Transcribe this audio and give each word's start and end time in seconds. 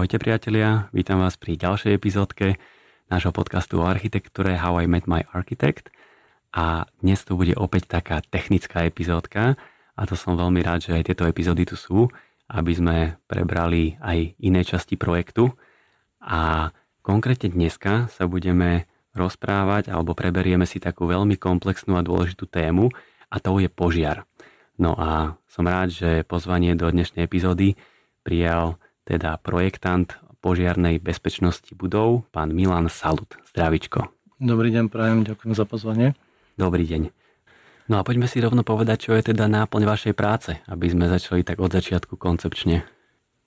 Ahojte 0.00 0.16
priatelia, 0.16 0.88
vítam 0.96 1.20
vás 1.20 1.36
pri 1.36 1.60
ďalšej 1.60 1.92
epizódke 1.92 2.56
nášho 3.12 3.36
podcastu 3.36 3.84
o 3.84 3.84
architektúre 3.84 4.56
How 4.56 4.80
I 4.80 4.88
Met 4.88 5.04
My 5.04 5.28
Architect. 5.28 5.92
A 6.56 6.88
dnes 7.04 7.20
tu 7.20 7.36
bude 7.36 7.52
opäť 7.52 8.00
taká 8.00 8.24
technická 8.24 8.88
epizódka 8.88 9.60
a 9.92 10.02
to 10.08 10.16
som 10.16 10.40
veľmi 10.40 10.64
rád, 10.64 10.88
že 10.88 10.96
aj 10.96 11.04
tieto 11.04 11.28
epizódy 11.28 11.68
tu 11.68 11.76
sú, 11.76 12.08
aby 12.48 12.72
sme 12.72 12.96
prebrali 13.28 14.00
aj 14.00 14.40
iné 14.40 14.64
časti 14.64 14.96
projektu. 14.96 15.52
A 16.24 16.72
konkrétne 17.04 17.52
dneska 17.52 18.08
sa 18.08 18.24
budeme 18.24 18.88
rozprávať 19.12 19.92
alebo 19.92 20.16
preberieme 20.16 20.64
si 20.64 20.80
takú 20.80 21.12
veľmi 21.12 21.36
komplexnú 21.36 22.00
a 22.00 22.06
dôležitú 22.08 22.48
tému 22.48 22.88
a 23.28 23.36
to 23.36 23.52
je 23.60 23.68
požiar. 23.68 24.24
No 24.80 24.96
a 24.96 25.36
som 25.44 25.68
rád, 25.68 25.92
že 25.92 26.24
pozvanie 26.24 26.72
do 26.72 26.88
dnešnej 26.88 27.28
epizódy 27.28 27.76
prijal 28.24 28.80
teda 29.04 29.36
projektant 29.40 30.16
požiarnej 30.40 30.98
bezpečnosti 30.98 31.68
budov, 31.76 32.24
pán 32.32 32.56
Milan 32.56 32.88
Salut. 32.88 33.36
Zdravičko. 33.52 34.08
Dobrý 34.40 34.72
deň, 34.72 34.88
prajem, 34.88 35.20
ďakujem 35.28 35.52
za 35.52 35.68
pozvanie. 35.68 36.16
Dobrý 36.56 36.88
deň. 36.88 37.12
No 37.92 38.00
a 38.00 38.06
poďme 38.06 38.30
si 38.30 38.40
rovno 38.40 38.64
povedať, 38.64 39.10
čo 39.10 39.12
je 39.18 39.34
teda 39.34 39.50
náplň 39.50 39.82
vašej 39.84 40.14
práce, 40.16 40.56
aby 40.70 40.86
sme 40.88 41.10
začali 41.10 41.44
tak 41.44 41.60
od 41.60 41.74
začiatku 41.74 42.16
koncepčne. 42.16 42.86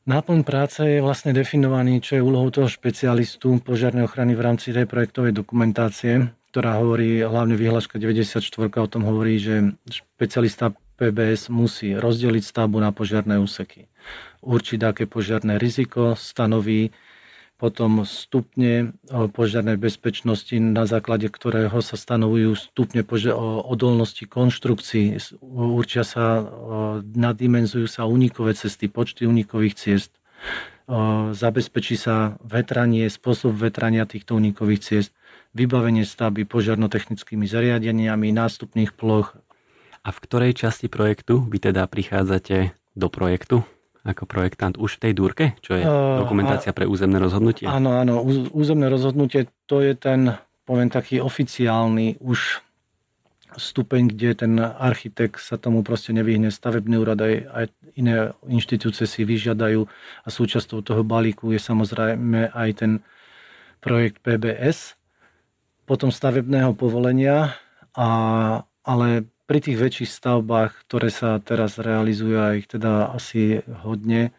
Náplň 0.04 0.44
práce 0.44 0.84
je 0.84 1.00
vlastne 1.00 1.32
definovaný, 1.32 2.04
čo 2.04 2.20
je 2.20 2.26
úlohou 2.28 2.52
toho 2.52 2.68
špecialistu 2.68 3.64
požiarnej 3.64 4.04
ochrany 4.04 4.36
v 4.36 4.44
rámci 4.44 4.76
tej 4.76 4.84
projektovej 4.84 5.32
dokumentácie, 5.32 6.28
ktorá 6.52 6.76
hovorí, 6.84 7.24
hlavne 7.24 7.56
vyhláška 7.56 7.96
94 7.96 8.44
o 8.84 8.90
tom 8.92 9.08
hovorí, 9.08 9.40
že 9.40 9.74
špecialista 9.88 10.76
PBS 11.00 11.48
musí 11.48 11.96
rozdeliť 11.96 12.44
stavbu 12.44 12.84
na 12.84 12.92
požiarné 12.92 13.40
úseky. 13.40 13.88
Určiť, 14.44 14.80
aké 14.84 15.08
požiarné 15.08 15.56
riziko 15.56 16.20
stanoví, 16.20 16.92
potom 17.56 18.04
stupne 18.04 18.92
požiarnej 19.08 19.80
bezpečnosti, 19.80 20.52
na 20.60 20.84
základe 20.84 21.32
ktorého 21.32 21.80
sa 21.80 21.96
stanovujú 21.96 22.60
stupne 22.60 23.08
odolnosti 23.64 24.28
konštrukcií, 24.28 25.16
určia 25.48 26.04
sa, 26.04 26.44
nadimenzujú 27.16 27.88
sa 27.88 28.04
unikové 28.04 28.52
cesty, 28.52 28.92
počty 28.92 29.24
unikových 29.24 29.80
ciest, 29.80 30.12
zabezpečí 31.32 31.96
sa 31.96 32.36
vetranie, 32.44 33.08
spôsob 33.08 33.56
vetrania 33.56 34.04
týchto 34.04 34.36
unikových 34.36 34.84
ciest, 34.84 35.16
vybavenie 35.56 36.04
stavby 36.04 36.44
požiarnotechnickými 36.44 37.48
zariadeniami, 37.48 38.36
nástupných 38.36 38.92
ploch. 38.92 39.40
A 40.04 40.12
v 40.12 40.20
ktorej 40.20 40.60
časti 40.60 40.92
projektu 40.92 41.48
vy 41.48 41.64
teda 41.64 41.88
prichádzate 41.88 42.76
do 43.00 43.08
projektu 43.08 43.64
ako 44.04 44.28
projektant 44.28 44.76
už 44.76 45.00
v 45.00 45.02
tej 45.10 45.14
dúrke, 45.16 45.46
čo 45.64 45.80
je 45.80 45.84
dokumentácia 46.20 46.76
pre 46.76 46.84
územné 46.84 47.24
rozhodnutie? 47.24 47.64
Áno, 47.72 47.96
áno, 47.96 48.20
územné 48.52 48.92
rozhodnutie 48.92 49.48
to 49.64 49.80
je 49.80 49.96
ten, 49.96 50.36
poviem 50.68 50.92
taký 50.92 51.24
oficiálny 51.24 52.20
už 52.20 52.60
stupeň, 53.56 54.12
kde 54.12 54.30
ten 54.36 54.54
architekt 54.60 55.40
sa 55.40 55.56
tomu 55.56 55.86
proste 55.86 56.12
nevyhne. 56.12 56.50
Stavebný 56.50 57.00
úrad 57.00 57.22
aj, 57.22 57.36
aj 57.48 57.66
iné 57.96 58.34
inštitúcie 58.50 59.06
si 59.06 59.22
vyžiadajú 59.24 59.86
a 60.26 60.28
súčasťou 60.28 60.82
toho 60.82 61.02
balíku 61.06 61.54
je 61.54 61.62
samozrejme 61.62 62.50
aj 62.52 62.70
ten 62.76 62.92
projekt 63.80 64.20
PBS, 64.24 64.96
potom 65.84 66.10
stavebného 66.10 66.72
povolenia, 66.74 67.56
a, 67.94 68.08
ale 68.84 69.28
pri 69.46 69.60
tých 69.60 69.78
väčších 69.80 70.12
stavbách, 70.12 70.88
ktoré 70.88 71.12
sa 71.12 71.40
teraz 71.44 71.76
realizujú, 71.80 72.36
a 72.40 72.56
ich 72.56 72.68
teda 72.68 73.12
asi 73.12 73.64
hodne, 73.84 74.32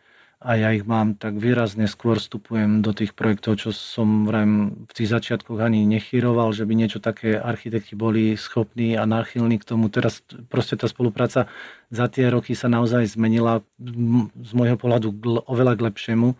a 0.45 0.61
ja 0.61 0.77
ich 0.77 0.85
mám, 0.85 1.17
tak 1.17 1.41
výrazne 1.41 1.89
skôr 1.89 2.21
vstupujem 2.21 2.85
do 2.85 2.93
tých 2.93 3.17
projektov, 3.17 3.57
čo 3.57 3.73
som 3.73 4.29
vrajem, 4.29 4.85
v 4.85 4.93
tých 4.93 5.09
začiatkoch 5.09 5.57
ani 5.57 5.89
nechyroval, 5.89 6.53
že 6.53 6.69
by 6.69 6.77
niečo 6.77 7.01
také 7.01 7.41
architekti 7.41 7.97
boli 7.97 8.37
schopní 8.37 8.93
a 8.93 9.09
náchylní 9.09 9.57
k 9.57 9.65
tomu. 9.65 9.89
Teraz 9.89 10.21
proste 10.53 10.77
tá 10.77 10.85
spolupráca 10.85 11.49
za 11.89 12.07
tie 12.13 12.29
roky 12.29 12.53
sa 12.53 12.69
naozaj 12.69 13.17
zmenila 13.17 13.65
z 14.37 14.53
môjho 14.53 14.77
pohľadu 14.77 15.17
oveľa 15.49 15.81
k 15.81 15.85
lepšiemu, 15.89 16.37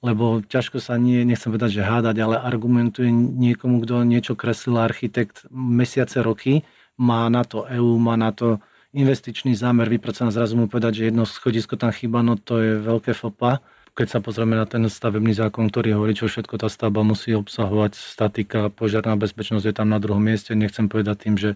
lebo 0.00 0.40
ťažko 0.40 0.80
sa 0.80 0.96
nie, 0.96 1.20
nechcem 1.28 1.52
povedať, 1.52 1.80
že 1.80 1.84
hádať, 1.84 2.16
ale 2.24 2.40
argumentuje 2.40 3.12
niekomu, 3.12 3.84
kto 3.84 4.08
niečo 4.08 4.40
kreslil 4.40 4.80
architekt 4.80 5.44
mesiace, 5.52 6.24
roky, 6.24 6.64
má 7.00 7.26
na 7.28 7.42
to 7.42 7.66
EU, 7.68 7.98
má 7.98 8.14
na 8.14 8.30
to 8.30 8.62
investičný 8.94 9.58
zámer 9.58 9.90
vypracovaný, 9.90 10.30
zrazu 10.30 10.54
mu 10.54 10.70
povedať, 10.70 11.02
že 11.02 11.06
jedno 11.10 11.26
schodisko 11.26 11.74
tam 11.74 11.90
chýba, 11.90 12.22
no 12.22 12.38
to 12.38 12.62
je 12.62 12.72
veľké 12.78 13.12
fopa. 13.12 13.58
Keď 13.94 14.06
sa 14.10 14.18
pozrieme 14.18 14.58
na 14.58 14.66
ten 14.66 14.82
stavebný 14.86 15.34
zákon, 15.34 15.70
ktorý 15.70 15.98
hovorí, 15.98 16.18
čo 16.18 16.26
všetko 16.26 16.58
tá 16.58 16.66
stavba 16.66 17.06
musí 17.06 17.34
obsahovať, 17.34 17.94
statika, 17.94 18.70
požiarná 18.70 19.14
bezpečnosť 19.14 19.66
je 19.70 19.74
tam 19.74 19.90
na 19.90 20.02
druhom 20.02 20.22
mieste, 20.22 20.54
nechcem 20.54 20.90
povedať 20.90 21.16
tým, 21.26 21.34
že 21.38 21.50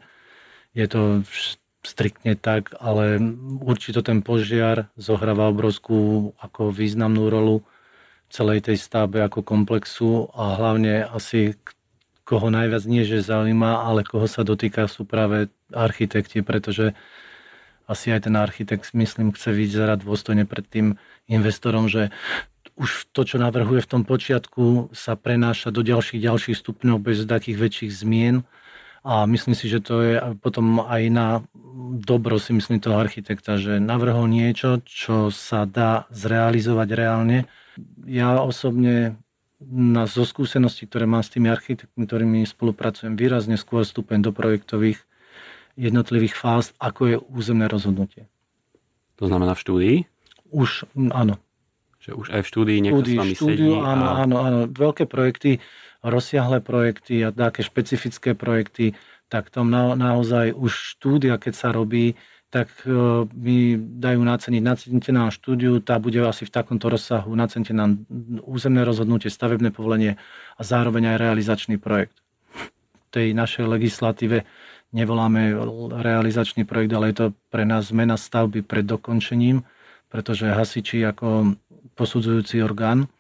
je 0.75 0.87
to 0.87 1.27
striktne 1.83 2.35
tak, 2.35 2.75
ale 2.79 3.19
určite 3.63 4.03
ten 4.03 4.23
požiar 4.23 4.91
zohráva 4.99 5.51
obrovskú 5.51 6.31
ako 6.43 6.75
významnú 6.75 7.31
rolu 7.31 7.63
celej 8.29 8.71
tej 8.71 8.77
stavbe 8.77 9.25
ako 9.25 9.41
komplexu 9.41 10.29
a 10.37 10.59
hlavne 10.59 11.07
asi 11.09 11.57
koho 12.29 12.53
najviac 12.53 12.85
nie, 12.85 13.09
že 13.09 13.25
zaujíma, 13.25 13.89
ale 13.89 14.05
koho 14.05 14.29
sa 14.29 14.45
dotýka 14.45 14.85
sú 14.85 15.09
práve 15.09 15.49
architekti, 15.73 16.45
pretože 16.45 16.93
asi 17.89 18.13
aj 18.13 18.29
ten 18.29 18.37
architekt, 18.37 18.93
myslím, 18.93 19.33
chce 19.33 19.57
vyzerať 19.57 20.05
dôstojne 20.05 20.45
pred 20.45 20.69
tým 20.69 21.01
investorom, 21.25 21.89
že 21.89 22.13
už 22.77 23.09
to, 23.17 23.25
čo 23.25 23.41
navrhuje 23.41 23.81
v 23.81 23.91
tom 23.91 24.03
počiatku, 24.05 24.93
sa 24.93 25.17
prenáša 25.17 25.73
do 25.73 25.81
ďalších, 25.81 26.21
ďalších 26.21 26.61
stupňov 26.61 27.01
bez 27.01 27.25
takých 27.25 27.57
väčších 27.59 27.93
zmien. 27.97 28.45
A 29.09 29.25
myslím 29.25 29.57
si, 29.57 29.73
že 29.73 29.81
to 29.81 30.05
je 30.05 30.15
potom 30.45 30.85
aj 30.85 31.03
na 31.09 31.27
dobro, 32.05 32.37
si 32.37 32.53
myslím, 32.53 32.77
toho 32.77 33.01
architekta, 33.01 33.57
že 33.57 33.81
navrhol 33.81 34.29
niečo, 34.29 34.85
čo 34.85 35.33
sa 35.33 35.65
dá 35.65 36.05
zrealizovať 36.13 36.89
reálne. 36.93 37.39
Ja 38.05 38.45
osobne 38.45 39.17
na, 39.63 40.07
zo 40.07 40.23
skúseností, 40.23 40.87
ktoré 40.87 41.05
mám 41.05 41.27
s 41.27 41.35
tými 41.35 41.51
architektmi, 41.51 42.07
ktorými 42.07 42.47
spolupracujem, 42.47 43.19
výrazne 43.19 43.59
skôr 43.59 43.83
stupeň 43.83 44.31
do 44.31 44.31
projektových 44.31 45.03
jednotlivých 45.75 46.35
fáz, 46.35 46.75
ako 46.79 47.01
je 47.07 47.17
územné 47.31 47.67
rozhodnutie. 47.71 48.27
To 49.19 49.27
znamená 49.27 49.55
v 49.59 49.63
štúdii? 49.63 49.97
Už, 50.55 50.87
áno. 51.11 51.43
Že 51.99 52.11
už 52.15 52.27
aj 52.35 52.41
v 52.43 52.49
štúdii 52.51 52.79
niekto 52.83 53.03
štúdii, 53.03 53.15
s 53.15 53.19
vami 53.19 53.35
štúdiu, 53.35 53.73
sedí? 53.75 53.83
Áno, 53.83 54.07
a... 54.07 54.13
áno, 54.23 54.37
áno. 54.43 54.59
Veľké 54.71 55.05
projekty, 55.11 55.59
rozsiahle 56.07 56.63
projekty 56.63 57.27
a 57.27 57.35
také 57.35 57.67
špecifické 57.67 58.39
projekty, 58.39 58.95
tak 59.27 59.51
tam 59.51 59.75
na, 59.75 59.99
naozaj 59.99 60.55
už 60.55 60.71
štúdia, 60.71 61.37
keď 61.37 61.55
sa 61.55 61.69
robí, 61.75 62.15
tak 62.49 62.73
e, 62.89 62.91
mi 63.29 63.77
dajú 63.77 64.21
naceniť, 64.25 64.63
nacenite 64.65 65.13
nám 65.13 65.29
štúdiu, 65.29 65.85
tá 65.85 66.01
bude 66.01 66.17
asi 66.25 66.49
v 66.49 66.55
takomto 66.55 66.89
rozsahu, 66.89 67.29
nacenite 67.37 67.77
nám 67.77 68.09
územné 68.45 68.89
rozhodnutie, 68.89 69.29
stavebné 69.29 69.69
povolenie 69.69 70.17
a 70.57 70.63
zároveň 70.65 71.15
aj 71.15 71.17
realizačný 71.21 71.77
projekt. 71.77 72.17
V 72.57 73.09
tej 73.13 73.37
našej 73.37 73.69
legislatíve 73.69 74.49
nevoláme 74.97 75.53
realizačný 76.01 76.65
projekt, 76.65 76.93
ale 76.97 77.13
je 77.13 77.17
to 77.17 77.27
pre 77.53 77.69
nás 77.69 77.93
zmena 77.93 78.17
stavby 78.17 78.65
pred 78.65 78.89
dokončením, 78.89 79.65
pretože 80.09 80.49
hasiči 80.49 81.05
ako 81.05 81.53
posudzujúci 81.97 82.65
orgán 82.65 83.13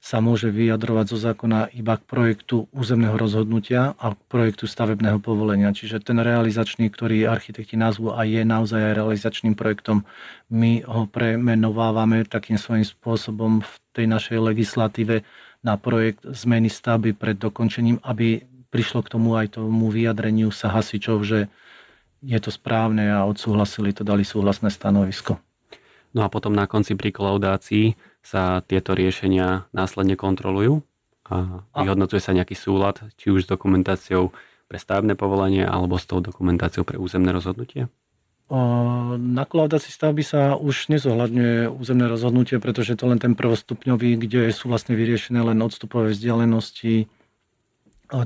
sa 0.00 0.24
môže 0.24 0.48
vyjadrovať 0.48 1.12
zo 1.12 1.18
zákona 1.20 1.76
iba 1.76 2.00
k 2.00 2.08
projektu 2.08 2.72
územného 2.72 3.20
rozhodnutia 3.20 3.92
a 4.00 4.16
k 4.16 4.20
projektu 4.32 4.64
stavebného 4.64 5.20
povolenia. 5.20 5.76
Čiže 5.76 6.00
ten 6.00 6.16
realizačný, 6.16 6.88
ktorý 6.88 7.28
architekti 7.28 7.76
nazvú 7.76 8.16
a 8.16 8.24
je 8.24 8.40
naozaj 8.40 8.80
aj 8.80 8.96
realizačným 8.96 9.52
projektom, 9.52 10.08
my 10.48 10.80
ho 10.88 11.04
premenovávame 11.04 12.24
takým 12.24 12.56
svojím 12.56 12.88
spôsobom 12.88 13.60
v 13.60 13.72
tej 13.92 14.08
našej 14.08 14.40
legislatíve 14.40 15.20
na 15.60 15.76
projekt 15.76 16.24
zmeny 16.24 16.72
stavby 16.72 17.12
pred 17.12 17.36
dokončením, 17.36 18.00
aby 18.00 18.40
prišlo 18.72 19.04
k 19.04 19.12
tomu 19.12 19.36
aj 19.36 19.60
tomu 19.60 19.92
vyjadreniu 19.92 20.48
sa 20.48 20.72
hasičov, 20.72 21.20
že 21.28 21.52
je 22.24 22.38
to 22.40 22.48
správne 22.48 23.04
a 23.12 23.28
odsúhlasili 23.28 23.92
to, 23.92 24.00
dali 24.00 24.24
súhlasné 24.24 24.72
stanovisko. 24.72 25.36
No 26.16 26.24
a 26.24 26.32
potom 26.32 26.56
na 26.56 26.64
konci 26.64 26.96
pri 26.96 27.12
kolaudácii 27.12 28.09
sa 28.20 28.60
tieto 28.64 28.92
riešenia 28.92 29.68
následne 29.72 30.14
kontrolujú 30.14 30.84
a 31.30 31.64
vyhodnocuje 31.72 32.20
sa 32.20 32.36
nejaký 32.36 32.58
súlad, 32.58 33.00
či 33.16 33.32
už 33.32 33.46
s 33.46 33.50
dokumentáciou 33.50 34.34
pre 34.70 34.78
stavebné 34.78 35.18
povolenie 35.18 35.66
alebo 35.66 35.98
s 35.98 36.06
tou 36.06 36.22
dokumentáciou 36.22 36.86
pre 36.86 36.98
územné 37.00 37.34
rozhodnutie? 37.34 37.90
Na 38.50 39.46
kolaudácii 39.46 39.94
stavby 39.94 40.26
sa 40.26 40.58
už 40.58 40.90
nezohľadňuje 40.90 41.70
územné 41.70 42.10
rozhodnutie, 42.10 42.58
pretože 42.58 42.98
to 42.98 43.06
len 43.06 43.22
ten 43.22 43.38
prvostupňový, 43.38 44.18
kde 44.18 44.50
sú 44.50 44.66
vlastne 44.66 44.98
vyriešené 44.98 45.38
len 45.38 45.62
odstupové 45.62 46.10
vzdialenosti, 46.10 47.06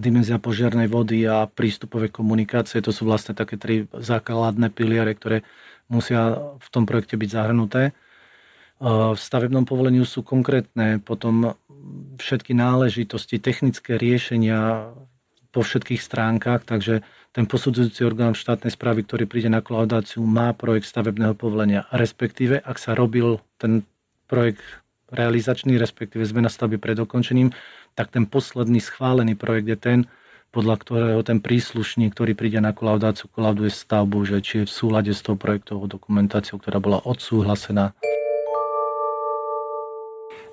dimenzia 0.00 0.40
požiarnej 0.40 0.88
vody 0.88 1.29
a 1.29 1.44
prístupové 1.44 2.08
komunikácie. 2.08 2.81
To 2.81 2.88
sú 2.88 3.05
vlastne 3.05 3.37
také 3.37 3.61
tri 3.61 3.85
základné 3.93 4.73
piliere, 4.73 5.12
ktoré 5.12 5.44
musia 5.93 6.40
v 6.56 6.69
tom 6.73 6.88
projekte 6.88 7.20
byť 7.20 7.29
zahrnuté. 7.29 7.93
V 8.82 9.19
stavebnom 9.19 9.65
povoleniu 9.65 10.03
sú 10.03 10.26
konkrétne 10.26 10.99
potom 10.99 11.55
všetky 12.19 12.53
náležitosti, 12.56 13.38
technické 13.38 13.97
riešenia 14.00 14.91
po 15.55 15.62
všetkých 15.62 16.03
stránkach, 16.03 16.67
takže 16.67 17.06
ten 17.35 17.47
posudzujúci 17.47 18.03
orgán 18.03 18.35
štátnej 18.35 18.75
správy, 18.75 19.06
ktorý 19.06 19.26
príde 19.26 19.50
na 19.50 19.62
kolaudáciu, 19.62 20.23
má 20.23 20.50
projekt 20.55 20.91
stavebného 20.91 21.35
povolenia. 21.38 21.87
Respektíve, 21.94 22.59
ak 22.62 22.79
sa 22.79 22.94
robil 22.94 23.38
ten 23.59 23.87
projekt 24.26 24.62
realizačný, 25.11 25.79
respektíve 25.79 26.26
zmena 26.26 26.50
stavby 26.50 26.79
pred 26.79 26.99
dokončením, 26.99 27.55
tak 27.94 28.11
ten 28.11 28.26
posledný 28.26 28.82
schválený 28.82 29.38
projekt 29.38 29.67
je 29.71 29.79
ten, 29.79 29.99
podľa 30.55 30.79
ktorého 30.82 31.23
ten 31.26 31.43
príslušník, 31.43 32.15
ktorý 32.15 32.38
príde 32.38 32.62
na 32.62 32.71
kolaudáciu, 32.71 33.26
kolauduje 33.31 33.71
stavbu, 33.71 34.23
že 34.26 34.38
či 34.43 34.55
je 34.62 34.67
v 34.67 34.75
súlade 34.75 35.11
s 35.11 35.23
tou 35.23 35.35
projektovou 35.35 35.91
dokumentáciou, 35.91 36.62
ktorá 36.62 36.79
bola 36.79 37.03
odsúhlasená. 37.03 37.94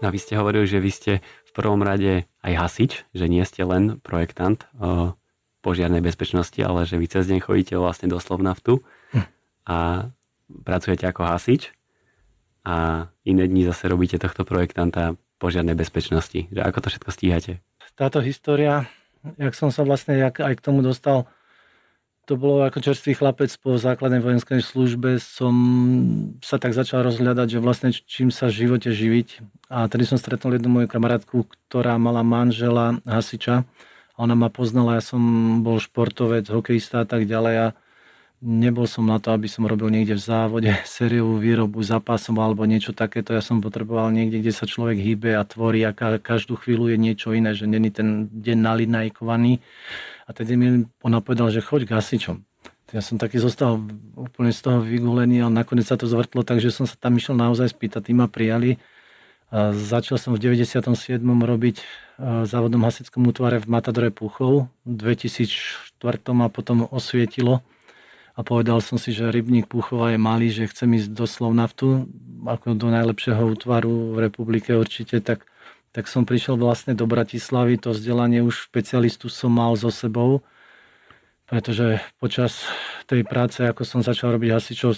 No 0.01 0.09
a 0.09 0.13
vy 0.13 0.19
ste 0.19 0.33
hovorili, 0.36 0.65
že 0.65 0.81
vy 0.81 0.92
ste 0.92 1.12
v 1.21 1.51
prvom 1.53 1.86
rade 1.86 2.25
aj 2.42 2.53
hasič, 2.57 2.92
že 3.13 3.25
nie 3.30 3.45
ste 3.45 3.62
len 3.62 4.01
projektant 4.01 4.65
o 4.81 5.13
požiarnej 5.62 6.01
bezpečnosti, 6.01 6.57
ale 6.57 6.89
že 6.89 6.98
vy 6.98 7.06
cez 7.06 7.30
deň 7.30 7.39
chodíte 7.45 7.77
vlastne 7.77 8.09
doslovna 8.09 8.57
v 8.57 8.62
tu 8.65 8.74
hm. 9.13 9.25
a 9.69 9.77
pracujete 10.65 11.06
ako 11.06 11.21
hasič 11.30 11.69
a 12.65 13.07
iné 13.25 13.45
dni 13.45 13.65
zase 13.69 13.89
robíte 13.89 14.18
tohto 14.18 14.42
projektanta 14.42 15.18
požiarnej 15.42 15.77
bezpečnosti. 15.77 16.50
Že 16.50 16.62
ako 16.62 16.77
to 16.81 16.88
všetko 16.94 17.09
stíhate? 17.13 17.53
Táto 17.98 18.21
história, 18.21 18.89
jak 19.38 19.53
som 19.53 19.69
sa 19.69 19.86
vlastne 19.86 20.18
jak 20.18 20.42
aj 20.42 20.57
k 20.57 20.65
tomu 20.65 20.81
dostal, 20.81 21.30
to 22.31 22.39
bolo 22.39 22.63
ako 22.63 22.80
čerstvý 22.80 23.19
chlapec 23.19 23.51
po 23.60 23.75
základnej 23.75 24.24
vojenskej 24.24 24.63
službe 24.63 25.19
som 25.19 25.51
sa 26.39 26.56
tak 26.56 26.72
začal 26.72 27.04
rozhľadať, 27.04 27.48
že 27.51 27.60
vlastne 27.60 27.92
čím 27.92 28.31
sa 28.31 28.48
v 28.48 28.56
živote 28.63 28.88
živiť. 28.88 29.44
A 29.68 29.92
tedy 29.92 30.07
som 30.07 30.16
stretol 30.16 30.56
jednu 30.56 30.72
moju 30.72 30.88
kamarátku, 30.88 31.44
ktorá 31.68 32.00
mala 32.00 32.24
manžela 32.24 33.04
hasiča. 33.04 33.68
Ona 34.16 34.31
ma 34.39 34.48
poznala, 34.48 34.95
ja 34.95 35.04
som 35.04 35.19
bol 35.60 35.83
športovec, 35.83 36.48
hokejista 36.48 37.04
a 37.04 37.07
tak 37.10 37.28
ďalej. 37.28 37.56
A 37.60 37.68
nebol 38.39 38.88
som 38.88 39.04
na 39.04 39.19
to, 39.19 39.36
aby 39.36 39.51
som 39.51 39.68
robil 39.68 39.92
niekde 39.92 40.16
v 40.16 40.24
závode 40.24 40.72
sériovú 40.88 41.36
výrobu 41.36 41.84
zápasom 41.84 42.39
alebo 42.39 42.63
niečo 42.63 42.95
takéto. 42.95 43.36
Ja 43.36 43.44
som 43.44 43.60
potreboval 43.60 44.07
niekde, 44.16 44.39
kde 44.39 44.56
sa 44.56 44.63
človek 44.63 45.04
hýbe 45.04 45.36
a 45.36 45.44
tvorí 45.44 45.84
a 45.84 45.92
každú 45.92 46.56
chvíľu 46.56 46.95
je 46.95 46.98
niečo 46.98 47.36
iné, 47.36 47.51
že 47.51 47.68
není 47.68 47.92
ten 47.92 48.31
deň 48.31 48.56
nalinajkovaný 48.56 49.60
a 50.31 50.33
tedy 50.33 50.56
mi 50.56 50.88
ona 51.04 51.19
povedala, 51.19 51.51
že 51.51 51.60
choď 51.60 51.92
k 51.92 52.00
hasičom. 52.00 52.39
Ja 52.95 53.04
som 53.04 53.19
taký 53.19 53.39
zostal 53.39 53.83
úplne 54.16 54.56
z 54.56 54.63
toho 54.63 54.80
vygulený, 54.80 55.44
ale 55.44 55.51
nakoniec 55.51 55.88
sa 55.88 56.00
to 56.00 56.07
zvrtlo, 56.07 56.48
takže 56.48 56.72
som 56.72 56.88
sa 56.88 56.95
tam 56.95 57.19
išiel 57.19 57.36
naozaj 57.36 57.75
spýtať. 57.75 58.07
Tí 58.07 58.13
ma 58.16 58.31
prijali. 58.31 58.80
A 59.51 59.75
začal 59.75 60.16
som 60.16 60.31
v 60.31 60.39
97. 60.39 61.19
robiť 61.19 61.75
v 62.16 62.48
závodnom 62.48 62.88
hasickom 62.88 63.28
útvare 63.28 63.60
v 63.60 63.68
Matadore 63.68 64.12
Puchov. 64.12 64.72
V 64.88 64.92
2004. 64.95 66.00
a 66.31 66.48
potom 66.48 66.88
osvietilo 66.88 67.60
a 68.31 68.39
povedal 68.48 68.80
som 68.80 68.95
si, 68.95 69.12
že 69.12 69.27
rybník 69.27 69.68
Puchova 69.68 70.16
je 70.16 70.19
malý, 70.19 70.48
že 70.56 70.72
chcem 70.72 70.88
ísť 70.95 71.12
do 71.12 71.27
Slovnaftu 71.27 72.07
ako 72.48 72.80
do 72.80 72.88
najlepšieho 72.88 73.44
útvaru 73.44 74.16
v 74.16 74.18
republike 74.24 74.72
určite, 74.72 75.19
tak 75.19 75.44
tak 75.92 76.08
som 76.08 76.24
prišiel 76.24 76.56
vlastne 76.56 76.96
do 76.96 77.04
Bratislavy, 77.04 77.76
to 77.76 77.92
vzdelanie 77.92 78.40
už 78.40 78.72
špecialistu 78.72 79.28
som 79.28 79.52
mal 79.52 79.76
so 79.76 79.92
sebou, 79.92 80.40
pretože 81.52 82.00
počas 82.16 82.64
tej 83.12 83.28
práce, 83.28 83.60
ako 83.60 83.84
som 83.84 84.00
začal 84.00 84.40
robiť 84.40 84.56
hasičov, 84.56 84.96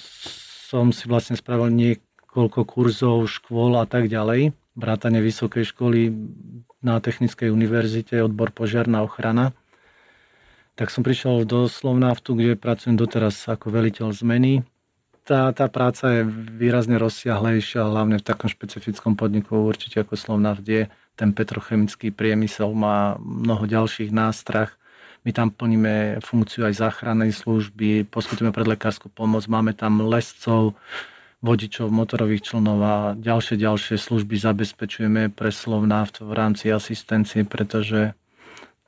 som 0.69 0.94
si 0.94 1.10
vlastne 1.10 1.34
spravil 1.34 1.74
niekoľko 1.74 2.62
kurzov, 2.69 3.25
škôl 3.25 3.74
a 3.81 3.90
tak 3.90 4.06
ďalej, 4.06 4.54
vrátane 4.78 5.18
vysokej 5.18 5.66
školy 5.74 6.13
na 6.86 7.01
Technickej 7.01 7.50
univerzite, 7.50 8.22
odbor 8.22 8.54
požiarná 8.54 9.01
ochrana. 9.01 9.57
Tak 10.78 10.89
som 10.89 11.06
prišiel 11.06 11.46
do 11.46 11.69
Slovnaftu, 11.69 12.38
kde 12.38 12.57
pracujem 12.57 12.98
doteraz 12.98 13.46
ako 13.50 13.69
veliteľ 13.74 14.13
zmeny 14.13 14.66
tá, 15.24 15.56
tá 15.56 15.66
práca 15.72 16.22
je 16.22 16.22
výrazne 16.60 17.00
rozsiahlejšia, 17.00 17.88
hlavne 17.88 18.20
v 18.20 18.28
takom 18.28 18.52
špecifickom 18.52 19.16
podniku 19.16 19.64
určite 19.64 20.04
ako 20.04 20.20
Slovnaft, 20.20 20.68
kde 20.68 20.92
ten 21.16 21.31
petrochemický 21.31 22.12
priemysel 22.12 22.75
má 22.75 23.16
mnoho 23.20 23.64
ďalších 23.64 24.12
nástrah. 24.12 24.72
My 25.24 25.31
tam 25.31 25.56
plníme 25.56 26.20
funkciu 26.20 26.68
aj 26.68 26.84
záchrannej 26.84 27.31
služby, 27.31 28.12
poskytujeme 28.12 28.52
predlekárskú 28.52 29.08
pomoc, 29.08 29.48
máme 29.48 29.72
tam 29.72 30.04
lescov, 30.04 30.75
vodičov 31.44 31.92
motorových 31.92 32.52
člnov 32.52 32.80
a 32.84 32.96
ďalšie, 33.20 33.60
ďalšie 33.60 33.96
služby 34.00 34.36
zabezpečujeme 34.40 35.31
pre 35.31 35.52
Slovnaft 35.52 36.24
v 36.24 36.31
rámci 36.31 36.72
asistencie, 36.72 37.44
pretože 37.44 38.16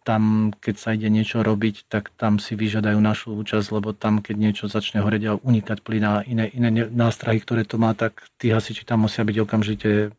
tam, 0.06 0.54
keď 0.62 0.76
sa 0.78 0.94
ide 0.94 1.10
niečo 1.10 1.42
robiť, 1.42 1.90
tak 1.90 2.14
tam 2.14 2.38
si 2.38 2.54
vyžiadajú 2.54 3.02
našu 3.02 3.34
účasť, 3.34 3.68
lebo 3.74 3.90
tam, 3.98 4.22
keď 4.22 4.36
niečo 4.38 4.66
začne 4.70 5.02
horeť 5.02 5.24
a 5.26 5.32
unikať 5.42 5.82
plyn 5.82 6.06
a 6.06 6.14
iné, 6.22 6.46
iné 6.54 6.70
nástrahy, 6.94 7.42
ktoré 7.42 7.66
to 7.66 7.82
má, 7.82 7.98
tak 7.98 8.30
tí 8.38 8.54
hasiči 8.54 8.86
tam 8.86 9.10
musia 9.10 9.26
byť 9.26 9.38
okamžite 9.42 10.14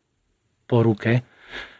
po 0.67 0.83
ruke, 0.83 1.23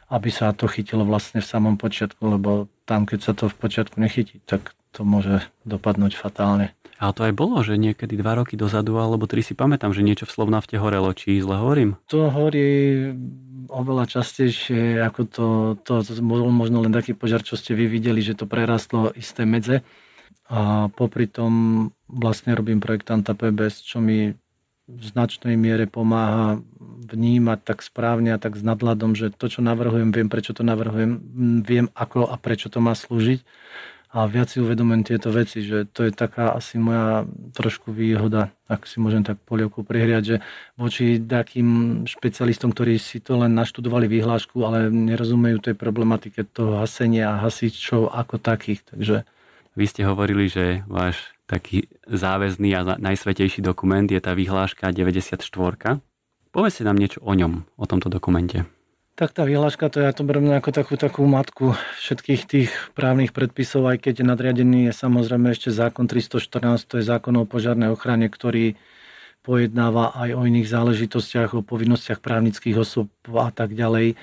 aby 0.07 0.29
sa 0.31 0.55
to 0.55 0.71
chytilo 0.71 1.03
vlastne 1.03 1.43
v 1.43 1.51
samom 1.51 1.75
počiatku, 1.75 2.23
lebo 2.23 2.71
tam, 2.87 3.03
keď 3.03 3.19
sa 3.19 3.33
to 3.35 3.51
v 3.51 3.59
počiatku 3.59 3.99
nechytí, 3.99 4.39
tak 4.47 4.71
to 4.95 5.03
môže 5.03 5.43
dopadnúť 5.67 6.15
fatálne. 6.15 6.71
Ale 6.97 7.13
to 7.13 7.21
aj 7.29 7.33
bolo, 7.37 7.61
že 7.61 7.77
niekedy 7.77 8.17
dva 8.17 8.41
roky 8.41 8.57
dozadu, 8.57 8.97
alebo 8.97 9.29
tri 9.29 9.45
si 9.45 9.53
pamätám, 9.53 9.93
že 9.93 10.01
niečo 10.01 10.25
v 10.25 10.33
Slovnafte 10.33 10.81
horelo, 10.81 11.13
či 11.13 11.37
zle 11.37 11.61
hovorím? 11.61 11.93
To 12.09 12.33
horí 12.33 13.13
oveľa 13.69 14.09
častejšie, 14.09 14.97
ako 15.05 15.21
to, 15.29 15.47
to, 15.85 15.93
to 16.01 16.11
možno 16.25 16.81
len 16.81 16.93
taký 16.95 17.13
požiar, 17.13 17.45
čo 17.45 17.53
ste 17.53 17.77
vy 17.77 17.85
videli, 17.85 18.25
že 18.25 18.33
to 18.33 18.49
prerastlo 18.49 19.13
isté 19.13 19.45
medze. 19.45 19.85
A 20.47 20.87
popri 20.89 21.27
tom 21.29 21.85
vlastne 22.09 22.55
robím 22.55 22.79
projektanta 22.79 23.37
PBS, 23.37 23.83
čo 23.83 23.99
mi 24.01 24.33
v 24.87 25.03
značnej 25.03 25.59
miere 25.59 25.83
pomáha 25.83 26.63
vnímať 27.11 27.59
tak 27.67 27.83
správne 27.83 28.31
a 28.31 28.39
tak 28.39 28.55
s 28.55 28.63
nadhľadom, 28.63 29.19
že 29.19 29.35
to, 29.35 29.51
čo 29.51 29.59
navrhujem, 29.59 30.15
viem, 30.15 30.31
prečo 30.31 30.55
to 30.55 30.63
navrhujem, 30.63 31.19
viem, 31.67 31.91
ako 31.91 32.23
a 32.23 32.39
prečo 32.39 32.71
to 32.71 32.79
má 32.79 32.95
slúžiť 32.95 33.43
a 34.07 34.23
viac 34.23 34.47
si 34.47 34.63
uvedomujem 34.63 35.03
tieto 35.03 35.35
veci, 35.35 35.59
že 35.59 35.83
to 35.91 36.07
je 36.07 36.15
taká 36.15 36.55
asi 36.55 36.79
moja 36.79 37.27
trošku 37.51 37.91
výhoda, 37.91 38.55
ak 38.71 38.87
si 38.87 39.03
môžem 39.03 39.19
tak 39.19 39.35
polievku 39.43 39.83
prihriať, 39.83 40.23
že 40.23 40.35
voči 40.79 41.19
takým 41.19 42.03
špecialistom, 42.07 42.71
ktorí 42.71 42.95
si 43.03 43.19
to 43.19 43.35
len 43.35 43.51
naštudovali 43.51 44.07
vyhlášku, 44.07 44.63
ale 44.63 44.87
nerozumejú 44.87 45.59
tej 45.59 45.75
problematike 45.75 46.47
toho 46.47 46.79
hasenia 46.79 47.35
a 47.35 47.43
hasičov 47.43 48.15
ako 48.15 48.39
takých. 48.39 48.87
Takže... 48.87 49.15
Vy 49.75 49.85
ste 49.91 50.07
hovorili, 50.07 50.47
že 50.47 50.87
váš 50.87 51.35
taký 51.43 51.91
záväzný 52.07 52.69
a 52.79 52.95
najsvetejší 52.95 53.59
dokument 53.59 54.07
je 54.07 54.23
tá 54.23 54.31
vyhláška 54.31 54.87
94. 54.91 55.43
Povedzte 56.55 56.83
nám 56.87 56.95
niečo 56.95 57.19
o 57.23 57.35
ňom, 57.35 57.67
o 57.75 57.85
tomto 57.85 58.07
dokumente. 58.07 58.76
Tak 59.17 59.33
tá 59.33 59.49
vyhláška, 59.49 59.89
to 59.89 59.97
ja 59.97 60.13
to 60.13 60.21
beriem 60.21 60.53
ako 60.53 60.69
takú, 60.69 60.93
takú 60.93 61.25
matku 61.25 61.73
všetkých 62.05 62.41
tých 62.45 62.69
právnych 62.93 63.33
predpisov, 63.33 63.89
aj 63.89 64.05
keď 64.05 64.21
nadriadený 64.21 64.87
je 64.87 64.93
samozrejme 64.93 65.57
ešte 65.57 65.73
zákon 65.73 66.05
314, 66.05 66.85
to 66.85 67.01
je 67.01 67.09
zákon 67.09 67.33
o 67.33 67.49
požiarnej 67.49 67.89
ochrane, 67.89 68.29
ktorý 68.29 68.77
pojednáva 69.41 70.13
aj 70.13 70.37
o 70.37 70.45
iných 70.45 70.69
záležitostiach, 70.69 71.57
o 71.57 71.65
povinnostiach 71.65 72.21
právnických 72.21 72.77
osob 72.77 73.09
a 73.33 73.49
tak 73.49 73.73
ďalej, 73.73 74.13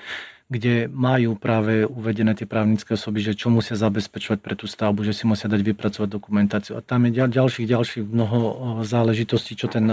kde 0.47 0.87
majú 0.87 1.35
práve 1.35 1.83
uvedené 1.83 2.31
tie 2.31 2.47
právnické 2.47 2.95
osoby, 2.95 3.19
že 3.19 3.35
čo 3.35 3.51
musia 3.51 3.75
zabezpečovať 3.75 4.39
pre 4.39 4.55
tú 4.55 4.63
stavbu, 4.63 5.03
že 5.03 5.11
si 5.11 5.27
musia 5.27 5.51
dať 5.51 5.59
vypracovať 5.59 6.07
dokumentáciu. 6.07 6.79
A 6.79 6.85
tam 6.85 7.03
je 7.11 7.19
ďalších, 7.19 7.67
ďalších 7.67 8.07
mnoho 8.07 8.79
záležitostí, 8.87 9.59
čo 9.59 9.67
ten 9.67 9.91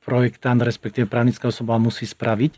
projektant, 0.00 0.64
respektíve 0.64 1.04
právnická 1.04 1.52
osoba 1.52 1.76
musí 1.76 2.08
spraviť 2.08 2.56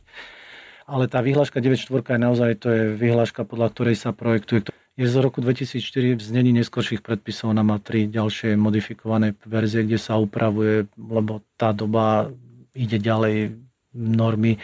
ale 0.84 1.08
tá 1.08 1.24
vyhláška 1.24 1.60
9.4 1.60 1.90
je 2.04 2.20
naozaj 2.20 2.50
to 2.60 2.68
je 2.68 2.82
vyhláška, 2.94 3.44
podľa 3.44 3.68
ktorej 3.72 3.96
sa 3.96 4.12
projektuje. 4.12 4.68
Je 4.94 5.10
z 5.10 5.16
roku 5.18 5.42
2004 5.42 6.14
v 6.14 6.22
znení 6.22 6.54
neskorších 6.54 7.02
predpisov, 7.02 7.50
ona 7.50 7.66
má 7.66 7.82
tri 7.82 8.06
ďalšie 8.06 8.54
modifikované 8.54 9.34
verzie, 9.42 9.82
kde 9.82 9.98
sa 9.98 10.14
upravuje, 10.14 10.86
lebo 10.94 11.42
tá 11.58 11.74
doba 11.74 12.30
ide 12.78 13.02
ďalej 13.02 13.58
normy, 13.94 14.62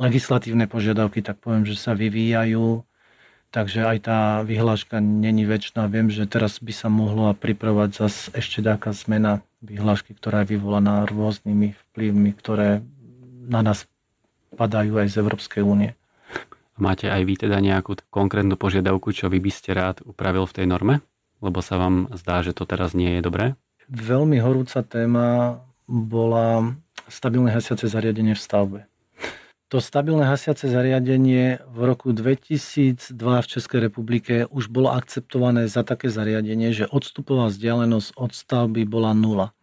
legislatívne 0.00 0.68
požiadavky, 0.68 1.24
tak 1.24 1.40
poviem, 1.40 1.64
že 1.64 1.76
sa 1.76 1.92
vyvíjajú, 1.92 2.84
takže 3.52 3.84
aj 3.84 3.98
tá 4.04 4.18
vyhláška 4.44 5.00
není 5.00 5.44
väčšiná. 5.44 5.88
Viem, 5.88 6.08
že 6.08 6.24
teraz 6.24 6.60
by 6.60 6.72
sa 6.72 6.88
mohlo 6.88 7.32
pripravovať 7.36 7.90
zase 7.92 8.32
ešte 8.36 8.64
taká 8.64 8.96
zmena 8.96 9.44
vyhlášky, 9.60 10.16
ktorá 10.16 10.44
je 10.44 10.56
vyvolaná 10.56 11.04
rôznymi 11.04 11.76
vplyvmi, 11.92 12.30
ktoré 12.36 12.80
na 13.44 13.60
nás 13.60 13.89
padajú 14.54 14.98
aj 14.98 15.08
z 15.12 15.16
Európskej 15.22 15.62
únie. 15.62 15.94
Máte 16.80 17.12
aj 17.12 17.22
vy 17.28 17.34
teda 17.36 17.60
nejakú 17.60 18.00
konkrétnu 18.08 18.56
požiadavku, 18.56 19.12
čo 19.12 19.28
vy 19.28 19.36
by 19.36 19.52
ste 19.52 19.76
rád 19.76 20.00
upravil 20.00 20.48
v 20.48 20.56
tej 20.56 20.66
norme? 20.66 20.94
Lebo 21.44 21.60
sa 21.60 21.76
vám 21.76 22.08
zdá, 22.16 22.40
že 22.40 22.56
to 22.56 22.64
teraz 22.64 22.96
nie 22.96 23.20
je 23.20 23.22
dobré? 23.24 23.46
Veľmi 23.92 24.40
horúca 24.40 24.80
téma 24.80 25.60
bola 25.84 26.72
stabilné 27.10 27.52
hasiace 27.52 27.90
zariadenie 27.90 28.32
v 28.32 28.40
stavbe. 28.40 28.80
To 29.70 29.78
stabilné 29.78 30.26
hasiace 30.26 30.66
zariadenie 30.66 31.62
v 31.70 31.78
roku 31.86 32.10
2002 32.10 33.14
v 33.14 33.46
Českej 33.46 33.86
republike 33.86 34.34
už 34.50 34.66
bolo 34.66 34.90
akceptované 34.90 35.70
za 35.70 35.86
také 35.86 36.10
zariadenie, 36.10 36.74
že 36.74 36.90
odstupová 36.90 37.46
vzdialenosť 37.52 38.18
od 38.18 38.34
stavby 38.34 38.82
bola 38.82 39.14
nula. 39.14 39.54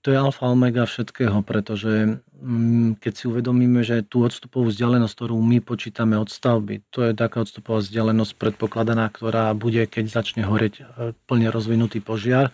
To 0.00 0.08
je 0.08 0.16
alfa 0.16 0.48
omega 0.48 0.88
všetkého, 0.88 1.44
pretože 1.44 2.24
mm, 2.40 3.04
keď 3.04 3.12
si 3.12 3.24
uvedomíme, 3.28 3.84
že 3.84 4.00
tú 4.00 4.24
odstupovú 4.24 4.72
vzdialenosť, 4.72 5.12
ktorú 5.12 5.36
my 5.36 5.60
počítame 5.60 6.16
od 6.16 6.32
stavby, 6.32 6.80
to 6.88 7.04
je 7.04 7.12
taká 7.12 7.44
odstupová 7.44 7.84
vzdialenosť 7.84 8.32
predpokladaná, 8.40 9.12
ktorá 9.12 9.52
bude, 9.52 9.84
keď 9.84 10.08
začne 10.08 10.48
horeť 10.48 10.74
e, 10.80 10.82
plne 11.28 11.52
rozvinutý 11.52 12.00
požiar, 12.00 12.48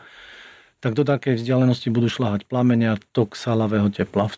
tak 0.83 0.99
do 0.99 1.07
takej 1.07 1.39
vzdialenosti 1.39 1.87
budú 1.95 2.11
šľahať 2.11 2.51
plamenia 2.51 2.99
tok 3.15 3.39
salavého 3.39 3.95
tepla. 3.95 4.27
V 4.27 4.37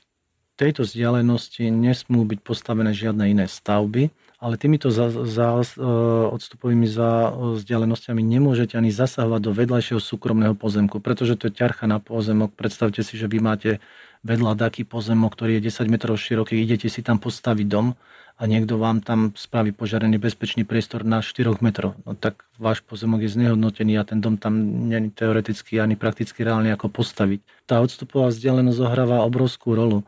tejto 0.61 0.85
vzdialenosti 0.85 1.73
nesmú 1.73 2.29
byť 2.29 2.45
postavené 2.45 2.93
žiadne 2.93 3.25
iné 3.25 3.49
stavby, 3.49 4.13
ale 4.39 4.55
týmito 4.55 4.95
za, 4.95 5.11
za, 5.11 5.59
e, 5.59 5.83
odstupovými 6.31 6.87
za 6.87 7.35
vzdialenosťami 7.59 8.23
nemôžete 8.23 8.79
ani 8.79 8.95
zasahovať 8.95 9.41
do 9.43 9.53
vedľajšieho 9.53 9.99
súkromného 9.99 10.55
pozemku, 10.55 11.03
pretože 11.03 11.35
to 11.35 11.51
je 11.51 11.59
ťarcha 11.59 11.91
na 11.91 11.99
pozemok. 11.99 12.55
Predstavte 12.55 13.03
si, 13.03 13.19
že 13.19 13.27
vy 13.27 13.43
máte 13.43 13.83
vedľa 14.23 14.55
taký 14.55 14.87
pozemok, 14.87 15.35
ktorý 15.35 15.59
je 15.59 15.71
10 15.75 15.91
metrov 15.91 16.15
široký, 16.19 16.55
idete 16.55 16.87
si 16.87 17.03
tam 17.03 17.19
postaviť 17.19 17.67
dom 17.67 17.99
a 18.39 18.43
niekto 18.47 18.79
vám 18.79 19.03
tam 19.03 19.35
spraví 19.35 19.75
požiarený 19.75 20.23
bezpečný 20.23 20.63
priestor 20.63 21.03
na 21.03 21.19
4 21.19 21.59
metrov. 21.59 21.99
No 22.07 22.15
tak 22.15 22.47
váš 22.63 22.87
pozemok 22.87 23.27
je 23.27 23.35
znehodnotený 23.35 23.99
a 23.99 24.07
ten 24.07 24.23
dom 24.23 24.39
tam 24.39 24.55
není 24.87 25.11
teoreticky 25.11 25.83
ani 25.83 25.99
prakticky 25.99 26.47
reálne 26.47 26.71
ako 26.71 26.87
postaviť. 26.95 27.43
Tá 27.67 27.83
odstupová 27.83 28.31
vzdialenosť 28.31 28.79
zohráva 28.79 29.27
obrovskú 29.27 29.75
rolu. 29.75 30.07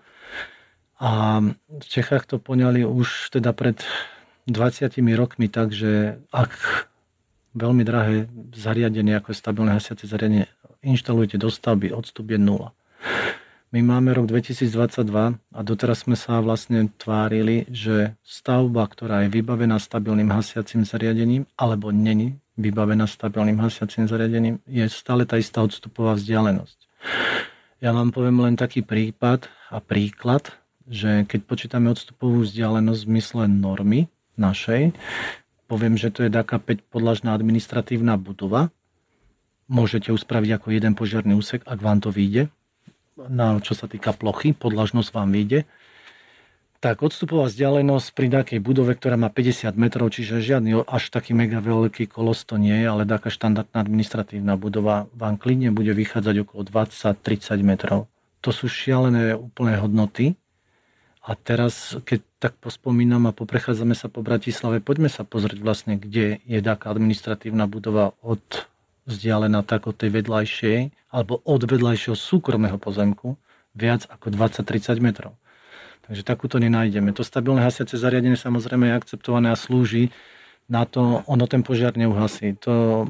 A 1.03 1.43
v 1.67 1.87
Čechách 1.91 2.31
to 2.31 2.37
poňali 2.39 2.87
už 2.87 3.35
teda 3.35 3.51
pred 3.57 3.83
20 4.51 4.91
rokmi 5.15 5.47
tak, 5.47 5.71
že 5.71 6.19
ak 6.35 6.53
veľmi 7.55 7.83
drahé 7.83 8.27
zariadenie, 8.55 9.19
ako 9.19 9.35
je 9.35 9.39
stabilné 9.39 9.71
hasiace 9.75 10.07
zariadenie, 10.07 10.47
inštalujete 10.83 11.39
do 11.39 11.51
stavby, 11.51 11.95
odstup 11.95 12.31
je 12.31 12.39
nula. 12.39 12.75
My 13.71 13.87
máme 13.87 14.11
rok 14.11 14.27
2022 14.27 15.07
a 15.39 15.61
doteraz 15.63 16.03
sme 16.03 16.19
sa 16.19 16.43
vlastne 16.43 16.91
tvárili, 16.99 17.71
že 17.71 18.19
stavba, 18.27 18.83
ktorá 18.91 19.23
je 19.27 19.29
vybavená 19.31 19.79
stabilným 19.79 20.27
hasiacím 20.35 20.83
zariadením, 20.83 21.47
alebo 21.55 21.95
není 21.95 22.43
vybavená 22.59 23.07
stabilným 23.07 23.63
hasiacím 23.63 24.11
zariadením, 24.11 24.59
je 24.67 24.83
stále 24.91 25.23
tá 25.23 25.39
istá 25.39 25.63
odstupová 25.63 26.19
vzdialenosť. 26.19 26.79
Ja 27.79 27.95
vám 27.95 28.11
poviem 28.11 28.43
len 28.43 28.59
taký 28.59 28.83
prípad 28.83 29.47
a 29.71 29.79
príklad, 29.79 30.51
že 30.91 31.23
keď 31.31 31.41
počítame 31.47 31.95
odstupovú 31.95 32.43
vzdialenosť 32.43 33.01
v 33.07 33.11
zmysle 33.15 33.43
normy 33.47 34.11
našej, 34.41 34.83
poviem, 35.71 35.95
že 36.01 36.09
to 36.11 36.25
je 36.27 36.31
taká 36.33 36.57
5 36.59 36.89
podlažná 36.89 37.37
administratívna 37.37 38.17
budova. 38.17 38.73
Môžete 39.71 40.11
uspraviť 40.11 40.59
ako 40.59 40.75
jeden 40.75 40.99
požiarný 40.99 41.39
úsek, 41.39 41.63
ak 41.63 41.79
vám 41.79 42.03
to 42.03 42.11
vyjde. 42.11 42.51
Na, 43.21 43.61
čo 43.61 43.77
sa 43.77 43.87
týka 43.87 44.17
plochy, 44.17 44.57
podlažnosť 44.57 45.11
vám 45.13 45.31
vyjde. 45.31 45.69
Tak 46.81 47.05
odstupová 47.05 47.53
vzdialenosť 47.53 48.09
pri 48.17 48.27
takej 48.33 48.59
budove, 48.65 48.97
ktorá 48.97 49.21
má 49.21 49.29
50 49.29 49.77
metrov, 49.77 50.09
čiže 50.17 50.41
žiadny 50.41 50.81
až 50.89 51.13
taký 51.13 51.37
mega 51.37 51.61
veľký 51.61 52.09
kolos 52.09 52.49
to 52.49 52.57
nie 52.57 52.73
je, 52.73 52.89
ale 52.89 53.05
taká 53.05 53.29
štandardná 53.29 53.85
administratívna 53.85 54.57
budova 54.57 55.05
vám 55.13 55.37
klidne 55.37 55.77
bude 55.77 55.93
vychádzať 55.93 56.49
okolo 56.49 56.65
20-30 56.65 57.61
metrov. 57.69 58.09
To 58.41 58.49
sú 58.49 58.73
šialené 58.73 59.37
úplné 59.37 59.77
hodnoty, 59.77 60.40
a 61.21 61.37
teraz, 61.37 62.01
keď 62.09 62.25
tak 62.41 62.53
pospomínam 62.57 63.29
a 63.29 63.37
poprechádzame 63.37 63.93
sa 63.93 64.09
po 64.09 64.25
Bratislave, 64.25 64.81
poďme 64.81 65.13
sa 65.13 65.21
pozrieť 65.29 65.61
vlastne, 65.61 66.01
kde 66.01 66.41
je 66.49 66.59
taká 66.65 66.89
administratívna 66.89 67.69
budova 67.69 68.17
od 68.25 68.41
vzdialená 69.05 69.61
tak 69.61 69.85
od 69.85 70.01
tej 70.01 70.17
vedľajšej 70.17 70.79
alebo 71.13 71.45
od 71.45 71.61
vedľajšieho 71.61 72.17
súkromného 72.17 72.81
pozemku 72.81 73.37
viac 73.77 74.09
ako 74.09 74.33
20-30 74.33 75.05
metrov. 75.05 75.37
Takže 76.09 76.25
takúto 76.25 76.57
nenájdeme. 76.57 77.13
To 77.13 77.23
stabilné 77.23 77.63
hasiace 77.63 78.01
zariadenie 78.01 78.41
samozrejme 78.41 78.89
je 78.89 78.99
akceptované 78.99 79.53
a 79.53 79.61
slúži 79.61 80.09
na 80.73 80.89
to, 80.89 81.21
ono 81.29 81.45
ten 81.45 81.61
požiar 81.61 81.95
neuhasí. 82.01 82.57
To, 82.65 83.05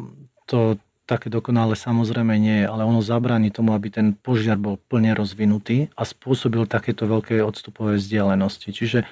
to, 0.50 0.76
také 1.10 1.26
dokonale 1.26 1.74
samozrejme 1.74 2.38
nie 2.38 2.62
je, 2.62 2.66
ale 2.70 2.86
ono 2.86 3.02
zabráni 3.02 3.50
tomu, 3.50 3.74
aby 3.74 3.90
ten 3.90 4.14
požiar 4.14 4.54
bol 4.54 4.78
plne 4.78 5.10
rozvinutý 5.18 5.90
a 5.98 6.06
spôsobil 6.06 6.70
takéto 6.70 7.10
veľké 7.10 7.42
odstupové 7.42 7.98
vzdialenosti. 7.98 8.70
Čiže 8.70 9.02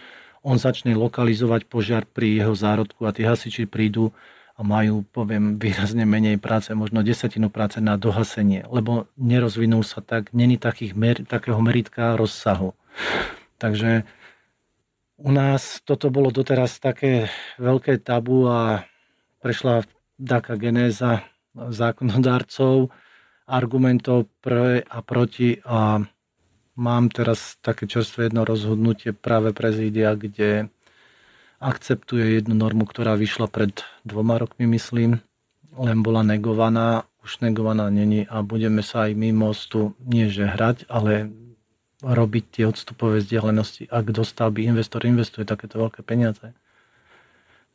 on 0.46 0.62
začne 0.62 0.94
lokalizovať 0.94 1.66
požiar 1.66 2.06
pri 2.06 2.38
jeho 2.38 2.54
zárodku 2.54 3.02
a 3.02 3.10
tí 3.10 3.26
hasiči 3.26 3.66
prídu 3.66 4.14
a 4.54 4.62
majú, 4.62 5.02
poviem, 5.10 5.58
výrazne 5.58 6.06
menej 6.06 6.38
práce, 6.38 6.70
možno 6.74 7.02
desatinu 7.02 7.50
práce 7.50 7.82
na 7.82 7.98
dohasenie, 7.98 8.66
lebo 8.70 9.10
nerozvinul 9.18 9.82
sa 9.82 9.98
tak, 9.98 10.30
není 10.30 10.58
takých 10.58 10.94
mer, 10.94 11.22
takého 11.26 11.58
meritka 11.58 12.14
rozsahu. 12.14 12.74
Takže 13.58 14.06
u 15.18 15.30
nás 15.34 15.82
toto 15.82 16.10
bolo 16.14 16.30
doteraz 16.30 16.78
také 16.78 17.26
veľké 17.58 17.98
tabu 18.02 18.46
a 18.46 18.86
prešla 19.42 19.82
taká 20.18 20.54
genéza 20.58 21.26
zákonodárcov, 21.56 22.92
argumentov 23.48 24.28
pre 24.44 24.84
a 24.84 24.98
proti 25.00 25.60
a 25.64 26.04
mám 26.78 27.04
teraz 27.10 27.56
také 27.64 27.88
čerstvé 27.90 28.30
jedno 28.30 28.44
rozhodnutie 28.46 29.16
práve 29.16 29.50
prezídia, 29.56 30.14
kde 30.14 30.70
akceptuje 31.58 32.38
jednu 32.38 32.54
normu, 32.54 32.86
ktorá 32.86 33.18
vyšla 33.18 33.50
pred 33.50 33.82
dvoma 34.06 34.38
rokmi, 34.38 34.70
myslím, 34.70 35.18
len 35.74 35.98
bola 36.06 36.22
negovaná, 36.22 37.02
už 37.26 37.42
negovaná 37.42 37.90
není 37.90 38.22
a 38.30 38.46
budeme 38.46 38.86
sa 38.86 39.10
aj 39.10 39.18
my 39.18 39.34
mostu 39.34 39.98
nie 40.06 40.30
že 40.30 40.46
hrať, 40.46 40.86
ale 40.86 41.34
robiť 41.98 42.44
tie 42.54 42.64
odstupové 42.70 43.18
vzdialenosti. 43.18 43.90
Ak 43.90 44.14
do 44.14 44.22
stavby 44.22 44.70
investor 44.70 45.02
investuje 45.02 45.42
takéto 45.42 45.82
veľké 45.82 46.06
peniaze 46.06 46.54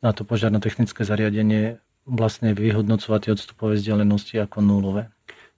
na 0.00 0.16
to 0.16 0.24
požiarno-technické 0.24 1.04
zariadenie, 1.04 1.83
vlastne 2.04 2.52
vyhodnocovať 2.52 3.20
tie 3.24 3.32
odstupové 3.32 3.80
vzdialenosti 3.80 4.40
ako 4.40 4.60
nulové. 4.60 5.12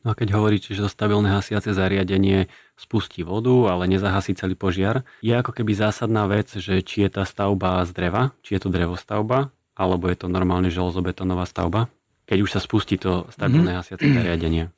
No 0.07 0.15
a 0.15 0.19
keď 0.19 0.39
hovoríte, 0.39 0.71
že 0.71 0.87
to 0.87 0.91
stabilné 0.91 1.35
hasiace 1.35 1.75
zariadenie 1.75 2.47
spustí 2.79 3.27
vodu, 3.27 3.75
ale 3.75 3.91
nezahasí 3.91 4.39
celý 4.39 4.55
požiar, 4.55 5.03
je 5.19 5.35
ako 5.35 5.51
keby 5.51 5.75
zásadná 5.75 6.31
vec, 6.31 6.47
že 6.55 6.79
či 6.87 7.03
je 7.03 7.11
tá 7.11 7.27
stavba 7.27 7.83
z 7.83 7.91
dreva, 7.91 8.31
či 8.47 8.55
je 8.55 8.63
to 8.63 8.71
drevostavba, 8.71 9.51
alebo 9.75 10.07
je 10.07 10.15
to 10.15 10.31
normálne 10.31 10.71
železobetónová 10.71 11.43
stavba, 11.51 11.91
keď 12.31 12.39
už 12.39 12.51
sa 12.55 12.61
spustí 12.63 13.03
to 13.03 13.27
stabilné 13.35 13.75
mm-hmm. 13.75 13.83
hasiace 13.83 14.07
zariadenie. 14.07 14.71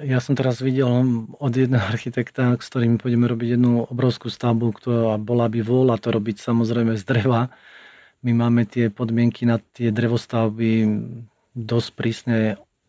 Ja 0.00 0.16
som 0.22 0.32
teraz 0.32 0.64
videl 0.64 0.88
od 1.36 1.52
jedného 1.52 1.84
architekta, 1.84 2.56
s 2.56 2.72
ktorým 2.72 2.96
pôjdeme 2.96 3.28
robiť 3.28 3.60
jednu 3.60 3.84
obrovskú 3.84 4.32
stavbu, 4.32 4.72
ktorá 4.80 5.20
bola 5.20 5.50
by 5.50 5.60
vôľa 5.60 6.00
to 6.00 6.08
robiť 6.08 6.40
samozrejme 6.40 6.96
z 6.96 7.04
dreva, 7.04 7.52
my 8.20 8.32
máme 8.36 8.68
tie 8.68 8.92
podmienky 8.92 9.48
na 9.48 9.56
tie 9.58 9.88
drevostavby 9.88 10.84
dosť 11.56 11.88
prísne 11.96 12.38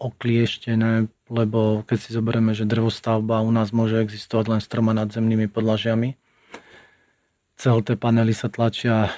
oklieštené, 0.02 1.08
lebo 1.30 1.86
keď 1.86 1.98
si 2.02 2.10
zoberieme, 2.12 2.58
že 2.58 2.66
drevostavba 2.66 3.46
u 3.46 3.52
nás 3.54 3.70
môže 3.70 4.02
existovať 4.02 4.46
len 4.50 4.62
s 4.62 4.68
troma 4.68 4.98
nadzemnými 4.98 5.46
podlažiami. 5.48 6.18
Celé 7.56 7.94
panely 7.94 8.34
sa 8.34 8.50
tlačia 8.50 9.06
e, 9.06 9.12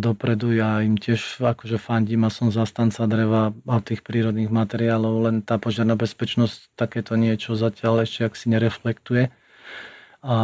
dopredu, 0.00 0.56
ja 0.56 0.80
im 0.80 0.96
tiež 0.96 1.44
akože 1.44 1.76
fandím 1.76 2.24
a 2.24 2.32
som 2.32 2.48
zastanca 2.48 3.04
dreva 3.04 3.52
a 3.68 3.76
tých 3.84 4.00
prírodných 4.00 4.48
materiálov, 4.48 5.28
len 5.28 5.36
tá 5.44 5.60
požiarná 5.60 6.00
bezpečnosť 6.00 6.72
takéto 6.80 7.20
niečo 7.20 7.52
zatiaľ 7.52 8.08
ešte 8.08 8.24
ak 8.24 8.32
si 8.32 8.48
nereflektuje. 8.48 9.28
A 10.24 10.36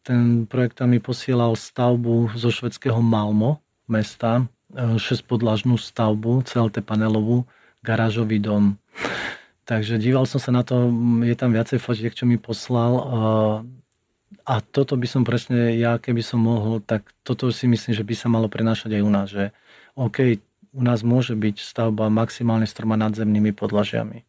ten 0.00 0.48
projekt 0.48 0.80
mi 0.88 0.96
posielal 0.96 1.52
stavbu 1.52 2.32
zo 2.32 2.48
švedského 2.48 3.04
Malmo, 3.04 3.60
mesta, 3.90 4.46
6-podlažnú 4.74 5.74
e, 5.76 5.82
stavbu, 5.82 6.46
CLT 6.46 6.86
panelovú, 6.86 7.44
garážový 7.82 8.38
dom. 8.38 8.78
Takže 9.66 9.98
díval 9.98 10.26
som 10.26 10.38
sa 10.42 10.50
na 10.54 10.62
to, 10.62 10.90
je 11.22 11.34
tam 11.34 11.50
viacej 11.54 11.78
fotiek, 11.82 12.14
čo 12.14 12.26
mi 12.26 12.38
poslal 12.38 12.92
e, 12.94 13.02
a 14.46 14.54
toto 14.62 14.94
by 14.94 15.06
som 15.06 15.22
presne, 15.26 15.74
ja 15.78 15.98
keby 15.98 16.22
som 16.22 16.42
mohol, 16.42 16.78
tak 16.82 17.06
toto 17.26 17.50
si 17.50 17.66
myslím, 17.66 17.94
že 17.94 18.06
by 18.06 18.14
sa 18.14 18.26
malo 18.30 18.46
prenášať 18.46 18.98
aj 18.98 19.02
u 19.02 19.10
nás, 19.10 19.26
že 19.30 19.44
OK, 19.98 20.38
u 20.70 20.82
nás 20.86 21.02
môže 21.02 21.34
byť 21.34 21.56
stavba 21.58 22.06
maximálne 22.10 22.66
s 22.66 22.74
troma 22.74 22.94
nadzemnými 22.94 23.50
podlažiami. 23.50 24.22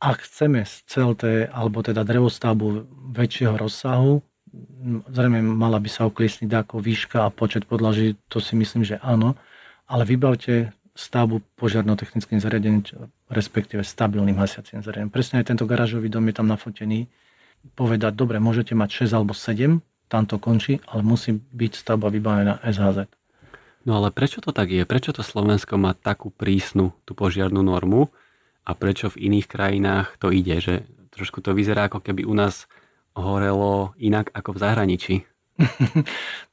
Ak 0.00 0.24
chceme 0.24 0.64
CLT 0.64 1.52
alebo 1.52 1.84
teda 1.84 2.00
drevostavbu 2.00 2.88
väčšieho 3.12 3.60
rozsahu, 3.60 4.24
zrejme 5.10 5.42
mala 5.42 5.78
by 5.78 5.90
sa 5.90 6.06
okliesniť 6.06 6.50
ako 6.50 6.82
výška 6.82 7.26
a 7.26 7.34
počet 7.34 7.66
podlaží, 7.66 8.18
to 8.26 8.42
si 8.42 8.58
myslím, 8.58 8.82
že 8.82 8.98
áno, 9.02 9.38
ale 9.86 10.02
vybavte 10.06 10.74
stavbu 10.94 11.40
požiarno-technickým 11.56 12.42
zariadením, 12.42 12.82
respektíve 13.30 13.86
stabilným 13.86 14.36
hasiacím 14.36 14.82
zariadením. 14.82 15.14
Presne 15.14 15.40
aj 15.40 15.54
tento 15.54 15.64
garážový 15.64 16.10
dom 16.10 16.26
je 16.28 16.34
tam 16.34 16.50
nafotený. 16.50 17.06
Povedať, 17.78 18.12
dobre, 18.16 18.42
môžete 18.42 18.74
mať 18.74 19.06
6 19.06 19.16
alebo 19.16 19.32
7 19.32 19.80
tam 20.10 20.26
to 20.26 20.42
končí, 20.42 20.82
ale 20.90 21.06
musí 21.06 21.38
byť 21.38 21.72
stavba 21.78 22.10
vybavená 22.10 22.58
SHZ. 22.66 23.06
No 23.86 24.02
ale 24.02 24.10
prečo 24.10 24.42
to 24.42 24.50
tak 24.50 24.74
je? 24.74 24.82
Prečo 24.82 25.14
to 25.14 25.22
Slovensko 25.22 25.78
má 25.78 25.94
takú 25.94 26.34
prísnu 26.34 26.92
tú 27.06 27.14
požiarnú 27.14 27.62
normu 27.62 28.10
a 28.66 28.74
prečo 28.74 29.08
v 29.08 29.30
iných 29.30 29.46
krajinách 29.46 30.18
to 30.18 30.34
ide? 30.34 30.58
Že 30.58 30.74
trošku 31.14 31.40
to 31.40 31.54
vyzerá 31.54 31.86
ako 31.86 32.02
keby 32.02 32.26
u 32.26 32.34
nás 32.34 32.66
horelo 33.14 33.96
inak 33.98 34.30
ako 34.34 34.56
v 34.56 34.62
zahraničí. 34.62 35.14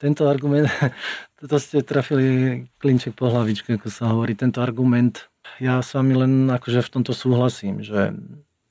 Tento 0.04 0.28
argument, 0.28 0.68
toto 1.40 1.58
ste 1.62 1.84
trafili 1.84 2.66
klinček 2.80 3.16
po 3.16 3.32
hlavičke, 3.32 3.80
ako 3.80 3.88
sa 3.88 4.12
hovorí. 4.12 4.36
Tento 4.36 4.60
argument, 4.60 5.32
ja 5.64 5.80
s 5.80 5.96
vami 5.96 6.14
len 6.18 6.34
akože 6.52 6.84
v 6.84 6.92
tomto 7.00 7.14
súhlasím, 7.16 7.82
že 7.82 8.14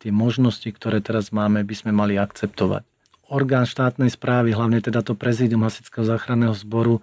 tie 0.00 0.12
možnosti, 0.12 0.68
ktoré 0.68 1.00
teraz 1.00 1.32
máme, 1.32 1.64
by 1.64 1.74
sme 1.74 1.92
mali 1.94 2.20
akceptovať. 2.20 2.84
Orgán 3.26 3.66
štátnej 3.66 4.12
správy, 4.12 4.54
hlavne 4.54 4.78
teda 4.78 5.02
to 5.02 5.18
prezidium 5.18 5.66
Hasického 5.66 6.06
záchranného 6.06 6.54
zboru, 6.54 7.02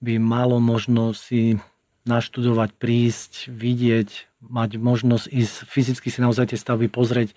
by 0.00 0.16
malo 0.16 0.56
možnosť 0.56 1.18
si 1.20 1.60
naštudovať, 2.04 2.76
prísť, 2.76 3.48
vidieť, 3.48 4.40
mať 4.44 4.76
možnosť 4.76 5.26
ísť 5.32 5.54
fyzicky 5.64 6.08
si 6.12 6.20
naozaj 6.20 6.52
tie 6.52 6.60
stavby 6.60 6.92
pozrieť, 6.92 7.32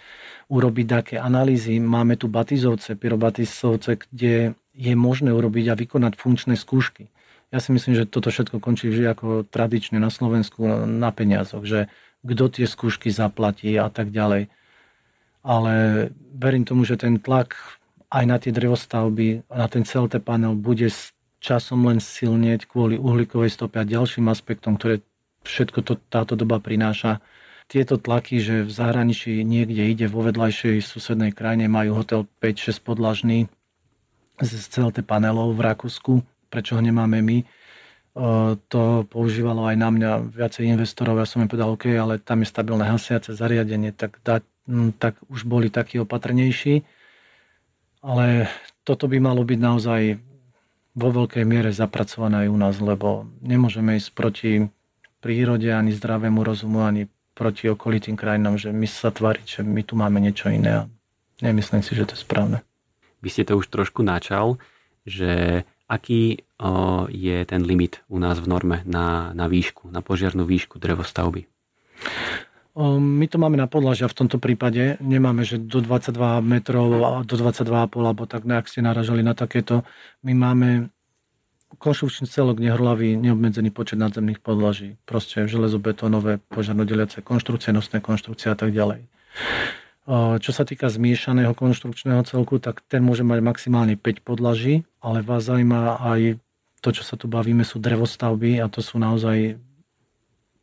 urobiť 0.51 0.86
také 0.88 1.15
analýzy. 1.15 1.79
Máme 1.79 2.19
tu 2.19 2.27
Batizovce, 2.27 3.00
Pyrobatizovce, 3.00 3.95
kde 3.95 4.59
je 4.75 4.93
možné 4.93 5.31
urobiť 5.31 5.65
a 5.71 5.79
vykonať 5.79 6.13
funkčné 6.19 6.53
skúšky. 6.59 7.07
Ja 7.47 7.63
si 7.63 7.71
myslím, 7.71 7.95
že 7.95 8.03
toto 8.03 8.27
všetko 8.27 8.59
končí 8.59 8.91
vždy 8.91 9.05
ako 9.07 9.27
tradične 9.47 10.03
na 10.03 10.12
Slovensku 10.12 10.67
na 10.83 11.15
peniazoch, 11.15 11.63
že 11.63 11.88
kto 12.27 12.51
tie 12.51 12.67
skúšky 12.67 13.07
zaplatí 13.07 13.71
a 13.79 13.88
tak 13.88 14.12
ďalej. 14.12 14.51
Ale 15.47 15.74
verím 16.36 16.67
tomu, 16.67 16.83
že 16.83 17.00
ten 17.00 17.24
tlak 17.24 17.55
aj 18.12 18.24
na 18.27 18.36
tie 18.36 18.51
drevostavby, 18.51 19.47
na 19.47 19.67
ten 19.71 19.88
CLT 19.88 20.19
panel 20.19 20.59
bude 20.59 20.91
časom 21.38 21.86
len 21.86 22.01
silnieť 22.01 22.65
kvôli 22.70 22.98
uhlíkovej 22.98 23.53
stope 23.53 23.77
a 23.77 23.86
ďalším 23.86 24.27
aspektom, 24.29 24.75
ktoré 24.75 25.06
všetko 25.46 25.79
to, 25.86 25.94
táto 26.10 26.34
doba 26.34 26.58
prináša. 26.58 27.22
Tieto 27.67 28.00
tlaky, 28.00 28.39
že 28.39 28.56
v 28.63 28.72
zahraničí 28.72 29.44
niekde 29.44 29.91
ide 29.91 30.08
vo 30.08 30.24
vedľajšej 30.24 30.79
susednej 30.82 31.36
krajine, 31.36 31.67
majú 31.67 32.00
hotel 32.00 32.24
5-6 32.39 32.79
podlažný 32.79 33.51
z 34.39 34.51
CLT 34.72 35.03
panelov 35.03 35.51
v 35.51 35.65
Rakúsku, 35.67 36.24
prečo 36.48 36.77
ho 36.77 36.82
nemáme 36.82 37.20
my, 37.20 37.38
to 38.72 39.06
používalo 39.13 39.70
aj 39.70 39.75
na 39.77 39.89
mňa 39.94 40.12
viacej 40.34 40.74
investorov. 40.74 41.22
Ja 41.22 41.29
som 41.29 41.46
im 41.46 41.50
povedal, 41.51 41.70
OK, 41.70 41.86
ale 41.94 42.17
tam 42.17 42.41
je 42.41 42.50
stabilné 42.50 42.89
hasiace 42.89 43.38
zariadenie, 43.38 43.94
tak, 43.94 44.17
da, 44.25 44.41
tak 44.98 45.22
už 45.29 45.46
boli 45.46 45.70
takí 45.70 46.01
opatrnejší. 46.01 46.82
Ale 48.01 48.50
toto 48.82 49.06
by 49.06 49.22
malo 49.22 49.46
byť 49.46 49.60
naozaj 49.62 50.01
vo 50.97 51.09
veľkej 51.13 51.45
miere 51.45 51.69
zapracované 51.69 52.45
aj 52.45 52.49
u 52.49 52.57
nás, 52.57 52.75
lebo 52.81 53.29
nemôžeme 53.45 54.01
ísť 54.01 54.09
proti 54.17 54.51
prírode, 55.21 55.69
ani 55.69 55.93
zdravému 55.93 56.41
rozumu, 56.41 56.81
ani 56.81 57.05
proti 57.37 57.69
okolitým 57.69 58.17
krajinám, 58.17 58.57
že 58.57 58.73
my 58.73 58.89
sa 58.89 59.13
tváriť, 59.13 59.45
že 59.45 59.61
my 59.61 59.85
tu 59.85 59.93
máme 59.93 60.17
niečo 60.17 60.49
iné 60.49 60.71
a 60.73 60.83
nemyslím 61.45 61.85
si, 61.85 61.93
že 61.93 62.09
to 62.09 62.17
je 62.17 62.25
správne. 62.25 62.65
Vy 63.21 63.29
ste 63.29 63.45
to 63.45 63.61
už 63.61 63.69
trošku 63.69 64.01
načal, 64.01 64.57
že 65.05 65.61
aký 65.85 66.41
o, 66.57 67.05
je 67.13 67.45
ten 67.45 67.61
limit 67.61 68.01
u 68.09 68.17
nás 68.17 68.41
v 68.41 68.49
norme 68.49 68.81
na, 68.89 69.31
na 69.37 69.45
výšku, 69.45 69.93
na 69.93 70.01
požiarnú 70.01 70.49
výšku 70.49 70.81
drevostavby? 70.81 71.45
My 72.77 73.25
to 73.25 73.41
máme 73.41 73.57
na 73.57 73.65
podlažia 73.65 74.05
v 74.05 74.13
tomto 74.13 74.37
prípade. 74.37 75.01
Nemáme, 75.01 75.41
že 75.41 75.57
do 75.57 75.81
22 75.81 76.13
metrov, 76.45 77.25
do 77.25 77.35
22,5 77.35 77.89
alebo 77.97 78.29
tak, 78.29 78.45
ak 78.45 78.69
ste 78.69 78.85
naražali 78.85 79.25
na 79.25 79.33
takéto. 79.33 79.81
My 80.21 80.37
máme 80.37 80.93
konštrukčný 81.81 82.29
celok 82.29 82.61
nehrlavý, 82.61 83.17
neobmedzený 83.17 83.73
počet 83.73 83.97
nadzemných 83.97 84.45
podlaží. 84.45 85.01
Proste 85.09 85.49
železobetónové, 85.49 86.37
požiarnodeliace 86.53 87.25
konštrukcie, 87.25 87.73
nosné 87.73 87.97
konštrukcie 87.97 88.53
a 88.53 88.57
tak 88.57 88.69
ďalej. 88.71 89.09
Čo 90.39 90.51
sa 90.55 90.63
týka 90.63 90.87
zmiešaného 90.87 91.51
konštrukčného 91.57 92.23
celku, 92.29 92.61
tak 92.63 92.85
ten 92.87 93.03
môže 93.03 93.25
mať 93.25 93.43
maximálne 93.43 93.99
5 93.99 94.21
podlaží, 94.21 94.87
ale 95.03 95.25
vás 95.25 95.49
zaujíma 95.49 95.99
aj 95.99 96.39
to, 96.79 96.93
čo 96.93 97.03
sa 97.03 97.17
tu 97.19 97.27
bavíme, 97.27 97.65
sú 97.65 97.81
drevostavby 97.81 98.61
a 98.61 98.69
to 98.69 98.79
sú 98.79 99.01
naozaj 99.01 99.59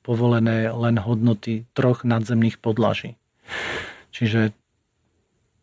povolené 0.04 0.68
len 0.68 1.00
hodnoty 1.00 1.64
troch 1.72 2.04
nadzemných 2.04 2.60
podlaží. 2.60 3.16
Čiže 4.12 4.52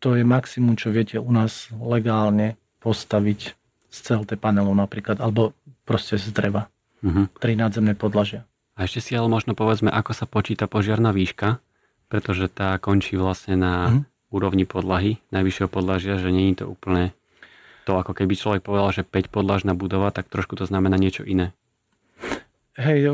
to 0.02 0.18
je 0.18 0.26
maximum, 0.26 0.74
čo 0.74 0.90
viete 0.90 1.22
u 1.22 1.30
nás 1.30 1.70
legálne 1.78 2.58
postaviť 2.82 3.54
z 3.86 3.96
CLT 4.02 4.34
panelov 4.42 4.74
napríklad, 4.74 5.22
alebo 5.22 5.54
proste 5.86 6.18
z 6.18 6.34
dreva. 6.34 6.66
Uh-huh. 7.06 7.30
Tri 7.38 7.54
nadzemné 7.54 7.94
podlažia. 7.94 8.42
A 8.74 8.90
ešte 8.90 8.98
si 8.98 9.12
ale 9.14 9.30
možno 9.30 9.54
povedzme, 9.54 9.94
ako 9.94 10.10
sa 10.10 10.26
počíta 10.26 10.66
požiarná 10.66 11.14
výška, 11.14 11.62
pretože 12.10 12.50
tá 12.50 12.74
končí 12.82 13.14
vlastne 13.14 13.54
na 13.54 13.74
uh-huh. 13.86 14.02
úrovni 14.34 14.66
podlahy, 14.66 15.22
najvyššieho 15.30 15.70
podlažia, 15.70 16.18
že 16.18 16.34
nie 16.34 16.50
je 16.50 16.66
to 16.66 16.74
úplne 16.74 17.14
to, 17.86 17.98
ako 17.98 18.14
keby 18.14 18.34
človek 18.34 18.62
povedal, 18.62 18.90
že 18.94 19.02
5 19.06 19.30
podlažná 19.30 19.74
budova, 19.74 20.14
tak 20.14 20.30
trošku 20.30 20.54
to 20.54 20.66
znamená 20.66 20.98
niečo 20.98 21.26
iné. 21.26 21.54
Hej, 22.78 23.10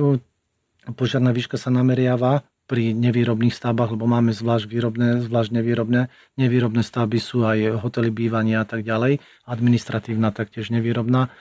požiarná 0.92 1.33
výška 1.33 1.61
sa 1.61 1.68
nameriava 1.72 2.46
pri 2.68 2.92
nevýrobných 2.92 3.57
stavbách, 3.57 3.96
lebo 3.96 4.05
máme 4.05 4.37
zvlášť 4.37 4.68
výrobné, 4.68 5.24
zvlášť 5.24 5.51
nevýrobné. 5.57 6.12
Nevýrobné 6.37 6.85
stavby 6.85 7.16
sú 7.16 7.48
aj 7.48 7.81
hotely 7.81 8.12
bývania 8.12 8.61
a 8.61 8.68
tak 8.68 8.85
ďalej. 8.85 9.24
Administratívna 9.48 10.37
taktiež 10.37 10.68
nevýrobná. 10.68 11.33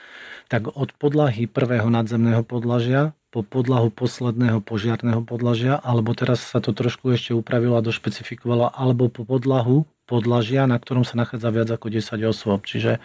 Tak 0.48 0.72
od 0.72 0.96
podlahy 0.96 1.44
prvého 1.44 1.92
nadzemného 1.92 2.40
podlažia 2.48 3.12
po 3.28 3.44
podlahu 3.44 3.92
posledného 3.92 4.64
požiarného 4.64 5.20
podlažia, 5.20 5.76
alebo 5.76 6.16
teraz 6.16 6.40
sa 6.40 6.64
to 6.64 6.72
trošku 6.72 7.12
ešte 7.12 7.36
upravilo 7.36 7.76
a 7.76 7.84
došpecifikovalo, 7.84 8.72
alebo 8.72 9.12
po 9.12 9.28
podlahu 9.28 9.84
podlažia, 10.08 10.64
na 10.64 10.80
ktorom 10.80 11.04
sa 11.04 11.20
nachádza 11.20 11.52
viac 11.52 11.68
ako 11.68 11.92
10 11.92 12.24
osôb. 12.24 12.64
Čiže 12.64 13.04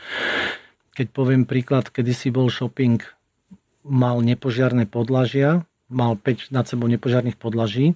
keď 0.95 1.07
poviem 1.11 1.43
príklad, 1.43 1.91
kedy 1.91 2.15
si 2.15 2.31
bol 2.31 2.47
shopping, 2.47 3.03
mal 3.83 4.23
nepožiarné 4.23 4.87
podlažia, 4.87 5.67
mal 5.93 6.17
5 6.17 6.49
nad 6.49 6.65
sebou 6.65 6.89
nepožiarných 6.89 7.37
podlaží, 7.39 7.93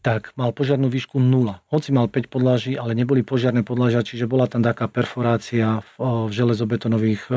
tak 0.00 0.32
mal 0.36 0.52
požiarnú 0.52 0.88
výšku 0.88 1.20
0. 1.20 1.60
Hoci 1.68 1.92
mal 1.92 2.08
5 2.08 2.32
podlaží, 2.32 2.72
ale 2.76 2.96
neboli 2.96 3.20
požiarné 3.20 3.60
podlažia, 3.64 4.04
čiže 4.04 4.28
bola 4.28 4.48
tam 4.48 4.64
taká 4.64 4.88
perforácia 4.88 5.84
v, 5.96 6.28
v 6.28 6.32
železobetonových 6.32 7.28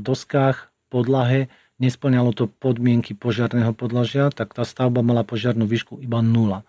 doskách, 0.00 0.72
podlahe, 0.88 1.52
nesplňalo 1.82 2.30
to 2.32 2.46
podmienky 2.46 3.12
požiarného 3.12 3.74
podlažia, 3.74 4.30
tak 4.30 4.54
tá 4.54 4.62
stavba 4.62 5.02
mala 5.02 5.26
požiarnú 5.26 5.66
výšku 5.66 6.00
iba 6.00 6.22
0. 6.22 6.62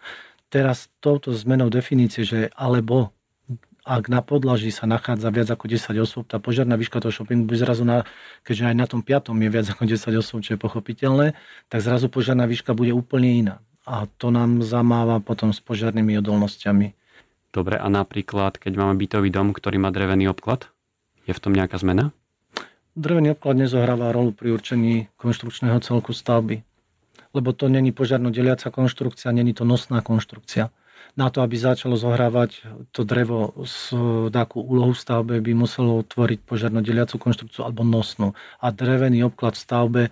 Teraz 0.49 0.89
touto 0.99 1.32
zmenou 1.32 1.69
definície, 1.69 2.25
že 2.25 2.49
alebo 2.58 3.15
ak 3.86 4.10
na 4.10 4.26
podlaží 4.26 4.74
sa 4.74 4.89
nachádza 4.89 5.30
viac 5.30 5.54
ako 5.54 5.69
10 5.69 5.93
osôb, 6.02 6.26
tá 6.26 6.41
požiarná 6.41 6.74
výška 6.74 6.98
toho 6.98 7.13
shoppingu 7.13 7.45
by 7.45 7.54
zrazu, 7.54 7.86
na, 7.86 8.02
keďže 8.41 8.74
aj 8.74 8.76
na 8.76 8.86
tom 8.89 9.06
piatom 9.06 9.38
je 9.38 9.50
viac 9.54 9.69
ako 9.69 9.86
10 9.86 10.10
osôb, 10.17 10.41
čo 10.41 10.58
je 10.58 10.60
pochopiteľné, 10.60 11.38
tak 11.69 11.80
zrazu 11.86 12.10
požiarná 12.10 12.50
výška 12.50 12.74
bude 12.74 12.89
úplne 12.98 13.30
iná. 13.45 13.56
A 13.86 14.10
to 14.17 14.34
nám 14.34 14.65
zamáva 14.65 15.21
potom 15.21 15.54
s 15.54 15.62
požiarnými 15.62 16.17
odolnosťami. 16.17 16.98
Dobre, 17.54 17.78
a 17.78 17.86
napríklad, 17.86 18.58
keď 18.58 18.74
máme 18.74 18.98
bytový 18.98 19.30
dom, 19.30 19.54
ktorý 19.54 19.78
má 19.78 19.93
drevený 19.93 20.34
obklad, 20.34 20.74
je 21.30 21.32
v 21.38 21.39
tom 21.45 21.54
nejaká 21.54 21.78
zmena? 21.78 22.10
Drevený 22.98 23.38
obklad 23.38 23.62
nezohráva 23.62 24.10
rolu 24.10 24.34
pri 24.34 24.58
určení 24.58 25.13
konštrukčného 25.21 25.78
celku 25.86 26.10
stavby, 26.10 26.65
lebo 27.38 27.54
to 27.54 27.69
není 27.69 27.93
požiarno 27.93 28.34
deliaca 28.34 28.74
konštrukcia, 28.74 29.30
není 29.30 29.54
to 29.54 29.62
nosná 29.62 30.02
konštrukcia 30.02 30.74
na 31.15 31.32
to, 31.32 31.39
aby 31.39 31.56
začalo 31.56 31.95
zohrávať 31.95 32.67
to 32.91 33.08
drevo 33.08 33.56
s 33.63 33.95
takú 34.36 34.60
úlohu 34.60 34.91
v 34.91 34.99
stavbe, 34.99 35.34
by 35.39 35.51
muselo 35.56 36.04
tvoriť 36.04 36.43
požiarnodeliacu 36.43 37.15
konštrukciu 37.15 37.63
alebo 37.63 37.88
nosnú. 37.88 38.36
A 38.60 38.75
drevený 38.75 39.23
obklad 39.23 39.56
v 39.56 39.63
stavbe, 39.63 40.04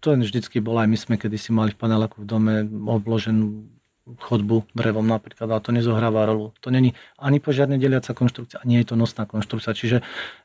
to 0.00 0.16
vždycky 0.16 0.64
bol 0.64 0.80
aj 0.80 0.88
my 0.88 0.96
sme 0.96 1.14
kedysi 1.20 1.52
mali 1.52 1.76
v 1.76 1.80
paneláku 1.80 2.24
v 2.24 2.28
dome 2.28 2.54
obloženú 2.88 3.68
chodbu 4.06 4.70
drevom 4.70 5.02
napríklad, 5.02 5.50
ale 5.50 5.58
to 5.58 5.74
nezohráva 5.74 6.30
rolu. 6.30 6.54
To 6.62 6.70
není 6.70 6.94
ani 7.18 7.42
požiarne 7.42 7.74
deliaca 7.74 8.14
konštrukcia, 8.14 8.62
ani 8.62 8.78
je 8.80 8.86
to 8.86 8.94
nosná 8.94 9.26
konštrukcia. 9.26 9.74
Čiže 9.74 9.98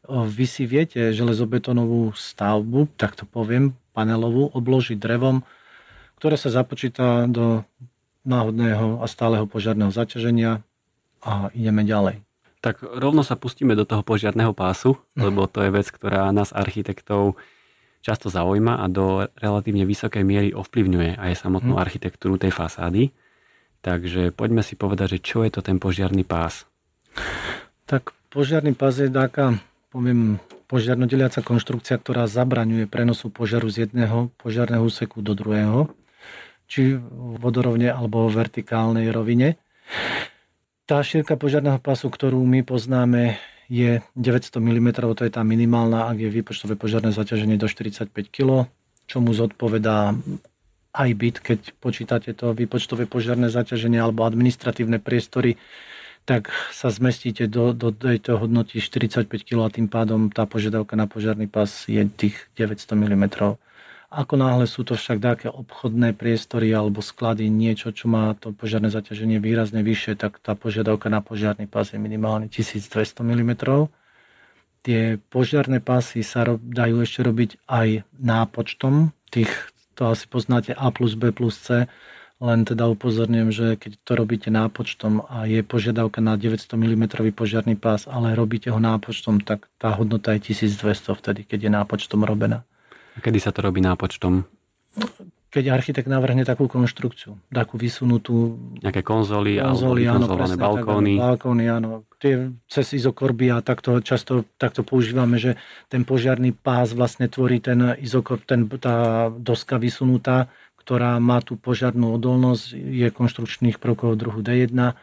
vy 0.10 0.45
si 0.49 0.65
viete 0.65 1.13
železobetónovú 1.13 2.10
stavbu, 2.17 2.89
tak 2.97 3.13
to 3.13 3.29
poviem, 3.29 3.77
panelovú, 3.93 4.49
obložiť 4.49 4.97
drevom, 4.97 5.45
ktoré 6.17 6.41
sa 6.41 6.49
započíta 6.49 7.29
do 7.29 7.62
náhodného 8.27 9.01
a 9.01 9.05
stáleho 9.10 9.45
požiarného 9.49 9.89
zaťaženia 9.89 10.62
a 11.21 11.49
ideme 11.53 11.86
ďalej. 11.86 12.21
Tak 12.62 12.86
rovno 12.86 13.25
sa 13.25 13.34
pustíme 13.34 13.73
do 13.73 13.89
toho 13.89 14.05
požiarného 14.05 14.53
pásu, 14.53 14.97
mhm. 15.17 15.21
lebo 15.25 15.49
to 15.49 15.65
je 15.65 15.73
vec, 15.73 15.88
ktorá 15.89 16.29
nás 16.29 16.53
architektov 16.53 17.38
často 18.01 18.34
zaujíma 18.34 18.81
a 18.81 18.86
do 18.89 19.29
relatívne 19.38 19.86
vysokej 19.86 20.25
miery 20.25 20.49
ovplyvňuje 20.57 21.21
aj 21.21 21.38
samotnú 21.38 21.77
hmm. 21.77 21.86
architektúru 21.86 22.41
tej 22.41 22.49
fasády. 22.49 23.13
Takže 23.86 24.34
poďme 24.34 24.65
si 24.65 24.73
povedať, 24.73 25.17
že 25.17 25.19
čo 25.21 25.45
je 25.45 25.53
to 25.53 25.62
ten 25.62 25.77
požiarný 25.77 26.25
pás. 26.25 26.65
Tak 27.86 28.10
požiarný 28.34 28.73
pás 28.73 28.97
je 28.97 29.05
taká 29.05 29.62
poviem, 29.91 30.39
požiarnodeliaca 30.71 31.43
konštrukcia, 31.43 31.99
ktorá 31.99 32.25
zabraňuje 32.31 32.88
prenosu 32.88 33.27
požiaru 33.27 33.67
z 33.67 33.86
jedného 33.86 34.31
požiarného 34.39 34.88
úseku 34.88 35.19
do 35.19 35.36
druhého, 35.36 35.91
či 36.71 36.95
vodorovne 37.43 37.91
alebo 37.91 38.31
v 38.31 38.47
vertikálnej 38.47 39.12
rovine. 39.12 39.60
Tá 40.88 41.03
šírka 41.03 41.36
požiarného 41.36 41.84
pasu, 41.84 42.07
ktorú 42.07 42.39
my 42.47 42.63
poznáme, 42.63 43.36
je 43.67 43.99
900 44.15 44.60
mm, 44.60 44.88
to 45.15 45.23
je 45.27 45.31
tá 45.31 45.43
minimálna, 45.43 46.07
ak 46.07 46.19
je 46.19 46.29
výpočtové 46.31 46.79
požiarné 46.79 47.12
zaťaženie 47.12 47.55
do 47.60 47.67
45 47.67 48.12
kg, 48.27 48.67
čomu 49.07 49.31
zodpovedá 49.31 50.15
aj 50.91 51.10
byt, 51.15 51.38
keď 51.39 51.60
počítate 51.79 52.36
to 52.36 52.51
výpočtové 52.51 53.07
požiarné 53.07 53.47
zaťaženie 53.47 53.99
alebo 53.99 54.27
administratívne 54.27 54.99
priestory, 54.99 55.55
tak 56.27 56.51
sa 56.75 56.91
zmestíte 56.91 57.47
do, 57.47 57.71
do 57.71 57.95
tejto 57.95 58.38
hodnoty 58.38 58.84
45 58.84 59.27
kg 59.47 59.60
a 59.67 59.73
tým 59.73 59.88
pádom 59.88 60.27
tá 60.27 60.43
požiadavka 60.43 60.99
na 60.99 61.07
požiarný 61.07 61.47
pás 61.47 61.88
je 61.88 62.03
tých 62.12 62.36
900 62.60 62.91
mm. 62.95 63.25
Ako 64.12 64.36
náhle 64.36 64.67
sú 64.67 64.84
to 64.84 65.00
však 65.00 65.24
také 65.24 65.47
obchodné 65.47 66.12
priestory 66.12 66.67
alebo 66.76 67.00
sklady, 67.00 67.47
niečo, 67.47 67.95
čo 67.95 68.12
má 68.12 68.36
to 68.36 68.52
požiarné 68.52 68.91
zaťaženie 68.91 69.39
výrazne 69.39 69.80
vyššie, 69.88 70.19
tak 70.19 70.43
tá 70.43 70.52
požiadavka 70.52 71.08
na 71.08 71.24
požiarný 71.24 71.63
pás 71.63 71.95
je 71.95 72.00
minimálne 72.00 72.52
1200 72.52 72.91
mm. 73.24 73.52
Tie 74.84 75.15
požiarné 75.32 75.80
pásy 75.80 76.28
sa 76.28 76.43
dajú 76.60 77.00
ešte 77.00 77.24
robiť 77.24 77.63
aj 77.71 78.04
nápočtom 78.19 79.15
tých, 79.32 79.71
to 79.95 80.12
asi 80.12 80.28
poznáte 80.28 80.76
A 80.76 80.91
plus 80.91 81.15
B 81.15 81.32
plus 81.32 81.56
C, 81.56 81.88
len 82.43 82.67
teda 82.67 82.91
upozorňujem, 82.91 83.50
že 83.54 83.67
keď 83.80 83.91
to 84.04 84.12
robíte 84.19 84.50
nápočtom 84.52 85.24
a 85.24 85.47
je 85.47 85.63
požiadavka 85.63 86.19
na 86.19 86.36
900 86.36 86.67
mm 86.67 87.32
požiarný 87.32 87.80
pás, 87.80 88.12
ale 88.12 88.36
robíte 88.36 88.76
ho 88.76 88.80
nápočtom, 88.82 89.39
tak 89.39 89.71
tá 89.80 89.95
hodnota 89.95 90.36
je 90.36 90.52
1200 90.52 91.15
vtedy, 91.15 91.47
keď 91.47 91.60
je 91.63 91.71
nápočtom 91.71 92.28
robená. 92.28 92.67
A 93.15 93.19
kedy 93.19 93.39
sa 93.43 93.52
to 93.52 93.63
robí 93.63 93.84
nápočtom? 93.84 94.47
Keď 95.52 95.67
architekt 95.67 96.08
navrhne 96.08 96.47
takú 96.47 96.71
konštrukciu, 96.71 97.36
takú 97.52 97.76
vysunutú... 97.76 98.56
Nejaké 98.80 99.04
konzoly, 99.04 99.60
konzoly 99.60 100.08
alebo 100.08 100.32
áno, 100.32 100.39
presne, 100.39 100.56
balkóny. 100.56 101.13
Tak, 101.19 101.24
balkóny, 101.28 101.65
áno. 101.67 101.89
Tie 102.24 102.56
cez 102.71 102.88
izokorby 102.95 103.52
a 103.52 103.60
takto 103.60 104.00
často 104.00 104.47
takto 104.56 104.88
používame, 104.88 105.36
že 105.36 105.60
ten 105.91 106.08
požiarný 106.08 106.56
pás 106.56 106.95
vlastne 106.95 107.28
tvorí 107.28 107.60
ten 107.60 108.00
izokorb, 108.00 108.47
ten, 108.47 108.63
tá 108.80 109.28
doska 109.28 109.76
vysunutá, 109.76 110.47
ktorá 110.80 111.19
má 111.19 111.43
tú 111.43 111.60
požiarnú 111.60 112.15
odolnosť, 112.15 112.71
je 112.71 113.08
konštrukčných 113.12 113.76
prvkov 113.76 114.15
druhu 114.15 114.39
D1 114.39 114.95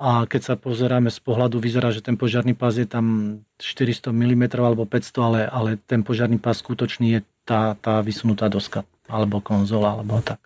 a 0.00 0.24
keď 0.24 0.40
sa 0.40 0.54
pozeráme 0.56 1.12
z 1.12 1.20
pohľadu, 1.20 1.60
vyzerá, 1.60 1.92
že 1.92 2.00
ten 2.00 2.16
požiarný 2.16 2.56
pás 2.56 2.80
je 2.80 2.88
tam 2.88 3.36
400 3.60 4.16
mm 4.16 4.56
alebo 4.56 4.88
500, 4.88 5.12
ale, 5.20 5.40
ale 5.44 5.70
ten 5.76 6.00
požiarný 6.00 6.40
pás 6.40 6.64
skutočný 6.64 7.06
je 7.12 7.20
tá, 7.50 7.74
tá 7.74 7.98
vysunutá 7.98 8.46
doska 8.46 8.86
alebo 9.10 9.42
konzola 9.42 9.98
alebo 9.98 10.22
tak. 10.22 10.38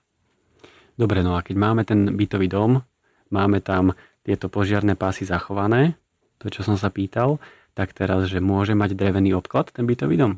Dobre, 0.96 1.20
no 1.20 1.36
a 1.36 1.44
keď 1.44 1.56
máme 1.60 1.84
ten 1.84 2.16
bytový 2.16 2.48
dom, 2.48 2.80
máme 3.28 3.60
tam 3.60 3.92
tieto 4.24 4.48
požiarné 4.48 4.96
pásy 4.96 5.28
zachované, 5.28 6.00
to 6.40 6.48
čo 6.48 6.64
som 6.64 6.80
sa 6.80 6.88
pýtal, 6.88 7.36
tak 7.76 7.92
teraz, 7.92 8.32
že 8.32 8.40
môže 8.40 8.72
mať 8.72 8.96
drevený 8.96 9.36
obklad 9.36 9.68
ten 9.68 9.84
bytový 9.84 10.16
dom? 10.16 10.32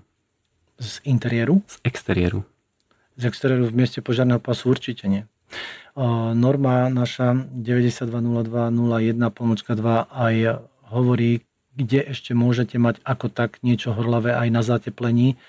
Z 0.82 1.06
interiéru? 1.06 1.62
Z 1.70 1.78
exteriéru. 1.86 2.42
Z 3.14 3.30
exteriéru 3.30 3.70
v 3.70 3.76
mieste 3.78 4.02
požiarného 4.02 4.42
pásu 4.42 4.74
určite 4.74 5.06
nie 5.06 5.22
norma 6.36 6.92
naša 6.92 7.32
920201 7.56 9.16
pomočka 9.32 9.72
2 9.72 10.12
aj 10.12 10.34
hovorí, 10.92 11.40
kde 11.76 12.04
ešte 12.12 12.36
môžete 12.36 12.76
mať 12.76 13.00
ako 13.04 13.32
tak 13.32 13.64
niečo 13.64 13.96
horlavé 13.96 14.36
aj 14.36 14.48
na 14.52 14.62
zateplení 14.64 15.40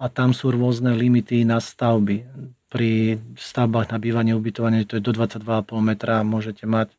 a 0.00 0.08
tam 0.08 0.32
sú 0.32 0.48
rôzne 0.48 0.96
limity 0.96 1.44
na 1.44 1.60
stavby. 1.60 2.24
Pri 2.72 3.20
stavbách 3.36 3.92
na 3.92 4.00
bývanie, 4.00 4.32
ubytovanie, 4.32 4.88
to 4.88 4.96
je 4.96 5.04
do 5.04 5.12
22,5 5.12 5.44
metra, 5.84 6.24
môžete 6.24 6.64
mať 6.64 6.96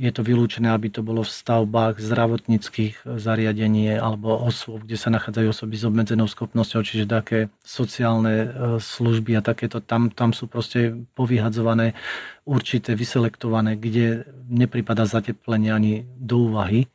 je 0.00 0.08
to 0.16 0.24
vylúčené, 0.24 0.72
aby 0.72 0.88
to 0.88 1.04
bolo 1.04 1.20
v 1.20 1.28
stavbách 1.28 2.00
zdravotníckých 2.00 3.04
zariadení 3.20 4.00
alebo 4.00 4.32
osôb, 4.32 4.88
kde 4.88 4.96
sa 4.96 5.12
nachádzajú 5.12 5.52
osoby 5.52 5.76
s 5.76 5.84
obmedzenou 5.84 6.24
schopnosťou, 6.24 6.80
čiže 6.80 7.04
také 7.04 7.52
sociálne 7.60 8.48
služby 8.80 9.36
a 9.36 9.44
takéto, 9.44 9.84
tam, 9.84 10.08
tam 10.08 10.32
sú 10.32 10.48
proste 10.48 10.96
povyhadzované 11.12 11.92
určité, 12.48 12.96
vyselektované, 12.96 13.76
kde 13.76 14.24
nepripada 14.48 15.04
zateplenie 15.04 15.68
ani 15.68 15.94
do 16.16 16.48
úvahy 16.48 16.88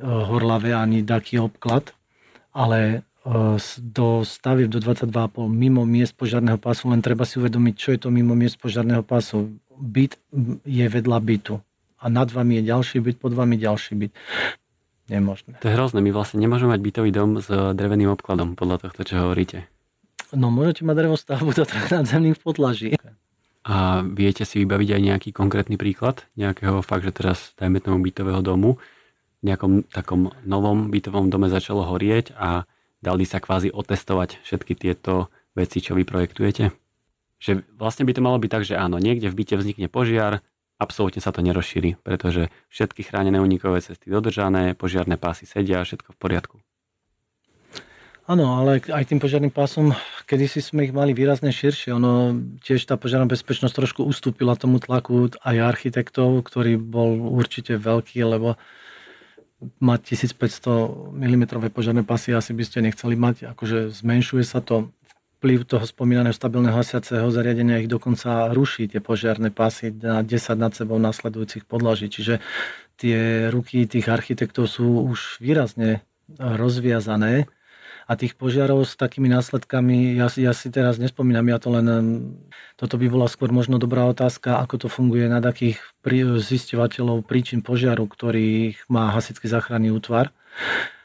horlavé, 0.00 0.72
ani 0.72 1.04
taký 1.04 1.36
obklad, 1.36 1.92
ale 2.56 3.04
do 3.80 4.20
stavieb 4.22 4.68
do 4.68 4.78
22,5 4.84 5.48
mimo 5.48 5.88
miest 5.88 6.12
požiarného 6.12 6.60
pásu, 6.60 6.92
len 6.92 7.00
treba 7.00 7.24
si 7.24 7.40
uvedomiť, 7.40 7.74
čo 7.74 7.88
je 7.96 7.98
to 8.04 8.08
mimo 8.12 8.36
miest 8.36 8.60
požiarného 8.60 9.00
pásu. 9.00 9.56
Byt 9.74 10.20
je 10.62 10.86
vedľa 10.86 11.18
bytu 11.24 11.56
a 11.98 12.04
nad 12.12 12.28
vami 12.28 12.60
je 12.60 12.68
ďalší 12.68 13.00
byt, 13.00 13.16
pod 13.16 13.32
vami 13.32 13.56
ďalší 13.56 13.96
byt. 13.96 14.12
Nemožné. 15.08 15.60
To 15.60 15.68
je 15.68 15.76
hrozné, 15.76 16.00
my 16.00 16.12
vlastne 16.12 16.40
nemôžeme 16.40 16.72
mať 16.72 16.80
bytový 16.80 17.10
dom 17.12 17.36
s 17.40 17.48
dreveným 17.48 18.12
obkladom, 18.12 18.56
podľa 18.56 18.88
tohto, 18.88 19.04
čo 19.04 19.20
hovoríte. 19.24 19.68
No 20.32 20.48
môžete 20.48 20.84
mať 20.84 21.04
drevostavbu 21.04 21.50
do 21.52 21.64
troch 21.64 21.88
nadzemných 21.92 22.40
podlaží. 22.40 22.96
A 23.64 24.04
viete 24.04 24.44
si 24.44 24.60
vybaviť 24.60 24.88
aj 24.96 25.00
nejaký 25.00 25.30
konkrétny 25.32 25.80
príklad 25.80 26.28
nejakého 26.36 26.84
fakt, 26.84 27.08
že 27.08 27.16
teraz 27.16 27.56
dajme 27.56 27.80
tomu 27.80 28.04
bytového 28.04 28.44
domu, 28.44 28.76
v 29.40 29.52
nejakom 29.52 29.88
takom 29.92 30.32
novom 30.44 30.88
bytovom 30.88 31.28
dome 31.28 31.48
začalo 31.52 31.84
horieť 31.84 32.32
a 32.36 32.64
dali 33.04 33.28
sa 33.28 33.44
kvázi 33.44 33.68
otestovať 33.68 34.40
všetky 34.40 34.72
tieto 34.72 35.28
veci, 35.52 35.84
čo 35.84 35.92
vy 35.92 36.08
projektujete? 36.08 36.72
Že 37.44 37.68
vlastne 37.76 38.08
by 38.08 38.12
to 38.16 38.24
malo 38.24 38.40
byť 38.40 38.50
tak, 38.50 38.64
že 38.64 38.80
áno, 38.80 38.96
niekde 38.96 39.28
v 39.28 39.44
byte 39.44 39.60
vznikne 39.60 39.92
požiar, 39.92 40.40
absolútne 40.80 41.20
sa 41.20 41.30
to 41.30 41.44
nerozšíri, 41.44 42.00
pretože 42.00 42.48
všetky 42.72 43.04
chránené 43.04 43.38
unikové 43.38 43.84
cesty 43.84 44.08
dodržané, 44.08 44.72
požiarné 44.72 45.20
pásy 45.20 45.44
sedia, 45.44 45.84
všetko 45.84 46.16
v 46.16 46.18
poriadku. 46.18 46.56
Áno, 48.24 48.56
ale 48.56 48.80
aj 48.80 49.12
tým 49.12 49.20
požiarným 49.20 49.52
pásom, 49.52 49.92
kedy 50.24 50.48
si 50.48 50.64
sme 50.64 50.88
ich 50.88 50.96
mali 50.96 51.12
výrazne 51.12 51.52
širšie, 51.52 51.92
ono 51.92 52.32
tiež 52.64 52.88
tá 52.88 52.96
požiarná 52.96 53.28
bezpečnosť 53.28 53.74
trošku 53.76 54.00
ustúpila 54.00 54.56
tomu 54.56 54.80
tlaku 54.80 55.28
aj 55.44 55.56
architektov, 55.60 56.40
ktorý 56.40 56.80
bol 56.80 57.20
určite 57.20 57.76
veľký, 57.76 58.24
lebo 58.24 58.56
mať 59.60 60.00
1500 60.18 61.14
mm 61.14 61.44
požiarné 61.72 62.02
pasy 62.02 62.34
asi 62.34 62.52
by 62.52 62.64
ste 62.66 62.84
nechceli 62.84 63.14
mať, 63.16 63.54
akože 63.54 63.94
zmenšuje 63.94 64.44
sa 64.44 64.60
to 64.60 64.90
vplyv 65.44 65.68
toho 65.68 65.84
spomínaného 65.84 66.32
stabilného 66.32 66.72
hasiaceho 66.72 67.28
zariadenia 67.28 67.84
ich 67.84 67.88
dokonca 67.92 68.48
ruší 68.56 68.88
tie 68.88 69.04
požiarné 69.04 69.52
pásy 69.52 69.92
na 69.92 70.24
10 70.24 70.56
nad 70.56 70.72
sebou 70.72 70.96
nasledujúcich 70.96 71.68
podlaží. 71.68 72.08
Čiže 72.08 72.40
tie 72.96 73.52
ruky 73.52 73.84
tých 73.84 74.08
architektov 74.08 74.72
sú 74.72 75.04
už 75.04 75.44
výrazne 75.44 76.00
rozviazané 76.40 77.44
a 78.04 78.12
tých 78.20 78.36
požiarov 78.36 78.84
s 78.84 79.00
takými 79.00 79.32
následkami, 79.32 80.16
ja, 80.20 80.28
ja 80.36 80.52
si 80.52 80.68
teraz 80.68 81.00
nespomínam, 81.00 81.48
ja 81.48 81.56
to 81.56 81.72
len, 81.72 81.86
toto 82.76 83.00
by 83.00 83.08
bola 83.08 83.26
skôr 83.32 83.48
možno 83.48 83.80
dobrá 83.80 84.04
otázka, 84.04 84.60
ako 84.60 84.86
to 84.86 84.88
funguje 84.92 85.24
na 85.24 85.40
takých 85.40 85.80
zisťovateľov 86.04 87.24
príčin 87.24 87.64
požiaru, 87.64 88.04
ktorých 88.04 88.86
má 88.92 89.08
hasický 89.12 89.48
záchranný 89.48 89.92
útvar 89.92 90.30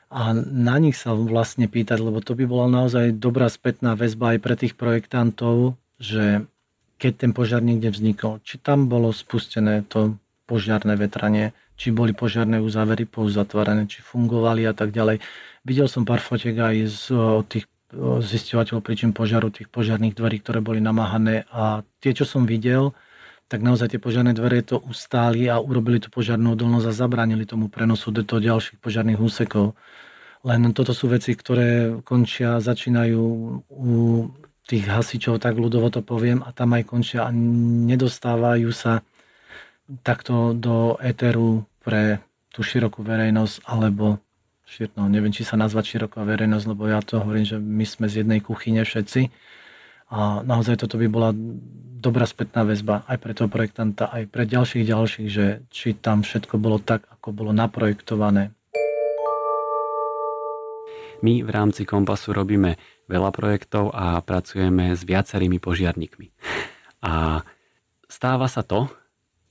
a 0.09 0.33
na 0.33 0.75
nich 0.81 0.97
sa 0.97 1.13
vlastne 1.13 1.69
pýtať, 1.69 2.01
lebo 2.01 2.19
to 2.19 2.33
by 2.33 2.49
bola 2.49 2.65
naozaj 2.65 3.13
dobrá 3.13 3.45
spätná 3.45 3.93
väzba 3.93 4.35
aj 4.35 4.39
pre 4.41 4.55
tých 4.57 4.73
projektantov, 4.73 5.77
že 6.01 6.49
keď 6.97 7.13
ten 7.15 7.31
požiar 7.31 7.62
niekde 7.62 7.93
vznikol, 7.93 8.41
či 8.41 8.57
tam 8.57 8.89
bolo 8.89 9.13
spustené 9.13 9.85
to 9.85 10.17
požiarné 10.49 10.97
vetranie, 10.97 11.53
či 11.79 11.93
boli 11.95 12.12
požiarné 12.12 12.59
uzávery 12.59 13.05
pouzatvárané, 13.05 13.88
či 13.88 14.03
fungovali 14.03 14.67
a 14.67 14.73
tak 14.73 14.91
ďalej. 14.91 15.21
Videl 15.67 15.88
som 15.91 16.08
pár 16.08 16.24
fotiek 16.24 16.56
aj 16.56 16.76
z 16.88 17.04
tých 17.50 17.65
zisťovateľov 18.00 18.86
príčin 18.86 19.12
požiaru, 19.17 19.50
tých 19.50 19.65
požiarných 19.67 20.13
dverí, 20.13 20.38
ktoré 20.45 20.62
boli 20.62 20.78
namáhané 20.78 21.50
a 21.50 21.82
tie, 21.98 22.13
čo 22.13 22.22
som 22.22 22.45
videl, 22.45 22.93
tak 23.50 23.65
naozaj 23.65 23.98
tie 23.98 24.02
požiarné 24.02 24.38
dvere 24.38 24.62
to 24.62 24.78
ustáli 24.78 25.50
a 25.50 25.58
urobili 25.58 25.98
tú 25.98 26.13
požiarnú 26.13 26.54
odolnosť 26.54 26.86
a 26.86 26.93
zabránili 26.93 27.50
tomu 27.50 27.65
prenosu 27.65 28.13
do 28.13 28.22
ďalších 28.22 28.78
požiarných 28.78 29.17
úsekov. 29.17 29.74
Len 30.45 30.69
toto 30.72 30.93
sú 30.93 31.10
veci, 31.10 31.34
ktoré 31.34 31.98
končia, 32.06 32.62
začínajú 32.62 33.24
u 33.74 33.93
tých 34.69 34.86
hasičov, 34.86 35.41
tak 35.41 35.58
ľudovo 35.58 35.89
to 35.89 36.06
poviem, 36.06 36.45
a 36.45 36.54
tam 36.54 36.78
aj 36.78 36.86
končia 36.86 37.26
a 37.26 37.34
nedostávajú 37.34 38.69
sa 38.69 39.02
takto 40.06 40.54
do 40.54 40.93
éteru 41.02 41.65
pre 41.82 42.22
tú 42.54 42.62
širokú 42.62 43.02
verejnosť, 43.02 43.65
alebo 43.65 44.22
no, 44.95 45.10
neviem, 45.10 45.34
či 45.34 45.43
sa 45.43 45.58
nazvať 45.58 45.97
široká 45.97 46.21
verejnosť, 46.23 46.65
lebo 46.69 46.86
ja 46.86 47.01
to 47.01 47.19
hovorím, 47.19 47.45
že 47.45 47.58
my 47.58 47.86
sme 47.86 48.05
z 48.05 48.23
jednej 48.23 48.39
kuchyne 48.39 48.86
všetci 48.86 49.29
a 50.10 50.41
naozaj 50.41 50.82
toto 50.82 50.97
by 50.97 51.08
bola 51.10 51.29
dobrá 51.99 52.25
spätná 52.25 52.65
väzba 52.65 53.05
aj 53.05 53.17
pre 53.21 53.34
toho 53.38 53.51
projektanta, 53.51 54.10
aj 54.10 54.25
pre 54.32 54.49
ďalších 54.49 54.88
ďalších, 54.88 55.29
že 55.29 55.45
či 55.69 55.93
tam 55.93 56.25
všetko 56.25 56.58
bolo 56.58 56.82
tak, 56.82 57.05
ako 57.12 57.29
bolo 57.36 57.51
naprojektované. 57.53 58.55
My 61.19 61.43
v 61.43 61.49
rámci 61.51 61.84
Kompasu 61.84 62.32
robíme 62.32 62.79
veľa 63.12 63.36
projektov 63.36 63.91
a 63.91 64.23
pracujeme 64.23 64.95
s 64.95 65.03
viacerými 65.03 65.60
požiarníkmi. 65.60 66.32
A 67.03 67.43
stáva 68.08 68.47
sa 68.47 68.63
to, 68.63 68.88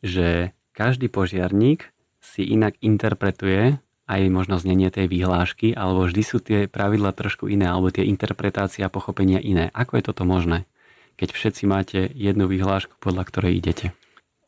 že 0.00 0.56
každý 0.72 1.12
požiarník 1.12 1.92
si 2.24 2.48
inak 2.48 2.80
interpretuje 2.80 3.76
aj 4.08 4.20
možno 4.32 4.56
znenie 4.56 4.88
tej 4.88 5.06
vyhlášky, 5.06 5.76
alebo 5.76 6.08
vždy 6.08 6.22
sú 6.24 6.40
tie 6.40 6.64
pravidla 6.64 7.12
trošku 7.12 7.46
iné, 7.46 7.68
alebo 7.68 7.92
tie 7.92 8.08
interpretácie 8.08 8.80
a 8.80 8.90
pochopenia 8.90 9.38
iné. 9.38 9.68
Ako 9.76 10.00
je 10.00 10.08
toto 10.08 10.24
možné, 10.24 10.64
keď 11.20 11.36
všetci 11.36 11.62
máte 11.68 12.08
jednu 12.16 12.48
vyhlášku, 12.48 12.96
podľa 12.98 13.28
ktorej 13.28 13.60
idete? 13.60 13.86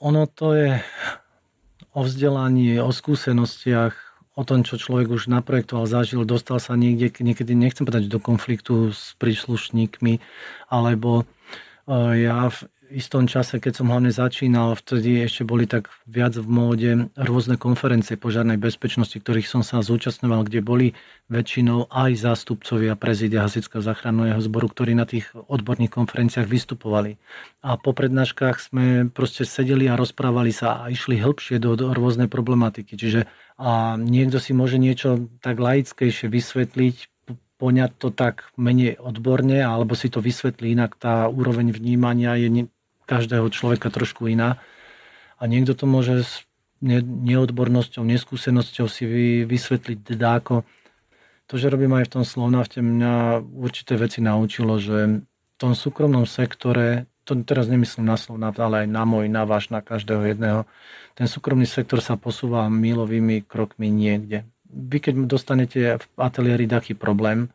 Ono 0.00 0.24
to 0.24 0.56
je 0.56 0.80
o 1.92 2.00
vzdelaní, 2.00 2.80
o 2.80 2.88
skúsenostiach, 2.88 3.92
o 4.32 4.42
tom, 4.48 4.64
čo 4.64 4.80
človek 4.80 5.12
už 5.12 5.28
naprojektoval, 5.28 5.84
zažil, 5.84 6.24
dostal 6.24 6.56
sa 6.56 6.72
niekde, 6.72 7.12
niekedy 7.20 7.52
nechcem 7.52 7.84
povedať 7.84 8.08
do 8.08 8.16
konfliktu 8.16 8.94
s 8.94 9.12
príslušníkmi, 9.20 10.22
alebo 10.72 11.20
e, 11.20 11.24
ja 12.24 12.48
v 12.48 12.58
istom 12.90 13.30
čase, 13.30 13.62
keď 13.62 13.80
som 13.80 13.88
hlavne 13.88 14.10
začínal, 14.10 14.74
vtedy 14.74 15.22
ešte 15.24 15.46
boli 15.46 15.64
tak 15.64 15.88
viac 16.04 16.34
v 16.34 16.46
móde 16.46 16.90
rôzne 17.14 17.54
konferencie 17.56 18.18
požiarnej 18.18 18.58
bezpečnosti, 18.58 19.14
ktorých 19.14 19.46
som 19.46 19.62
sa 19.62 19.80
zúčastňoval, 19.80 20.46
kde 20.46 20.60
boli 20.60 20.86
väčšinou 21.30 21.88
aj 21.88 22.18
zástupcovia 22.18 22.98
prezidia 22.98 23.46
Hasického 23.46 23.80
záchranného 23.80 24.42
zboru, 24.42 24.68
ktorí 24.68 24.98
na 24.98 25.06
tých 25.06 25.30
odborných 25.34 25.94
konferenciách 25.94 26.50
vystupovali. 26.50 27.16
A 27.62 27.78
po 27.78 27.94
prednáškach 27.94 28.58
sme 28.58 29.06
proste 29.08 29.46
sedeli 29.46 29.86
a 29.86 29.98
rozprávali 29.98 30.50
sa 30.50 30.84
a 30.84 30.90
išli 30.90 31.16
hĺbšie 31.22 31.62
do, 31.62 31.78
do 31.78 31.94
rôznej 31.94 32.26
problematiky. 32.26 32.98
Čiže 32.98 33.30
a 33.60 34.00
niekto 34.00 34.40
si 34.40 34.56
môže 34.56 34.80
niečo 34.80 35.28
tak 35.44 35.60
laickejšie 35.60 36.32
vysvetliť, 36.32 36.96
poňať 37.60 37.90
to 38.00 38.08
tak 38.08 38.48
menej 38.56 38.96
odborne, 38.96 39.60
alebo 39.60 39.92
si 39.92 40.08
to 40.08 40.24
vysvetlí 40.24 40.72
inak. 40.72 40.96
Tá 40.96 41.28
úroveň 41.28 41.76
vnímania 41.76 42.40
je 42.40 42.72
každého 43.10 43.50
človeka 43.50 43.90
trošku 43.90 44.30
iná. 44.30 44.62
A 45.42 45.50
niekto 45.50 45.74
to 45.74 45.90
môže 45.90 46.22
s 46.22 46.32
neodbornosťou, 46.80 48.06
neskúsenosťou 48.06 48.86
si 48.86 49.04
vysvetliť 49.44 49.98
dáko. 50.14 50.62
To, 51.50 51.58
že 51.58 51.66
robím 51.66 51.98
aj 51.98 52.06
v 52.06 52.12
tom 52.14 52.24
slovnafte, 52.24 52.78
mňa 52.78 53.42
určité 53.42 53.98
veci 53.98 54.22
naučilo, 54.22 54.78
že 54.78 55.26
v 55.26 55.54
tom 55.58 55.74
súkromnom 55.74 56.24
sektore, 56.24 57.10
to 57.26 57.36
teraz 57.42 57.66
nemyslím 57.68 58.06
na 58.06 58.16
slovnaft, 58.16 58.56
ale 58.62 58.86
aj 58.86 58.88
na 58.88 59.02
môj, 59.04 59.26
na 59.28 59.42
váš, 59.44 59.68
na 59.68 59.82
každého 59.82 60.24
jedného, 60.30 60.64
ten 61.18 61.26
súkromný 61.28 61.66
sektor 61.68 62.00
sa 62.00 62.16
posúva 62.16 62.70
milovými 62.70 63.44
krokmi 63.44 63.92
niekde. 63.92 64.48
Vy 64.70 65.02
keď 65.02 65.14
dostanete 65.26 65.98
v 65.98 66.04
ateliéri 66.16 66.70
taký 66.70 66.94
problém, 66.94 67.50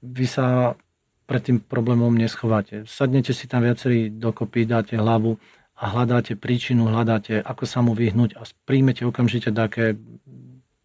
vy 0.00 0.24
sa 0.24 0.78
pred 1.30 1.46
tým 1.46 1.62
problémom 1.62 2.10
neschováte. 2.10 2.82
Sadnete 2.90 3.30
si 3.30 3.46
tam 3.46 3.62
viacerí 3.62 4.10
dokopy, 4.10 4.66
dáte 4.66 4.98
hlavu 4.98 5.38
a 5.78 5.94
hľadáte 5.94 6.34
príčinu, 6.34 6.90
hľadáte, 6.90 7.38
ako 7.38 7.64
sa 7.70 7.86
mu 7.86 7.94
vyhnúť 7.94 8.34
a 8.34 8.42
príjmete 8.66 9.06
okamžite 9.06 9.54
také 9.54 9.94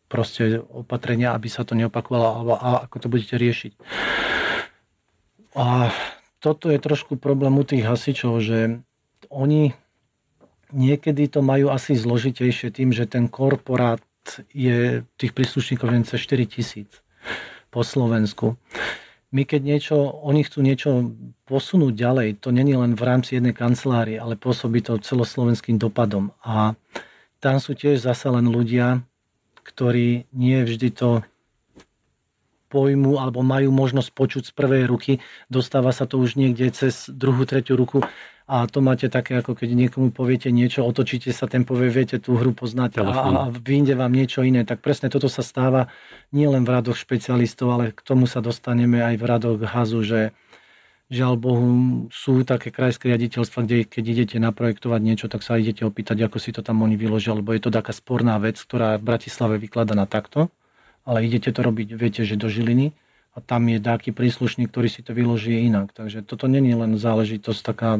proste 0.05 0.61
opatrenia, 0.61 1.33
aby 1.33 1.49
sa 1.49 1.65
to 1.65 1.73
neopakovalo 1.73 2.25
alebo 2.29 2.53
a 2.61 2.85
ako 2.85 2.95
to 3.01 3.07
budete 3.09 3.41
riešiť. 3.41 3.73
A 5.57 5.89
toto 6.37 6.69
je 6.69 6.77
trošku 6.77 7.17
problém 7.17 7.57
u 7.57 7.65
tých 7.65 7.81
hasičov, 7.81 8.37
že 8.45 8.85
oni 9.33 9.73
niekedy 10.69 11.25
to 11.25 11.41
majú 11.41 11.73
asi 11.73 11.97
zložitejšie 11.97 12.69
tým, 12.69 12.93
že 12.93 13.09
ten 13.09 13.25
korporát 13.25 14.05
je 14.53 15.01
tých 15.17 15.33
príslušníkov 15.33 15.89
len 15.89 16.05
cez 16.05 16.21
4 16.21 16.45
tisíc 16.45 17.01
po 17.73 17.81
Slovensku 17.81 18.61
my 19.33 19.43
keď 19.43 19.61
niečo, 19.65 19.97
oni 20.21 20.45
chcú 20.45 20.59
niečo 20.61 20.89
posunúť 21.49 21.93
ďalej, 21.97 22.29
to 22.41 22.53
není 22.53 22.77
len 22.77 22.93
v 22.93 23.03
rámci 23.05 23.37
jednej 23.37 23.57
kancelárie, 23.57 24.21
ale 24.21 24.37
pôsobí 24.37 24.85
to 24.85 25.01
celoslovenským 25.01 25.81
dopadom. 25.81 26.33
A 26.45 26.77
tam 27.41 27.57
sú 27.57 27.77
tiež 27.77 28.01
zasa 28.01 28.33
len 28.33 28.49
ľudia, 28.49 29.05
ktorí 29.65 30.29
nie 30.33 30.59
vždy 30.61 30.89
to 30.93 31.09
pojmu 32.69 33.21
alebo 33.21 33.45
majú 33.45 33.71
možnosť 33.71 34.09
počuť 34.11 34.43
z 34.49 34.53
prvej 34.53 34.83
ruky. 34.89 35.23
Dostáva 35.47 35.95
sa 35.95 36.03
to 36.03 36.19
už 36.19 36.35
niekde 36.35 36.67
cez 36.75 37.07
druhú, 37.07 37.47
tretiu 37.47 37.79
ruku 37.79 38.03
a 38.45 38.69
to 38.69 38.77
máte 38.77 39.09
také, 39.09 39.41
ako 39.41 39.57
keď 39.57 39.73
niekomu 39.73 40.13
poviete 40.13 40.53
niečo, 40.53 40.85
otočíte 40.85 41.33
sa, 41.33 41.49
ten 41.49 41.65
povie, 41.65 41.89
viete, 41.89 42.21
tú 42.21 42.37
hru 42.37 42.53
poznáte 42.53 43.01
a, 43.01 43.09
a 43.09 43.49
vyjde 43.49 43.97
vám 43.97 44.13
niečo 44.13 44.45
iné. 44.45 44.61
Tak 44.61 44.85
presne 44.85 45.09
toto 45.09 45.25
sa 45.25 45.41
stáva 45.41 45.89
nie 46.29 46.45
len 46.45 46.61
v 46.61 46.77
radoch 46.77 46.93
špecialistov, 46.93 47.73
ale 47.73 47.85
k 47.89 48.05
tomu 48.05 48.29
sa 48.29 48.45
dostaneme 48.45 49.01
aj 49.01 49.15
v 49.17 49.25
radoch 49.25 49.57
hazu, 49.65 50.05
že 50.05 50.29
žiaľ 51.09 51.41
Bohu 51.41 51.69
sú 52.13 52.45
také 52.45 52.69
krajské 52.69 53.09
riaditeľstva, 53.09 53.65
kde 53.65 53.89
keď 53.89 54.03
idete 54.13 54.37
naprojektovať 54.37 55.01
niečo, 55.01 55.25
tak 55.25 55.41
sa 55.41 55.57
idete 55.57 55.81
opýtať, 55.81 56.29
ako 56.29 56.37
si 56.37 56.53
to 56.53 56.61
tam 56.61 56.85
oni 56.85 57.01
vyložia, 57.01 57.33
lebo 57.33 57.49
je 57.49 57.65
to 57.65 57.73
taká 57.73 57.97
sporná 57.97 58.37
vec, 58.37 58.61
ktorá 58.61 59.01
v 59.01 59.09
Bratislave 59.09 59.57
vykladaná 59.57 60.05
takto, 60.05 60.53
ale 61.01 61.25
idete 61.25 61.49
to 61.49 61.65
robiť, 61.65 61.97
viete, 61.97 62.21
že 62.21 62.37
do 62.37 62.45
Žiliny 62.45 62.93
a 63.35 63.43
tam 63.43 63.67
je 63.67 63.83
taký 63.83 64.15
príslušník, 64.15 64.71
ktorý 64.71 64.87
si 64.87 65.03
to 65.03 65.11
vyloží 65.11 65.67
inak. 65.67 65.91
Takže 65.91 66.23
toto 66.23 66.47
není 66.47 66.71
len 66.71 66.95
záležitosť 66.95 67.61
taká, 67.67 67.99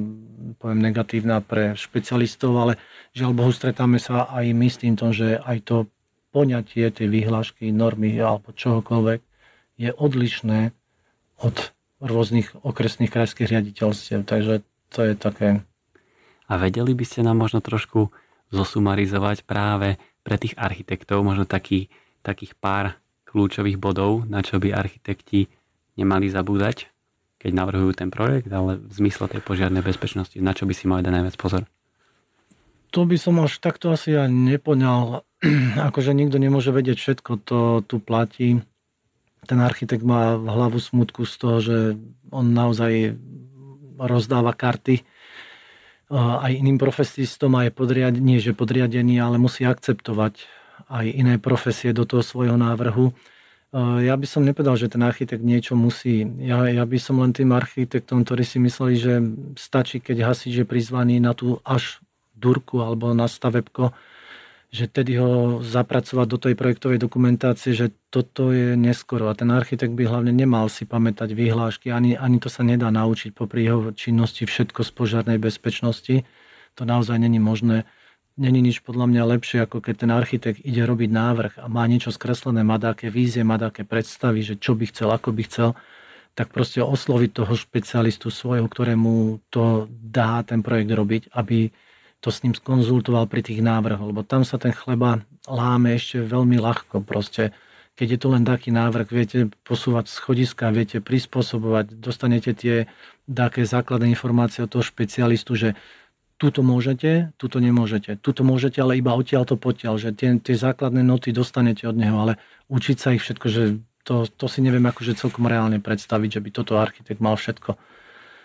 poviem, 0.64 0.80
negatívna 0.80 1.44
pre 1.44 1.76
špecialistov, 1.76 2.56
ale 2.56 2.74
žiaľ 3.12 3.36
Bohu 3.36 3.52
stretáme 3.52 4.00
sa 4.00 4.32
aj 4.32 4.46
my 4.56 4.68
s 4.72 4.80
týmto, 4.80 5.12
že 5.12 5.36
aj 5.44 5.58
to 5.68 5.78
poňatie 6.32 6.88
tej 6.88 7.12
vyhlášky, 7.12 7.68
normy 7.76 8.16
alebo 8.16 8.56
čohokoľvek 8.56 9.20
je 9.76 9.92
odlišné 9.92 10.72
od 11.44 11.56
rôznych 12.00 12.56
okresných 12.64 13.12
krajských 13.12 13.52
riaditeľstiev. 13.52 14.24
Takže 14.24 14.64
to 14.92 15.00
je 15.04 15.14
také... 15.20 15.68
A 16.48 16.56
vedeli 16.56 16.96
by 16.96 17.04
ste 17.04 17.28
nám 17.28 17.44
možno 17.44 17.60
trošku 17.60 18.08
zosumarizovať 18.56 19.44
práve 19.44 20.00
pre 20.24 20.40
tých 20.40 20.56
architektov 20.56 21.28
možno 21.28 21.44
taký, 21.44 21.92
takých 22.24 22.56
pár 22.56 22.96
kľúčových 23.36 23.76
bodov, 23.76 24.24
na 24.32 24.40
čo 24.40 24.64
by 24.64 24.72
architekti 24.72 25.52
nemali 26.00 26.32
zabúdať, 26.32 26.88
keď 27.36 27.52
navrhujú 27.52 27.92
ten 28.00 28.08
projekt, 28.08 28.48
ale 28.48 28.80
v 28.80 28.94
zmysle 28.96 29.28
tej 29.28 29.44
požiarnej 29.44 29.84
bezpečnosti, 29.84 30.40
na 30.40 30.56
čo 30.56 30.64
by 30.64 30.72
si 30.72 30.88
mali 30.88 31.04
dať 31.04 31.12
najviac 31.12 31.36
pozor? 31.36 31.68
To 32.96 33.04
by 33.04 33.20
som 33.20 33.44
až 33.44 33.60
takto 33.60 33.92
asi 33.92 34.16
ja 34.16 34.32
nepoňal. 34.32 35.28
akože 35.92 36.16
nikto 36.16 36.40
nemôže 36.40 36.72
vedieť 36.72 36.96
všetko, 36.96 37.32
to 37.44 37.60
tu 37.84 38.00
platí. 38.00 38.64
Ten 39.46 39.60
architekt 39.60 40.08
má 40.08 40.40
hlavu 40.40 40.80
smutku 40.80 41.28
z 41.28 41.34
toho, 41.36 41.58
že 41.60 41.78
on 42.32 42.56
naozaj 42.56 43.20
rozdáva 44.00 44.56
karty 44.56 45.04
aj 46.16 46.52
iným 46.54 46.78
profesistom 46.78 47.58
a 47.58 47.66
je 47.66 47.72
podriadený, 47.74 48.22
nie 48.22 48.40
že 48.40 48.54
podriadený, 48.54 49.18
ale 49.18 49.42
musí 49.42 49.66
akceptovať 49.66 50.46
aj 50.90 51.06
iné 51.10 51.36
profesie 51.40 51.96
do 51.96 52.04
toho 52.04 52.22
svojho 52.22 52.60
návrhu. 52.60 53.16
Ja 53.76 54.16
by 54.16 54.24
som 54.24 54.48
nepovedal, 54.48 54.80
že 54.80 54.88
ten 54.88 55.04
architekt 55.04 55.44
niečo 55.44 55.76
musí. 55.76 56.24
Ja, 56.40 56.64
ja 56.72 56.88
by 56.88 56.96
som 56.96 57.20
len 57.20 57.36
tým 57.36 57.52
architektom, 57.52 58.24
ktorí 58.24 58.48
si 58.48 58.56
mysleli, 58.64 58.96
že 58.96 59.14
stačí, 59.60 60.00
keď 60.00 60.32
hasič 60.32 60.64
je 60.64 60.66
prizvaný 60.68 61.20
na 61.20 61.36
tú 61.36 61.60
až 61.68 62.00
durku 62.40 62.80
alebo 62.80 63.12
na 63.12 63.28
stavebko, 63.28 63.92
že 64.72 64.88
tedy 64.92 65.20
ho 65.20 65.60
zapracovať 65.64 66.28
do 66.28 66.38
tej 66.40 66.56
projektovej 66.56 67.00
dokumentácie, 67.00 67.72
že 67.76 67.96
toto 68.12 68.56
je 68.56 68.76
neskoro. 68.76 69.28
A 69.28 69.36
ten 69.36 69.52
architekt 69.52 69.96
by 69.96 70.08
hlavne 70.08 70.32
nemal 70.32 70.68
si 70.68 70.88
pamätať 70.88 71.32
vyhlášky, 71.32 71.92
ani, 71.92 72.16
ani 72.16 72.40
to 72.40 72.48
sa 72.48 72.64
nedá 72.64 72.92
naučiť 72.92 73.36
popri 73.36 73.64
jeho 73.64 73.92
činnosti 73.96 74.48
všetko 74.48 74.84
z 74.84 74.92
požiarnej 74.96 75.40
bezpečnosti. 75.40 76.28
To 76.76 76.84
naozaj 76.84 77.20
není 77.20 77.40
možné 77.40 77.88
není 78.36 78.60
nič 78.60 78.84
podľa 78.84 79.08
mňa 79.08 79.24
lepšie, 79.36 79.64
ako 79.64 79.80
keď 79.80 79.96
ten 80.06 80.12
architekt 80.12 80.60
ide 80.64 80.84
robiť 80.84 81.10
návrh 81.12 81.54
a 81.64 81.66
má 81.72 81.88
niečo 81.88 82.12
skreslené, 82.12 82.62
má 82.68 82.76
také 82.76 83.08
vízie, 83.08 83.48
má 83.48 83.56
také 83.56 83.88
predstavy, 83.88 84.44
že 84.44 84.60
čo 84.60 84.76
by 84.76 84.92
chcel, 84.92 85.10
ako 85.12 85.32
by 85.32 85.44
chcel, 85.48 85.70
tak 86.36 86.52
proste 86.52 86.84
osloviť 86.84 87.32
toho 87.32 87.54
špecialistu 87.56 88.28
svojho, 88.28 88.68
ktorému 88.68 89.40
to 89.48 89.88
dá 89.90 90.44
ten 90.44 90.60
projekt 90.60 90.92
robiť, 90.92 91.24
aby 91.32 91.72
to 92.20 92.28
s 92.28 92.44
ním 92.44 92.52
skonzultoval 92.52 93.32
pri 93.32 93.40
tých 93.40 93.64
návrhoch, 93.64 94.12
lebo 94.12 94.22
tam 94.28 94.44
sa 94.44 94.60
ten 94.60 94.76
chleba 94.76 95.24
láme 95.48 95.96
ešte 95.96 96.20
veľmi 96.20 96.60
ľahko 96.60 97.08
proste. 97.08 97.56
Keď 97.96 98.08
je 98.12 98.20
to 98.20 98.28
len 98.28 98.44
taký 98.44 98.76
návrh, 98.76 99.08
viete 99.08 99.48
posúvať 99.64 100.12
schodiska, 100.12 100.76
viete 100.76 101.00
prispôsobovať, 101.00 101.96
dostanete 101.96 102.52
tie 102.52 102.92
také 103.24 103.64
základné 103.64 104.12
informácie 104.12 104.68
od 104.68 104.72
toho 104.76 104.84
špecialistu, 104.84 105.56
že 105.56 105.70
tuto 106.36 106.62
môžete, 106.62 107.32
tuto 107.40 107.58
nemôžete. 107.64 108.20
Tuto 108.20 108.44
môžete, 108.44 108.84
ale 108.84 109.00
iba 109.00 109.16
odtiaľ 109.16 109.48
to 109.48 109.56
potiaľ, 109.56 109.96
že 109.96 110.10
tie, 110.12 110.36
tie 110.40 110.56
základné 110.56 111.02
noty 111.02 111.32
dostanete 111.32 111.88
od 111.88 111.96
neho, 111.96 112.16
ale 112.20 112.34
učiť 112.68 112.98
sa 113.00 113.16
ich 113.16 113.24
všetko, 113.24 113.48
že 113.48 113.64
to, 114.06 114.30
to 114.30 114.46
si 114.46 114.62
neviem 114.62 114.86
akože 114.86 115.18
celkom 115.18 115.50
reálne 115.50 115.82
predstaviť, 115.82 116.30
že 116.38 116.44
by 116.44 116.50
toto 116.54 116.78
architekt 116.78 117.24
mal 117.24 117.40
všetko 117.40 117.80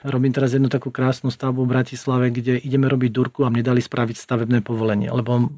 Robím 0.01 0.33
teraz 0.33 0.57
jednu 0.57 0.73
takú 0.73 0.89
krásnu 0.89 1.29
stavbu 1.29 1.69
v 1.69 1.73
Bratislave, 1.77 2.33
kde 2.33 2.57
ideme 2.57 2.89
robiť 2.89 3.11
durku 3.13 3.45
a 3.45 3.53
mne 3.53 3.61
dali 3.61 3.85
spraviť 3.85 4.17
stavebné 4.17 4.65
povolenie, 4.65 5.13
lebo 5.13 5.53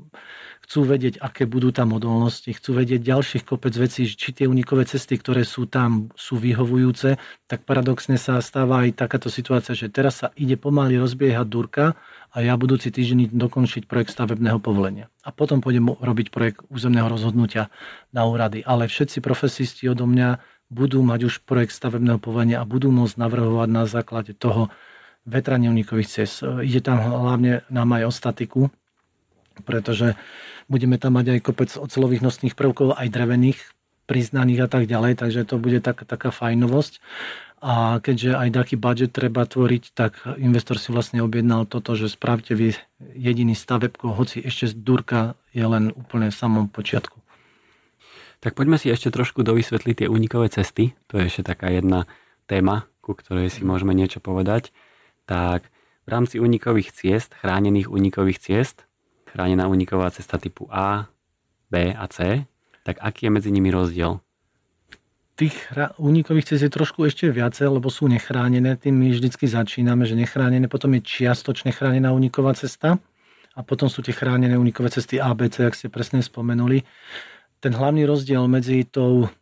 chcú 0.67 0.83
vedieť, 0.83 1.23
aké 1.23 1.47
budú 1.47 1.71
tam 1.71 1.95
odolnosti, 1.95 2.51
chcú 2.51 2.83
vedieť 2.83 3.07
ďalších 3.07 3.47
kopec 3.47 3.71
vecí, 3.79 4.03
či 4.11 4.35
tie 4.35 4.51
unikové 4.51 4.83
cesty, 4.83 5.15
ktoré 5.15 5.47
sú 5.47 5.71
tam, 5.71 6.11
sú 6.19 6.43
vyhovujúce, 6.43 7.23
tak 7.47 7.63
paradoxne 7.63 8.19
sa 8.19 8.43
stáva 8.43 8.83
aj 8.83 8.99
takáto 8.99 9.31
situácia, 9.31 9.79
že 9.79 9.87
teraz 9.87 10.27
sa 10.27 10.35
ide 10.35 10.59
pomaly 10.59 10.99
rozbiehať 10.99 11.47
durka 11.47 11.95
a 12.33 12.41
ja 12.41 12.57
budúci 12.57 12.89
týždeň 12.89 13.37
dokončiť 13.37 13.85
projekt 13.85 14.17
stavebného 14.17 14.57
povolenia. 14.57 15.13
A 15.21 15.37
potom 15.37 15.61
pôjdem 15.61 15.93
robiť 15.93 16.33
projekt 16.33 16.65
územného 16.73 17.05
rozhodnutia 17.05 17.69
na 18.09 18.25
úrady. 18.25 18.65
Ale 18.65 18.89
všetci 18.89 19.21
profesisti 19.21 19.85
odo 19.85 20.09
mňa 20.09 20.41
budú 20.73 21.05
mať 21.05 21.29
už 21.29 21.35
projekt 21.45 21.77
stavebného 21.77 22.17
povolenia 22.17 22.65
a 22.65 22.69
budú 22.69 22.89
môcť 22.89 23.21
navrhovať 23.21 23.69
na 23.69 23.85
základe 23.85 24.33
toho 24.33 24.73
vetranie 25.29 25.69
unikových 25.69 26.09
cest. 26.09 26.41
Ide 26.41 26.81
tam 26.81 27.05
hlavne 27.05 27.69
nám 27.69 27.93
aj 28.01 28.03
o 28.09 28.13
statiku, 28.13 28.61
pretože 29.69 30.17
budeme 30.73 30.97
tam 30.97 31.21
mať 31.21 31.37
aj 31.37 31.41
kopec 31.45 31.71
ocelových 31.77 32.25
nosných 32.25 32.57
prvkov, 32.57 32.97
aj 32.97 33.13
drevených, 33.13 33.61
priznaných 34.09 34.65
a 34.65 34.69
tak 34.73 34.89
ďalej, 34.89 35.21
takže 35.21 35.45
to 35.45 35.61
bude 35.61 35.85
tak, 35.85 36.09
taká 36.09 36.33
fajnovosť. 36.33 36.99
A 37.63 38.03
keďže 38.03 38.35
aj 38.35 38.59
taký 38.59 38.75
budget 38.75 39.15
treba 39.15 39.47
tvoriť, 39.47 39.95
tak 39.95 40.19
investor 40.35 40.83
si 40.83 40.91
vlastne 40.91 41.23
objednal 41.23 41.63
toto, 41.71 41.95
že 41.95 42.11
spravte 42.11 42.59
vy 42.59 42.75
jediný 43.15 43.55
stavebko, 43.55 44.19
hoci 44.19 44.43
ešte 44.43 44.75
z 44.75 44.83
Durka 44.83 45.39
je 45.55 45.63
len 45.63 45.95
úplne 45.95 46.35
v 46.35 46.35
samom 46.35 46.67
počiatku. 46.67 47.23
Tak 48.43 48.59
poďme 48.59 48.83
si 48.83 48.91
ešte 48.91 49.15
trošku 49.15 49.47
dovysvetliť 49.47 49.95
tie 49.95 50.09
únikové 50.11 50.51
cesty. 50.51 50.99
To 51.15 51.23
je 51.23 51.31
ešte 51.31 51.55
taká 51.55 51.71
jedna 51.71 52.11
téma, 52.51 52.91
ku 52.99 53.15
ktorej 53.15 53.55
si 53.55 53.63
môžeme 53.63 53.95
niečo 53.95 54.19
povedať. 54.19 54.75
Tak 55.31 55.63
v 56.03 56.09
rámci 56.11 56.43
únikových 56.43 56.91
ciest, 56.91 57.39
chránených 57.39 57.87
únikových 57.87 58.43
ciest, 58.43 58.91
chránená 59.31 59.71
uniková 59.71 60.11
cesta 60.11 60.43
typu 60.43 60.67
A, 60.75 61.07
B 61.71 61.95
a 61.95 62.11
C, 62.11 62.43
tak 62.83 62.99
aký 62.99 63.31
je 63.31 63.35
medzi 63.39 63.51
nimi 63.55 63.71
rozdiel? 63.71 64.19
Tých 65.43 65.75
únikových 65.99 66.55
ciest 66.55 66.63
je 66.63 66.71
trošku 66.71 67.03
ešte 67.03 67.27
viacej, 67.27 67.67
lebo 67.67 67.91
sú 67.91 68.07
nechránené. 68.07 68.79
Tým 68.79 68.95
my 68.95 69.11
vždycky 69.11 69.51
začíname, 69.51 70.07
že 70.07 70.15
nechránené, 70.15 70.71
potom 70.71 70.95
je 70.95 71.03
čiastočne 71.03 71.75
chránená 71.75 72.15
uniková 72.15 72.55
cesta 72.55 73.03
a 73.59 73.61
potom 73.67 73.91
sú 73.91 74.07
tie 74.07 74.15
chránené 74.15 74.55
unikové 74.55 74.95
cesty 74.95 75.19
A, 75.19 75.35
B, 75.35 75.51
C, 75.51 75.67
ak 75.67 75.75
ste 75.75 75.91
presne 75.91 76.23
spomenuli. 76.23 76.87
Ten 77.59 77.75
hlavný 77.75 78.07
rozdiel 78.07 78.47
medzi 78.47 78.87
tou 78.87 79.35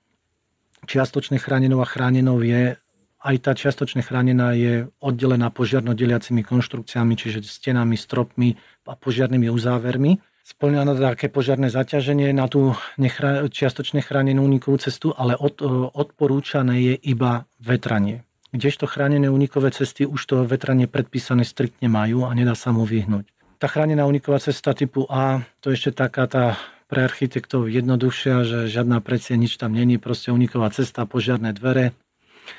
čiastočne 0.89 1.37
chránenou 1.37 1.85
a 1.85 1.91
chránenou 1.93 2.41
je 2.41 2.81
aj 3.21 3.37
tá 3.45 3.53
čiastočne 3.53 4.01
chránená 4.01 4.57
je 4.57 4.89
oddelená 5.05 5.53
požiarno 5.53 5.93
deliacimi 5.93 6.41
konštrukciami, 6.41 7.13
čiže 7.13 7.45
stenami, 7.45 8.01
stropmi 8.01 8.57
a 8.89 8.97
požiarnými 8.97 9.53
uzávermi. 9.53 10.17
Splňa 10.45 10.83
na 10.89 10.95
také 10.97 11.31
požiarné 11.31 11.71
zaťaženie 11.71 12.35
na 12.35 12.51
tú 12.51 12.75
nechra- 12.97 13.47
čiastočne 13.47 14.03
chránenú 14.03 14.43
unikovú 14.45 14.81
cestu, 14.81 15.15
ale 15.15 15.37
od, 15.39 15.63
odporúčané 15.95 16.81
je 16.81 16.95
iba 17.07 17.47
vetranie. 17.63 18.27
Kdežto 18.51 18.91
chránené 18.91 19.31
unikové 19.31 19.71
cesty 19.71 20.03
už 20.03 20.21
to 20.27 20.43
vetranie 20.43 20.91
predpísané 20.91 21.47
striktne 21.47 21.87
majú 21.87 22.27
a 22.27 22.35
nedá 22.35 22.59
sa 22.59 22.75
mu 22.75 22.83
vyhnúť. 22.83 23.31
Tá 23.63 23.71
chránená 23.71 24.09
uniková 24.09 24.43
cesta 24.43 24.75
typu 24.75 25.07
A, 25.07 25.47
to 25.63 25.71
je 25.71 25.79
ešte 25.79 25.93
taká 25.95 26.27
tá 26.27 26.59
pre 26.91 27.07
architektov 27.07 27.71
jednoduchšia, 27.71 28.43
že 28.43 28.59
žiadna 28.67 28.99
precie, 28.99 29.39
nič 29.39 29.55
tam 29.55 29.79
není, 29.79 30.03
proste 30.03 30.35
uniková 30.35 30.75
cesta, 30.75 31.07
požiarné 31.07 31.55
dvere, 31.55 31.95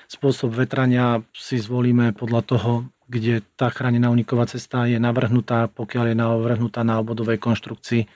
Spôsob 0.07 0.55
vetrania 0.55 1.23
si 1.35 1.59
zvolíme 1.59 2.15
podľa 2.15 2.41
toho, 2.43 2.71
kde 3.11 3.43
tá 3.59 3.67
chránená 3.67 4.07
uniková 4.07 4.47
cesta 4.47 4.87
je 4.87 4.95
navrhnutá, 4.95 5.67
pokiaľ 5.67 6.05
je 6.11 6.15
navrhnutá 6.15 6.87
na 6.87 7.03
obvodovej 7.03 7.43
konštrukcii 7.43 8.07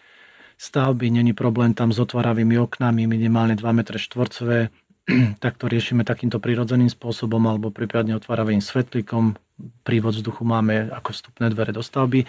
stavby, 0.56 1.12
není 1.12 1.36
problém 1.36 1.76
tam 1.76 1.92
s 1.92 2.00
otváravými 2.00 2.56
oknami, 2.56 3.04
minimálne 3.04 3.60
2 3.60 3.76
m 3.76 3.80
štvorcové, 3.84 4.72
tak 5.44 5.60
to 5.60 5.68
riešime 5.68 6.08
takýmto 6.08 6.40
prirodzeným 6.40 6.88
spôsobom 6.88 7.44
alebo 7.44 7.70
prípadne 7.76 8.16
otváravým 8.16 8.64
svetlíkom. 8.64 9.36
Prívod 9.84 10.16
vzduchu 10.16 10.44
máme 10.48 10.92
ako 10.92 11.12
vstupné 11.12 11.52
dvere 11.52 11.72
do 11.76 11.84
stavby 11.84 12.28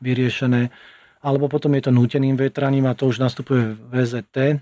vyriešené. 0.00 0.72
Alebo 1.24 1.48
potom 1.48 1.72
je 1.76 1.88
to 1.88 1.92
núteným 1.92 2.36
vetraním 2.36 2.86
a 2.88 2.96
to 2.96 3.08
už 3.08 3.20
nastupuje 3.20 3.76
VZT 3.88 4.60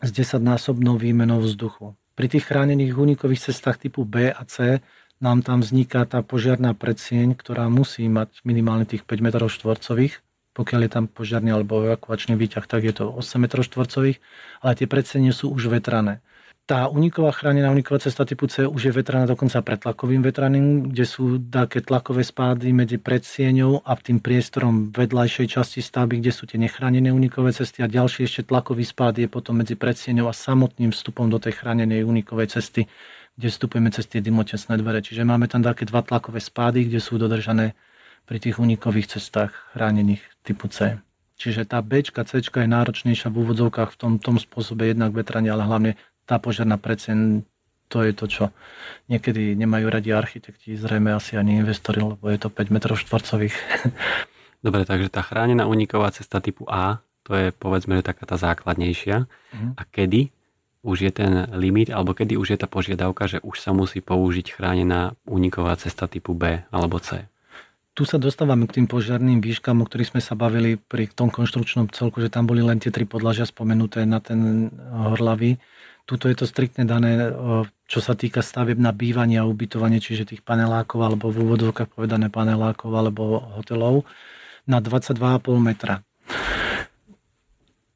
s 0.00 0.10
10-násobnou 0.12 0.96
výmenou 0.96 1.40
vzduchu. 1.40 1.96
Pri 2.16 2.32
tých 2.32 2.48
chránených 2.48 2.96
únikových 2.96 3.52
cestách 3.52 3.76
typu 3.76 4.08
B 4.08 4.32
a 4.32 4.40
C 4.48 4.80
nám 5.20 5.40
tam 5.40 5.64
vzniká 5.64 6.04
tá 6.04 6.20
požiarná 6.20 6.76
predsieň, 6.76 7.36
ktorá 7.36 7.72
musí 7.72 8.04
mať 8.06 8.44
minimálne 8.44 8.84
tých 8.84 9.02
5 9.08 9.24
m 9.24 9.28
štvorcových. 9.48 10.20
Pokiaľ 10.56 10.80
je 10.88 10.90
tam 10.92 11.04
požiarný 11.04 11.52
alebo 11.52 11.84
evakuačný 11.84 12.32
výťah, 12.32 12.64
tak 12.64 12.88
je 12.88 12.94
to 12.96 13.12
8 13.12 13.44
m 13.44 13.46
štvorcových, 13.48 14.18
ale 14.64 14.72
tie 14.72 14.88
predsiene 14.88 15.32
sú 15.32 15.52
už 15.52 15.68
vetrané. 15.68 16.24
Tá 16.66 16.90
uniková 16.90 17.30
chránená 17.30 17.70
uniková 17.70 18.02
cesta 18.02 18.26
typu 18.26 18.50
C 18.50 18.66
už 18.66 18.90
je 18.90 18.90
vetraná 18.90 19.22
dokonca 19.22 19.62
pretlakovým 19.62 20.18
vetraným, 20.18 20.90
kde 20.90 21.06
sú 21.06 21.38
také 21.38 21.78
tlakové 21.78 22.26
spády 22.26 22.74
medzi 22.74 22.98
predsieňou 22.98 23.86
a 23.86 23.94
tým 23.94 24.18
priestorom 24.18 24.90
vedľajšej 24.90 25.46
časti 25.46 25.78
stavby, 25.78 26.18
kde 26.18 26.34
sú 26.34 26.50
tie 26.50 26.58
nechránené 26.58 27.14
unikové 27.14 27.54
cesty 27.54 27.86
a 27.86 27.92
ďalší 27.92 28.26
ešte 28.26 28.50
tlakový 28.50 28.82
spád 28.82 29.14
je 29.22 29.30
potom 29.30 29.62
medzi 29.62 29.78
predsieňou 29.78 30.26
a 30.26 30.34
samotným 30.34 30.90
vstupom 30.90 31.30
do 31.30 31.38
tej 31.38 31.54
chránenej 31.54 32.02
unikovej 32.02 32.58
cesty, 32.58 32.90
kde 33.36 33.48
vstupujeme 33.52 33.92
cez 33.92 34.08
tie 34.08 34.24
dymotesné 34.24 34.80
dvere. 34.80 35.04
Čiže 35.04 35.28
máme 35.28 35.46
tam 35.46 35.60
také 35.60 35.84
dva 35.84 36.00
tlakové 36.00 36.40
spády, 36.40 36.88
kde 36.88 37.00
sú 37.04 37.20
dodržané 37.20 37.76
pri 38.24 38.42
tých 38.42 38.58
unikových 38.58 39.20
cestách 39.20 39.52
chránených 39.76 40.24
typu 40.42 40.66
C. 40.72 40.98
Čiže 41.36 41.68
tá 41.68 41.84
B, 41.84 42.00
C 42.00 42.40
je 42.40 42.68
náročnejšia 42.68 43.28
v 43.28 43.44
úvodzovkách 43.44 43.92
v 43.92 43.96
tom, 44.00 44.12
tom 44.16 44.40
spôsobe 44.40 44.88
jednak 44.88 45.12
vetrania, 45.12 45.52
ale 45.52 45.68
hlavne 45.68 45.92
tá 46.24 46.40
požiarná 46.40 46.80
precen, 46.80 47.44
to 47.92 48.02
je 48.02 48.16
to, 48.16 48.26
čo 48.26 48.44
niekedy 49.06 49.52
nemajú 49.54 49.86
radi 49.86 50.10
architekti, 50.16 50.74
zrejme 50.74 51.12
asi 51.12 51.36
ani 51.36 51.60
investori, 51.60 52.02
lebo 52.02 52.24
je 52.32 52.40
to 52.40 52.48
5 52.48 52.72
m 52.72 52.78
štvorcových. 52.82 53.56
Dobre, 54.66 54.82
takže 54.88 55.12
tá 55.12 55.20
chránená 55.22 55.68
uniková 55.68 56.10
cesta 56.10 56.40
typu 56.40 56.66
A, 56.66 57.04
to 57.22 57.36
je 57.36 57.52
povedzme 57.52 58.00
že 58.00 58.06
taká 58.06 58.24
tá 58.24 58.40
základnejšia. 58.40 59.28
Mm. 59.52 59.72
A 59.76 59.82
kedy 59.86 60.32
už 60.86 60.98
je 61.02 61.10
ten 61.10 61.50
limit, 61.50 61.90
alebo 61.90 62.14
kedy 62.14 62.38
už 62.38 62.54
je 62.54 62.58
tá 62.62 62.70
požiadavka, 62.70 63.26
že 63.26 63.42
už 63.42 63.58
sa 63.58 63.74
musí 63.74 63.98
použiť 63.98 64.54
chránená 64.54 65.18
uniková 65.26 65.74
cesta 65.74 66.06
typu 66.06 66.38
B 66.38 66.62
alebo 66.70 67.02
C? 67.02 67.26
Tu 67.98 68.06
sa 68.06 68.22
dostávame 68.22 68.70
k 68.70 68.78
tým 68.78 68.86
požiarným 68.86 69.42
výškam, 69.42 69.82
o 69.82 69.88
ktorých 69.88 70.14
sme 70.14 70.22
sa 70.22 70.38
bavili 70.38 70.78
pri 70.78 71.10
tom 71.10 71.32
konštrukčnom 71.32 71.90
celku, 71.90 72.22
že 72.22 72.30
tam 72.30 72.46
boli 72.46 72.62
len 72.62 72.78
tie 72.78 72.94
tri 72.94 73.08
podlažia 73.08 73.48
spomenuté 73.48 74.06
na 74.06 74.22
ten 74.22 74.70
horlavý 74.92 75.58
Tuto 76.06 76.30
je 76.30 76.38
to 76.38 76.46
striktne 76.46 76.86
dané, 76.86 77.34
čo 77.90 77.98
sa 77.98 78.14
týka 78.14 78.38
stavieb 78.38 78.78
na 78.78 78.94
bývanie 78.94 79.42
a 79.42 79.48
ubytovanie, 79.50 79.98
čiže 79.98 80.30
tých 80.30 80.46
panelákov 80.46 81.02
alebo 81.02 81.34
v 81.34 81.42
úvodovkách 81.42 81.90
povedané 81.90 82.30
panelákov 82.30 82.94
alebo 82.94 83.42
hotelov 83.58 84.06
na 84.70 84.78
22,5 84.78 85.18
metra. 85.58 86.06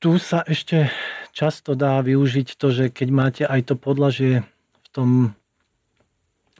Tu 0.03 0.19
sa 0.19 0.43
ešte 0.43 0.91
často 1.33 1.79
dá 1.79 2.01
využiť 2.03 2.59
to, 2.59 2.67
že 2.71 2.85
keď 2.91 3.09
máte 3.11 3.43
aj 3.47 3.73
to 3.73 3.75
podlažie 3.79 4.43
v 4.85 4.89
tom 4.91 5.11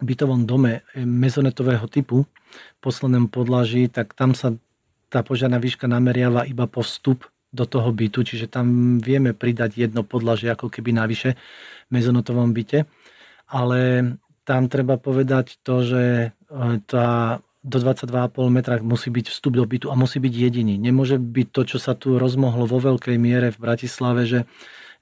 bytovom 0.01 0.49
dome 0.49 0.81
mezonetového 0.97 1.85
typu, 1.87 2.25
poslednom 2.81 3.29
podlaží, 3.29 3.87
tak 3.87 4.17
tam 4.17 4.33
sa 4.33 4.57
tá 5.11 5.21
požiadna 5.27 5.61
výška 5.61 5.91
nameriava 5.91 6.47
iba 6.47 6.65
po 6.71 6.81
vstup 6.81 7.27
do 7.51 7.67
toho 7.67 7.91
bytu, 7.91 8.23
čiže 8.23 8.47
tam 8.47 8.99
vieme 9.03 9.35
pridať 9.35 9.75
jedno 9.75 10.07
podlažie 10.07 10.55
ako 10.55 10.71
keby 10.71 10.95
navyše 10.95 11.35
v 11.35 11.91
mezonotovom 11.91 12.55
byte, 12.55 12.87
ale 13.51 14.15
tam 14.47 14.71
treba 14.71 14.97
povedať 14.97 15.59
to, 15.67 15.83
že 15.83 16.05
e, 16.07 16.29
tá 16.87 17.39
do 17.61 17.77
22,5 17.77 18.49
metra 18.49 18.81
musí 18.81 19.13
byť 19.13 19.27
vstup 19.29 19.53
do 19.61 19.65
bytu 19.69 19.93
a 19.93 19.99
musí 19.99 20.17
byť 20.17 20.33
jediný. 20.33 20.81
Nemôže 20.81 21.21
byť 21.21 21.49
to, 21.53 21.63
čo 21.77 21.79
sa 21.79 21.93
tu 21.93 22.17
rozmohlo 22.17 22.65
vo 22.65 22.81
veľkej 22.81 23.21
miere 23.21 23.53
v 23.53 23.61
Bratislave, 23.61 24.25
že 24.25 24.49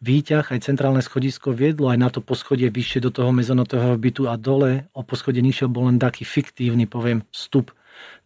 výťah 0.03 0.43
aj 0.43 0.67
centrálne 0.67 0.99
schodisko 0.99 1.55
viedlo 1.55 1.91
aj 1.91 1.99
na 1.99 2.09
to 2.11 2.19
poschodie 2.19 2.67
vyššie 2.67 3.07
do 3.07 3.15
toho 3.15 3.31
mezonotového 3.31 3.95
bytu 3.95 4.27
a 4.27 4.35
dole 4.35 4.91
o 4.91 5.07
poschodie 5.07 5.43
nižšie 5.43 5.71
bol 5.71 5.87
len 5.87 6.03
taký 6.03 6.27
fiktívny, 6.27 6.91
poviem, 6.91 7.23
vstup 7.31 7.71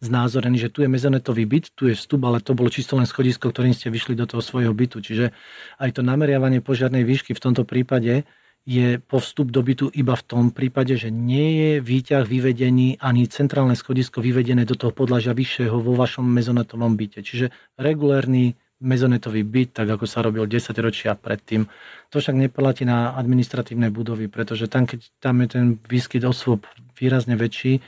znázorený, 0.01 0.69
že 0.69 0.69
tu 0.69 0.85
je 0.85 0.89
mezonetový 0.89 1.49
byt, 1.49 1.73
tu 1.73 1.89
je 1.89 1.97
vstup, 1.97 2.21
ale 2.25 2.41
to 2.41 2.53
bolo 2.53 2.69
čisto 2.69 2.93
len 2.97 3.09
schodisko, 3.09 3.49
ktorým 3.49 3.73
ste 3.73 3.89
vyšli 3.89 4.13
do 4.13 4.29
toho 4.29 4.41
svojho 4.41 4.73
bytu. 4.73 5.01
Čiže 5.01 5.33
aj 5.81 5.97
to 5.97 6.01
nameriavanie 6.05 6.61
požiarnej 6.61 7.01
výšky 7.01 7.33
v 7.33 7.41
tomto 7.41 7.65
prípade 7.65 8.25
je 8.63 8.95
po 8.99 9.19
vstup 9.19 9.51
do 9.51 9.59
bytu 9.59 9.91
iba 9.91 10.15
v 10.15 10.23
tom 10.23 10.45
prípade, 10.55 10.95
že 10.95 11.11
nie 11.11 11.59
je 11.59 11.71
výťah 11.83 12.23
vyvedený 12.23 13.03
ani 13.03 13.27
centrálne 13.27 13.75
schodisko 13.75 14.23
vyvedené 14.23 14.63
do 14.63 14.79
toho 14.79 14.95
podlažia 14.95 15.35
vyššieho 15.35 15.83
vo 15.83 15.93
vašom 15.99 16.23
mezonetovom 16.23 16.95
byte. 16.95 17.19
Čiže 17.19 17.51
regulérny 17.75 18.55
mezonetový 18.83 19.43
byt, 19.47 19.83
tak 19.83 19.87
ako 19.95 20.05
sa 20.07 20.23
robil 20.23 20.47
10 20.47 20.75
ročia 20.79 21.15
predtým. 21.15 21.67
To 22.11 22.19
však 22.19 22.35
neplatí 22.35 22.83
na 22.83 23.15
administratívne 23.15 23.91
budovy, 23.91 24.27
pretože 24.27 24.67
tam, 24.67 24.87
keď 24.87 24.99
tam 25.19 25.39
je 25.43 25.47
ten 25.47 25.65
výskyt 25.87 26.23
osôb 26.23 26.67
výrazne 26.99 27.39
väčší, 27.39 27.79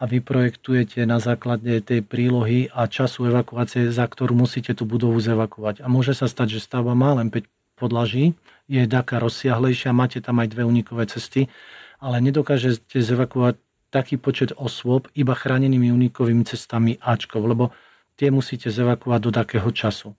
a 0.00 0.08
vy 0.08 0.24
projektujete 0.24 1.04
na 1.04 1.20
základe 1.20 1.84
tej 1.84 2.00
prílohy 2.00 2.72
a 2.72 2.88
času 2.88 3.28
evakuácie, 3.28 3.92
za 3.92 4.08
ktorú 4.08 4.32
musíte 4.32 4.72
tú 4.72 4.88
budovu 4.88 5.20
zevakovať. 5.20 5.84
A 5.84 5.92
môže 5.92 6.16
sa 6.16 6.24
stať, 6.24 6.56
že 6.56 6.64
stavba 6.64 6.96
má 6.96 7.12
len 7.12 7.28
5 7.28 7.44
podlaží, 7.76 8.32
je 8.70 8.86
taká 8.86 9.18
rozsiahlejšia, 9.18 9.90
máte 9.90 10.22
tam 10.22 10.38
aj 10.38 10.54
dve 10.54 10.62
unikové 10.62 11.10
cesty, 11.10 11.50
ale 11.98 12.22
nedokážete 12.22 13.02
zevakovať 13.02 13.58
taký 13.90 14.14
počet 14.14 14.54
osôb 14.54 15.10
iba 15.18 15.34
chránenými 15.34 15.90
unikovými 15.90 16.46
cestami 16.46 16.94
Ačkov, 17.02 17.42
lebo 17.42 17.74
tie 18.14 18.30
musíte 18.30 18.70
zevakovať 18.70 19.20
do 19.26 19.30
takého 19.34 19.66
času. 19.74 20.14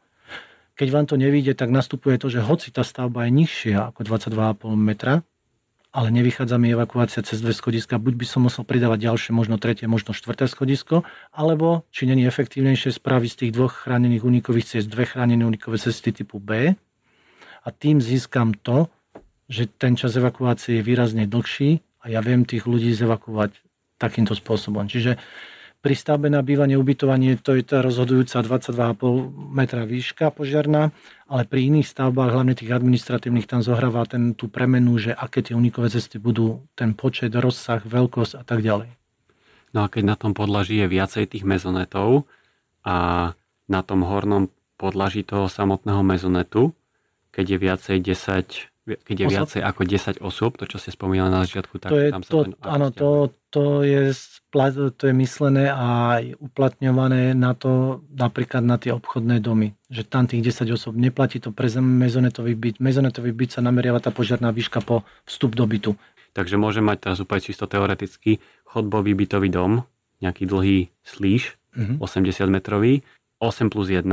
Keď 0.75 0.87
vám 0.91 1.05
to 1.07 1.15
nevíde, 1.15 1.55
tak 1.55 1.71
nastupuje 1.71 2.19
to, 2.19 2.27
že 2.27 2.43
hoci 2.43 2.75
tá 2.75 2.83
stavba 2.83 3.23
je 3.27 3.31
nižšia 3.31 3.95
ako 3.95 4.03
22,5 4.03 4.75
metra, 4.75 5.23
ale 5.91 6.07
nevychádza 6.11 6.55
mi 6.55 6.71
evakuácia 6.71 7.23
cez 7.23 7.43
dve 7.43 7.51
schodiska, 7.51 7.99
buď 7.99 8.13
by 8.15 8.25
som 8.27 8.47
musel 8.47 8.63
pridávať 8.63 9.11
ďalšie, 9.11 9.31
možno 9.35 9.59
tretie, 9.59 9.91
možno 9.91 10.15
štvrté 10.15 10.47
schodisko, 10.47 11.03
alebo 11.35 11.83
či 11.91 12.07
není 12.07 12.23
efektívnejšie 12.27 12.95
spraviť 12.95 13.29
z 13.31 13.39
tých 13.39 13.51
dvoch 13.55 13.87
chránených 13.87 14.23
unikových 14.23 14.67
ciest 14.75 14.87
dve 14.87 15.07
chránené 15.07 15.43
unikové 15.43 15.79
cesty 15.79 16.15
typu 16.15 16.39
B 16.39 16.75
a 17.62 17.68
tým 17.70 18.01
získam 18.01 18.57
to, 18.57 18.89
že 19.51 19.68
ten 19.68 19.99
čas 19.99 20.16
evakuácie 20.16 20.80
je 20.80 20.88
výrazne 20.88 21.28
dlhší 21.28 21.84
a 22.01 22.09
ja 22.09 22.20
viem 22.24 22.47
tých 22.47 22.66
ľudí 22.66 22.95
zevakuovať 22.95 23.51
takýmto 23.99 24.34
spôsobom. 24.34 24.88
Čiže 24.88 25.22
pri 25.82 25.97
stavbe 25.97 26.30
na 26.30 26.45
bývanie, 26.45 26.78
ubytovanie 26.78 27.41
to 27.41 27.57
je 27.57 27.66
tá 27.66 27.82
rozhodujúca 27.82 28.45
22,5 28.45 29.34
metra 29.49 29.82
výška 29.82 30.30
požiarná, 30.30 30.93
ale 31.26 31.43
pri 31.49 31.74
iných 31.74 31.89
stavbách, 31.89 32.38
hlavne 32.38 32.53
tých 32.53 32.70
administratívnych, 32.70 33.49
tam 33.49 33.66
zohráva 33.66 34.05
ten, 34.05 34.38
tú 34.38 34.45
premenu, 34.45 35.01
že 35.01 35.09
aké 35.09 35.41
tie 35.41 35.57
unikové 35.57 35.89
cesty 35.89 36.22
budú, 36.22 36.62
ten 36.78 36.93
počet, 36.93 37.34
rozsah, 37.34 37.82
veľkosť 37.82 38.34
a 38.38 38.43
tak 38.45 38.62
ďalej. 38.62 38.93
No 39.74 39.82
a 39.82 39.89
keď 39.89 40.03
na 40.05 40.16
tom 40.18 40.38
podlaží 40.38 40.78
je 40.78 40.86
viacej 40.86 41.34
tých 41.34 41.49
mezonetov 41.49 42.30
a 42.86 43.32
na 43.66 43.82
tom 43.82 44.05
hornom 44.05 44.53
podlaží 44.78 45.26
toho 45.26 45.49
samotného 45.49 46.05
mezonetu, 46.05 46.78
keď 47.32 47.45
je 47.55 47.57
viacej 47.57 47.97
10 47.99 48.71
keď 48.82 49.13
je 49.13 49.27
viacej 49.29 49.61
ako 49.61 49.82
10 49.86 50.25
osôb, 50.25 50.57
to 50.57 50.65
čo 50.65 50.82
ste 50.82 50.89
spomínali 50.89 51.29
na 51.29 51.45
začiatku, 51.45 51.77
tak 51.77 51.93
to 51.93 52.01
je, 52.01 52.09
tam 52.09 52.25
sa 52.25 52.32
to, 52.34 52.39
Áno, 52.65 52.88
to, 52.89 53.29
to, 53.53 53.86
je, 53.86 54.09
to 54.97 55.03
je 55.05 55.13
myslené 55.13 55.69
a 55.69 56.17
uplatňované 56.41 57.38
na 57.38 57.53
to, 57.53 58.01
napríklad 58.09 58.65
na 58.65 58.82
tie 58.82 58.89
obchodné 58.89 59.38
domy, 59.38 59.77
že 59.93 60.01
tam 60.01 60.25
tých 60.25 60.41
10 60.49 60.65
osôb 60.73 60.97
neplatí 60.97 61.38
to 61.38 61.53
pre 61.53 61.69
mezonetový 61.77 62.57
byt. 62.57 62.82
Mezonetový 62.82 63.29
byt 63.38 63.53
sa 63.53 63.61
nameriava 63.61 64.01
tá 64.01 64.09
požiarná 64.09 64.49
výška 64.49 64.82
po 64.82 65.05
vstup 65.29 65.53
do 65.53 65.69
bytu. 65.69 65.93
Takže 66.34 66.57
môžem 66.57 66.82
mať 66.82 67.05
teraz 67.05 67.17
úplne 67.21 67.45
čisto 67.45 67.69
teoreticky 67.69 68.41
chodbový 68.65 69.13
bytový 69.13 69.53
dom, 69.53 69.86
nejaký 70.25 70.49
dlhý 70.49 70.89
slíž, 71.05 71.59
uh-huh. 71.77 72.01
80 72.01 72.49
metrový, 72.49 73.05
8 73.38 73.69
plus 73.69 73.93
1, 73.93 74.09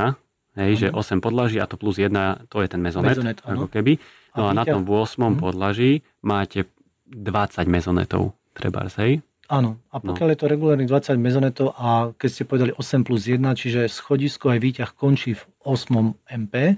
hej, 0.59 0.91
uh-huh. 0.91 1.15
že 1.15 1.19
8 1.19 1.25
podlaží 1.25 1.57
a 1.63 1.71
to 1.71 1.79
plus 1.79 2.03
1, 2.03 2.51
to 2.51 2.61
je 2.61 2.69
ten 2.69 2.83
mezonet, 2.83 3.15
mezonet 3.15 3.39
ako 3.47 3.71
keby. 3.71 4.03
No 4.35 4.51
a, 4.51 4.53
a 4.53 4.57
na 4.57 4.65
tom 4.67 4.83
8. 4.83 5.19
Hmm. 5.19 5.39
podlaží 5.39 6.03
máte 6.21 6.67
20 7.09 7.65
mezonetov, 7.71 8.37
treba 8.53 8.91
hej? 8.99 9.23
Áno, 9.49 9.81
a 9.89 9.97
no. 10.05 10.13
pokiaľ 10.13 10.29
no. 10.29 10.33
je 10.37 10.39
to 10.45 10.47
regulárnych 10.53 10.91
20 10.93 11.17
mezonetov 11.17 11.73
a 11.73 12.13
keď 12.13 12.29
ste 12.29 12.45
povedali 12.45 12.73
8 12.77 13.01
plus 13.09 13.25
1, 13.25 13.41
čiže 13.57 13.89
schodisko 13.89 14.53
aj 14.53 14.59
výťah 14.61 14.91
končí 14.93 15.33
v 15.41 15.43
8 15.65 16.37
MP 16.45 16.77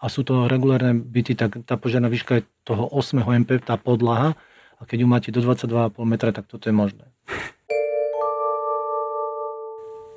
a 0.00 0.04
sú 0.08 0.24
to 0.24 0.48
regulárne 0.48 0.96
byty, 0.96 1.36
tak 1.36 1.60
tá 1.68 1.76
požiadna 1.76 2.08
výška 2.08 2.40
je 2.40 2.42
toho 2.64 2.88
8 2.88 3.20
MP, 3.44 3.60
tá 3.60 3.76
podlaha 3.76 4.32
a 4.80 4.82
keď 4.88 5.04
ju 5.04 5.08
máte 5.08 5.28
do 5.28 5.44
22,5 5.44 5.92
metra, 6.08 6.32
tak 6.32 6.48
toto 6.48 6.68
je 6.68 6.74
možné. 6.74 7.04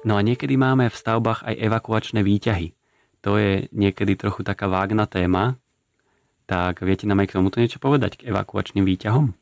No 0.07 0.15
a 0.15 0.23
niekedy 0.23 0.55
máme 0.55 0.87
v 0.87 0.95
stavbách 0.95 1.43
aj 1.43 1.55
evakuačné 1.59 2.23
výťahy. 2.23 2.78
To 3.27 3.35
je 3.35 3.67
niekedy 3.75 4.15
trochu 4.15 4.47
taká 4.47 4.71
vágna 4.71 5.03
téma, 5.03 5.59
tak 6.49 6.81
viete 6.81 7.05
nám 7.05 7.21
aj 7.21 7.27
k 7.29 7.35
tomuto 7.37 7.61
niečo 7.61 7.77
povedať, 7.77 8.23
k 8.23 8.31
evakuačným 8.31 8.87
výťahom? 8.87 9.35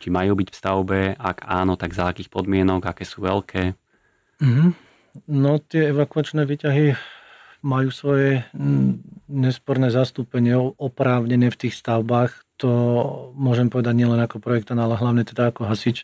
Či 0.00 0.08
majú 0.08 0.32
byť 0.38 0.48
v 0.48 0.58
stavbe, 0.58 1.00
ak 1.14 1.44
áno, 1.44 1.76
tak 1.76 1.92
za 1.92 2.08
akých 2.08 2.32
podmienok, 2.32 2.86
aké 2.88 3.04
sú 3.04 3.22
veľké? 3.22 3.76
Mm-hmm. 4.40 4.70
No 5.28 5.60
tie 5.60 5.92
evakuačné 5.92 6.48
výťahy 6.48 6.96
majú 7.62 7.94
svoje 7.94 8.42
nesporné 9.30 9.92
zastúpenie 9.92 10.58
oprávnené 10.58 11.52
v 11.52 11.60
tých 11.66 11.78
stavbách. 11.78 12.34
To 12.58 12.70
môžem 13.38 13.70
povedať 13.70 13.94
nielen 13.94 14.18
ako 14.18 14.42
projektant, 14.42 14.82
ale 14.82 14.98
hlavne 14.98 15.22
teda 15.22 15.54
ako 15.54 15.70
hasič 15.70 16.02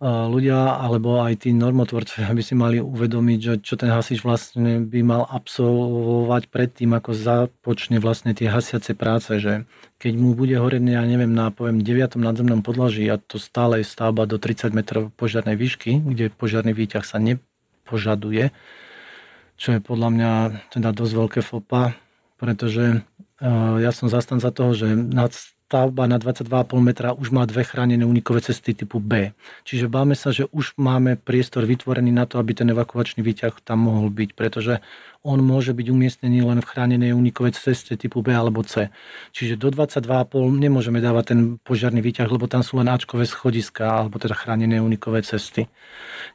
ľudia 0.00 0.80
alebo 0.80 1.20
aj 1.20 1.44
tí 1.44 1.52
normotvorcovia 1.52 2.32
by 2.32 2.40
si 2.40 2.56
mali 2.56 2.80
uvedomiť, 2.80 3.38
že 3.44 3.54
čo 3.60 3.76
ten 3.76 3.92
hasič 3.92 4.24
vlastne 4.24 4.80
by 4.88 5.00
mal 5.04 5.22
absolvovať 5.28 6.48
predtým, 6.48 6.96
ako 6.96 7.12
započne 7.12 8.00
vlastne 8.00 8.32
tie 8.32 8.48
hasiace 8.48 8.96
práce, 8.96 9.36
že 9.36 9.68
keď 10.00 10.12
mu 10.16 10.32
bude 10.32 10.56
horeť, 10.56 10.80
ja 10.80 11.04
neviem, 11.04 11.36
na 11.36 11.52
poviem 11.52 11.84
9. 11.84 12.16
nadzemnom 12.16 12.64
podlaží 12.64 13.04
a 13.12 13.20
to 13.20 13.36
stále 13.36 13.76
je 13.76 13.84
stavba 13.84 14.24
do 14.24 14.40
30 14.40 14.72
metrov 14.72 15.12
požiarnej 15.20 15.60
výšky, 15.60 16.00
kde 16.00 16.32
požiarný 16.32 16.72
výťah 16.72 17.04
sa 17.04 17.20
nepožaduje, 17.20 18.56
čo 19.60 19.68
je 19.76 19.80
podľa 19.84 20.08
mňa 20.16 20.32
teda 20.72 20.96
dosť 20.96 21.12
veľké 21.12 21.40
fopa, 21.44 21.92
pretože 22.40 23.04
ja 23.76 23.92
som 23.92 24.08
zastanca 24.08 24.48
toho, 24.48 24.72
že 24.72 24.96
nad 24.96 25.36
stavba 25.70 26.10
na 26.10 26.18
22,5 26.18 26.82
metra 26.82 27.14
už 27.14 27.30
má 27.30 27.46
dve 27.46 27.62
chránené 27.62 28.02
unikové 28.02 28.42
cesty 28.42 28.74
typu 28.74 28.98
B. 28.98 29.30
Čiže 29.62 29.86
báme 29.86 30.18
sa, 30.18 30.34
že 30.34 30.50
už 30.50 30.74
máme 30.74 31.14
priestor 31.14 31.62
vytvorený 31.62 32.10
na 32.10 32.26
to, 32.26 32.42
aby 32.42 32.58
ten 32.58 32.66
evakuačný 32.74 33.22
výťah 33.22 33.54
tam 33.62 33.86
mohol 33.86 34.10
byť, 34.10 34.34
pretože 34.34 34.82
on 35.20 35.44
môže 35.44 35.76
byť 35.76 35.86
umiestnený 35.92 36.40
len 36.40 36.64
v 36.64 36.70
chránenej 36.70 37.12
unikovej 37.12 37.52
ceste 37.60 37.92
typu 37.92 38.24
B 38.24 38.32
alebo 38.32 38.64
C. 38.64 38.88
Čiže 39.36 39.60
do 39.60 39.68
22,5 39.68 40.32
nemôžeme 40.56 40.96
dávať 40.96 41.36
ten 41.36 41.40
požiarný 41.60 42.00
výťah, 42.00 42.32
lebo 42.32 42.48
tam 42.48 42.64
sú 42.64 42.80
len 42.80 42.88
Ačkové 42.88 43.28
schodiska 43.28 43.84
alebo 43.84 44.16
teda 44.16 44.32
chránené 44.32 44.80
unikové 44.80 45.20
cesty. 45.20 45.68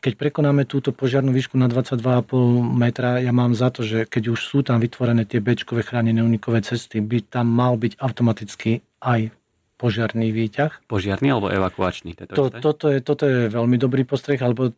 Keď 0.05 0.13
prekonáme 0.21 0.69
túto 0.69 0.93
požiarnú 0.93 1.33
výšku 1.33 1.57
na 1.57 1.65
22,5 1.65 2.29
metra, 2.77 3.17
ja 3.17 3.33
mám 3.33 3.57
za 3.57 3.73
to, 3.73 3.81
že 3.81 4.05
keď 4.05 4.37
už 4.37 4.39
sú 4.45 4.61
tam 4.61 4.77
vytvorené 4.77 5.25
tie 5.25 5.41
Bčkové 5.41 5.81
chránené 5.81 6.21
unikové 6.21 6.61
cesty, 6.61 7.01
by 7.01 7.25
tam 7.25 7.49
mal 7.49 7.81
byť 7.81 7.97
automaticky 7.97 8.85
aj 9.01 9.33
požiarný 9.81 10.29
výťah. 10.29 10.85
Požiarný 10.87 11.33
alebo 11.33 11.49
evakuačný? 11.49 12.15
To, 12.31 12.53
toto, 12.53 12.93
je, 12.93 13.01
toto 13.01 13.27
je 13.27 13.51
veľmi 13.51 13.75
dobrý 13.81 14.07
postreh, 14.07 14.39
alebo 14.39 14.71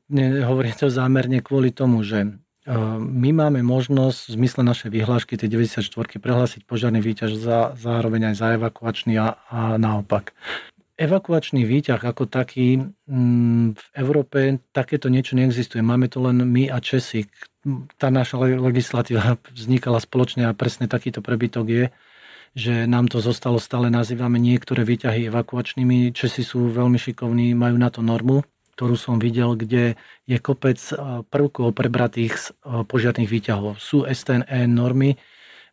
hovorím 0.47 0.73
to 0.73 0.87
zámerne 0.89 1.43
kvôli 1.43 1.69
tomu, 1.75 2.01
že 2.01 2.46
my 2.99 3.29
máme 3.31 3.63
možnosť 3.63 4.27
v 4.27 4.33
zmysle 4.43 4.61
našej 4.67 4.91
vyhlášky 4.91 5.39
tej 5.39 5.55
94 5.55 5.87
prehlásiť 6.19 6.67
požiarný 6.67 6.99
výťaž 6.99 7.39
za, 7.39 7.71
zároveň 7.79 8.31
aj 8.31 8.35
za 8.35 8.47
evakuačný 8.59 9.15
a, 9.15 9.39
a 9.47 9.59
naopak. 9.79 10.35
Evakuačný 10.99 11.63
výťah 11.63 12.01
ako 12.01 12.27
taký 12.27 12.91
v 13.71 13.83
Európe 13.95 14.59
takéto 14.75 15.07
niečo 15.07 15.39
neexistuje. 15.39 15.79
Máme 15.79 16.11
to 16.11 16.19
len 16.19 16.43
my 16.43 16.67
a 16.67 16.83
Česi. 16.83 17.29
Tá 17.95 18.11
naša 18.11 18.35
legislatíva 18.41 19.39
vznikala 19.53 20.03
spoločne 20.03 20.49
a 20.49 20.57
presne 20.57 20.91
takýto 20.91 21.23
prebytok 21.23 21.67
je 21.71 21.85
že 22.57 22.89
nám 22.89 23.05
to 23.05 23.21
zostalo 23.21 23.61
stále 23.61 23.93
nazývame 23.93 24.41
niektoré 24.41 24.81
výťahy 24.81 25.29
evakuačnými. 25.29 26.09
Česi 26.09 26.41
sú 26.41 26.73
veľmi 26.73 26.97
šikovní, 26.97 27.53
majú 27.53 27.77
na 27.77 27.93
to 27.93 28.01
normu, 28.01 28.41
ktorú 28.77 28.93
som 28.93 29.17
videl, 29.17 29.57
kde 29.57 29.97
je 30.29 30.37
kopec 30.37 30.77
e, 30.77 31.25
prvkov 31.25 31.73
prebratých 31.73 32.33
z 32.37 32.45
e, 32.61 32.85
požiarných 32.85 33.25
výťahov. 33.25 33.81
Sú 33.81 34.05
STNE 34.05 34.69
normy 34.69 35.17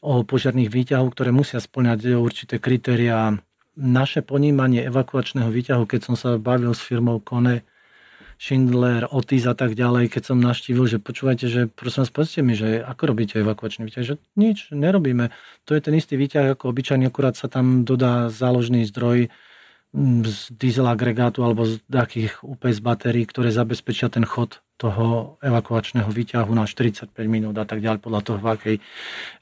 o 0.01 0.25
požiarných 0.25 0.73
výťahov, 0.73 1.13
ktoré 1.13 1.29
musia 1.29 1.61
splňať 1.61 2.17
určité 2.17 2.57
kritériá. 2.57 3.37
Naše 3.77 4.25
ponímanie 4.25 4.89
evakuačného 4.89 5.53
výťahu, 5.53 5.85
keď 5.85 6.01
som 6.01 6.15
sa 6.17 6.41
bavil 6.41 6.73
s 6.73 6.81
firmou 6.81 7.21
Kone, 7.21 7.69
Schindler, 8.41 9.07
Otis 9.13 9.47
a 9.47 9.55
tak 9.55 9.77
ďalej, 9.79 10.11
keď 10.11 10.23
som 10.35 10.39
naštívil, 10.41 10.89
že 10.89 10.99
počúvajte, 10.99 11.47
že 11.47 11.61
prosím 11.71 12.05
vás, 12.05 12.13
povedzte 12.13 12.41
mi, 12.43 12.55
že 12.57 12.83
ako 12.83 13.15
robíte 13.15 13.41
evakuačný 13.41 13.87
výťah, 13.87 14.05
že 14.05 14.15
nič, 14.35 14.73
nerobíme. 14.75 15.31
To 15.69 15.77
je 15.77 15.81
ten 15.85 15.95
istý 15.95 16.19
výťah 16.19 16.57
ako 16.57 16.75
obyčajný, 16.75 17.09
akurát 17.09 17.39
sa 17.39 17.47
tam 17.47 17.87
dodá 17.87 18.33
záložný 18.33 18.89
zdroj, 18.91 19.31
z 20.27 20.51
diesel 20.59 20.91
agregátu 20.91 21.47
alebo 21.47 21.63
z 21.63 21.79
takých 21.87 22.43
UPS 22.43 22.83
batérií, 22.83 23.31
ktoré 23.31 23.55
zabezpečia 23.55 24.11
ten 24.11 24.27
chod 24.27 24.59
toho 24.75 25.39
evakuačného 25.39 26.11
výťahu 26.11 26.51
na 26.51 26.67
45 26.67 27.15
minút 27.31 27.55
a 27.55 27.63
tak 27.63 27.79
ďalej, 27.79 28.03
podľa 28.03 28.21
toho, 28.27 28.39
v 28.43 28.49
akej 28.59 28.77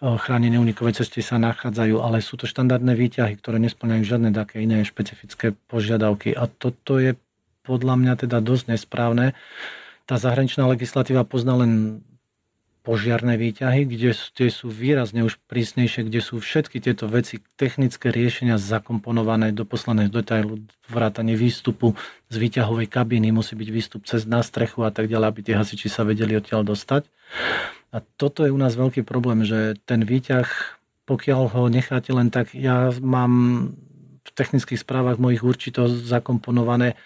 chránenej 0.05 0.61
unikovej 0.61 1.01
ceste 1.01 1.25
sa 1.25 1.41
nachádzajú, 1.41 2.05
ale 2.05 2.21
sú 2.21 2.37
to 2.37 2.45
štandardné 2.45 2.93
výťahy, 2.93 3.41
ktoré 3.41 3.57
nesplňajú 3.65 4.03
žiadne 4.05 4.31
také 4.37 4.61
iné 4.61 4.85
špecifické 4.85 5.57
požiadavky 5.73 6.37
a 6.37 6.45
toto 6.53 7.01
je 7.01 7.17
podľa 7.65 7.97
mňa 7.97 8.13
teda 8.29 8.45
dosť 8.45 8.77
nesprávne. 8.77 9.33
Tá 10.05 10.21
zahraničná 10.21 10.69
legislatíva 10.69 11.25
pozná 11.25 11.57
len 11.57 12.05
požiarné 12.83 13.39
výťahy, 13.39 13.87
kde, 13.87 14.11
kde 14.11 14.49
sú 14.51 14.67
výrazne 14.67 15.23
už 15.23 15.39
prísnejšie, 15.47 16.11
kde 16.11 16.19
sú 16.19 16.43
všetky 16.43 16.83
tieto 16.83 17.07
veci, 17.07 17.39
technické 17.55 18.11
riešenia 18.11 18.59
zakomponované 18.59 19.55
do 19.55 19.63
posledného 19.63 20.11
detailu, 20.11 20.59
vrátanie 20.91 21.39
výstupu 21.39 21.95
z 22.27 22.37
výťahovej 22.37 22.91
kabíny, 22.91 23.31
musí 23.31 23.55
byť 23.55 23.69
výstup 23.71 24.03
cez 24.05 24.27
na 24.27 24.43
strechu 24.43 24.83
a 24.83 24.91
tak 24.91 25.07
ďalej, 25.07 25.27
aby 25.31 25.41
tie 25.47 25.55
hasiči 25.55 25.87
sa 25.87 26.03
vedeli 26.03 26.35
odtiaľ 26.35 26.67
dostať. 26.67 27.07
A 27.95 28.03
toto 28.19 28.43
je 28.43 28.51
u 28.51 28.59
nás 28.59 28.75
veľký 28.75 29.07
problém, 29.07 29.47
že 29.47 29.79
ten 29.87 30.03
výťah, 30.03 30.47
pokiaľ 31.07 31.43
ho 31.55 31.63
necháte 31.71 32.11
len 32.11 32.35
tak, 32.35 32.51
ja 32.51 32.91
mám 32.99 33.33
v 34.23 34.31
technických 34.35 34.83
správach 34.83 35.23
mojich 35.23 35.43
určito 35.47 35.87
zakomponované 35.87 36.99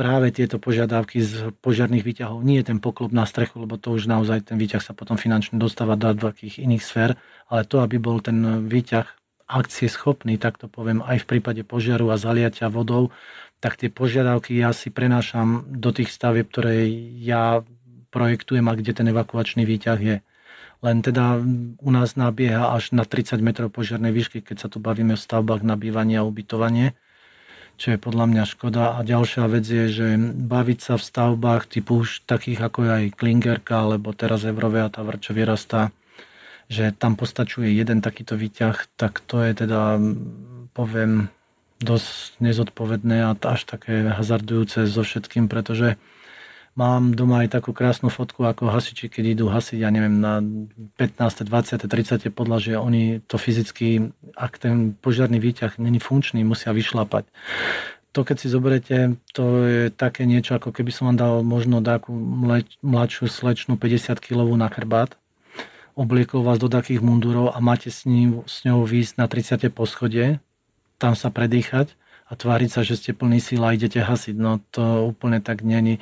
práve 0.00 0.32
tieto 0.32 0.56
požiadavky 0.56 1.20
z 1.20 1.52
požiarných 1.60 2.00
výťahov. 2.08 2.40
Nie 2.40 2.64
je 2.64 2.72
ten 2.72 2.80
poklop 2.80 3.12
na 3.12 3.28
strechu, 3.28 3.60
lebo 3.60 3.76
to 3.76 3.92
už 3.92 4.08
naozaj 4.08 4.48
ten 4.48 4.56
výťah 4.56 4.80
sa 4.80 4.96
potom 4.96 5.20
finančne 5.20 5.60
dostáva 5.60 5.92
do 6.00 6.16
takých 6.16 6.64
iných 6.64 6.80
sfér, 6.80 7.20
ale 7.52 7.68
to, 7.68 7.84
aby 7.84 8.00
bol 8.00 8.16
ten 8.24 8.64
výťah 8.64 9.04
akcie 9.44 9.92
schopný, 9.92 10.40
tak 10.40 10.56
to 10.56 10.72
poviem, 10.72 11.04
aj 11.04 11.20
v 11.20 11.28
prípade 11.36 11.60
požiaru 11.68 12.08
a 12.08 12.16
zaliatia 12.16 12.72
vodou, 12.72 13.12
tak 13.60 13.76
tie 13.76 13.92
požiadavky 13.92 14.56
ja 14.56 14.72
si 14.72 14.88
prenášam 14.88 15.68
do 15.68 15.92
tých 15.92 16.08
stavieb, 16.08 16.48
ktoré 16.48 16.88
ja 17.20 17.60
projektujem 18.08 18.64
a 18.72 18.78
kde 18.80 18.96
ten 18.96 19.06
evakuačný 19.12 19.68
výťah 19.68 20.00
je. 20.00 20.16
Len 20.80 20.96
teda 21.04 21.44
u 21.76 21.90
nás 21.92 22.16
nabieha 22.16 22.72
až 22.72 22.96
na 22.96 23.04
30 23.04 23.36
metrov 23.44 23.68
požiarnej 23.68 24.16
výšky, 24.16 24.40
keď 24.40 24.64
sa 24.64 24.68
tu 24.72 24.80
bavíme 24.80 25.12
o 25.12 25.20
stavbách 25.20 25.60
na 25.60 25.76
bývanie 25.76 26.16
a 26.16 26.24
ubytovanie 26.24 26.96
čo 27.80 27.96
je 27.96 27.98
podľa 27.98 28.28
mňa 28.28 28.44
škoda. 28.44 28.84
A 28.94 29.00
ďalšia 29.00 29.48
vec 29.48 29.64
je, 29.64 29.88
že 29.88 30.06
baviť 30.36 30.78
sa 30.84 30.94
v 31.00 31.06
stavbách 31.08 31.72
typu 31.72 32.04
už 32.04 32.28
takých 32.28 32.68
ako 32.68 32.84
aj 32.84 33.16
Klingerka, 33.16 33.88
alebo 33.88 34.12
teraz 34.12 34.44
Evrovia, 34.44 34.92
tá 34.92 35.00
čo 35.16 35.32
vyrastá, 35.32 35.88
že 36.68 36.92
tam 36.92 37.16
postačuje 37.16 37.72
jeden 37.72 38.04
takýto 38.04 38.36
výťah, 38.36 38.76
tak 39.00 39.24
to 39.24 39.40
je 39.40 39.64
teda, 39.64 39.96
poviem, 40.76 41.32
dosť 41.80 42.44
nezodpovedné 42.44 43.24
a 43.24 43.32
až 43.32 43.64
také 43.64 44.04
hazardujúce 44.12 44.84
so 44.84 45.00
všetkým, 45.00 45.48
pretože 45.48 45.96
Mám 46.78 47.18
doma 47.18 47.42
aj 47.42 47.58
takú 47.58 47.74
krásnu 47.74 48.14
fotku, 48.14 48.46
ako 48.46 48.70
hasiči, 48.70 49.10
keď 49.10 49.24
idú 49.34 49.50
hasiť, 49.50 49.82
ja 49.82 49.90
neviem, 49.90 50.22
na 50.22 50.38
15., 50.96 51.42
20., 51.42 51.82
30. 51.82 52.30
podľa, 52.30 52.56
že 52.62 52.72
oni 52.78 53.20
to 53.26 53.42
fyzicky, 53.42 54.14
ak 54.38 54.62
ten 54.62 54.94
požiarný 54.94 55.42
výťah 55.42 55.82
není 55.82 55.98
funkčný, 55.98 56.46
musia 56.46 56.70
vyšlapať. 56.70 57.26
To, 58.14 58.22
keď 58.22 58.36
si 58.38 58.46
zoberete, 58.50 58.96
to 59.34 59.66
je 59.66 59.82
také 59.90 60.26
niečo, 60.26 60.58
ako 60.58 60.70
keby 60.70 60.90
som 60.94 61.10
vám 61.10 61.18
dal 61.18 61.34
možno 61.42 61.82
takú 61.82 62.14
mladšiu 62.82 63.26
slečnú 63.26 63.74
50 63.74 64.18
kg 64.22 64.54
na 64.54 64.70
chrbát, 64.70 65.18
obliekol 65.98 66.46
vás 66.46 66.62
do 66.62 66.70
takých 66.70 67.02
mundurov 67.02 67.50
a 67.50 67.58
máte 67.58 67.90
s, 67.90 68.06
ním, 68.06 68.46
s 68.46 68.62
ňou 68.62 68.86
výjsť 68.86 69.14
na 69.18 69.26
30. 69.26 69.74
poschodie, 69.74 70.38
tam 71.02 71.18
sa 71.18 71.34
predýchať 71.34 71.98
a 72.30 72.38
tváriť 72.38 72.70
sa, 72.70 72.80
že 72.86 72.94
ste 72.94 73.10
plný 73.10 73.42
síla 73.42 73.74
a 73.74 73.74
idete 73.74 73.98
hasiť. 73.98 74.38
No 74.38 74.62
to 74.70 75.10
úplne 75.10 75.42
tak 75.42 75.66
není 75.66 75.98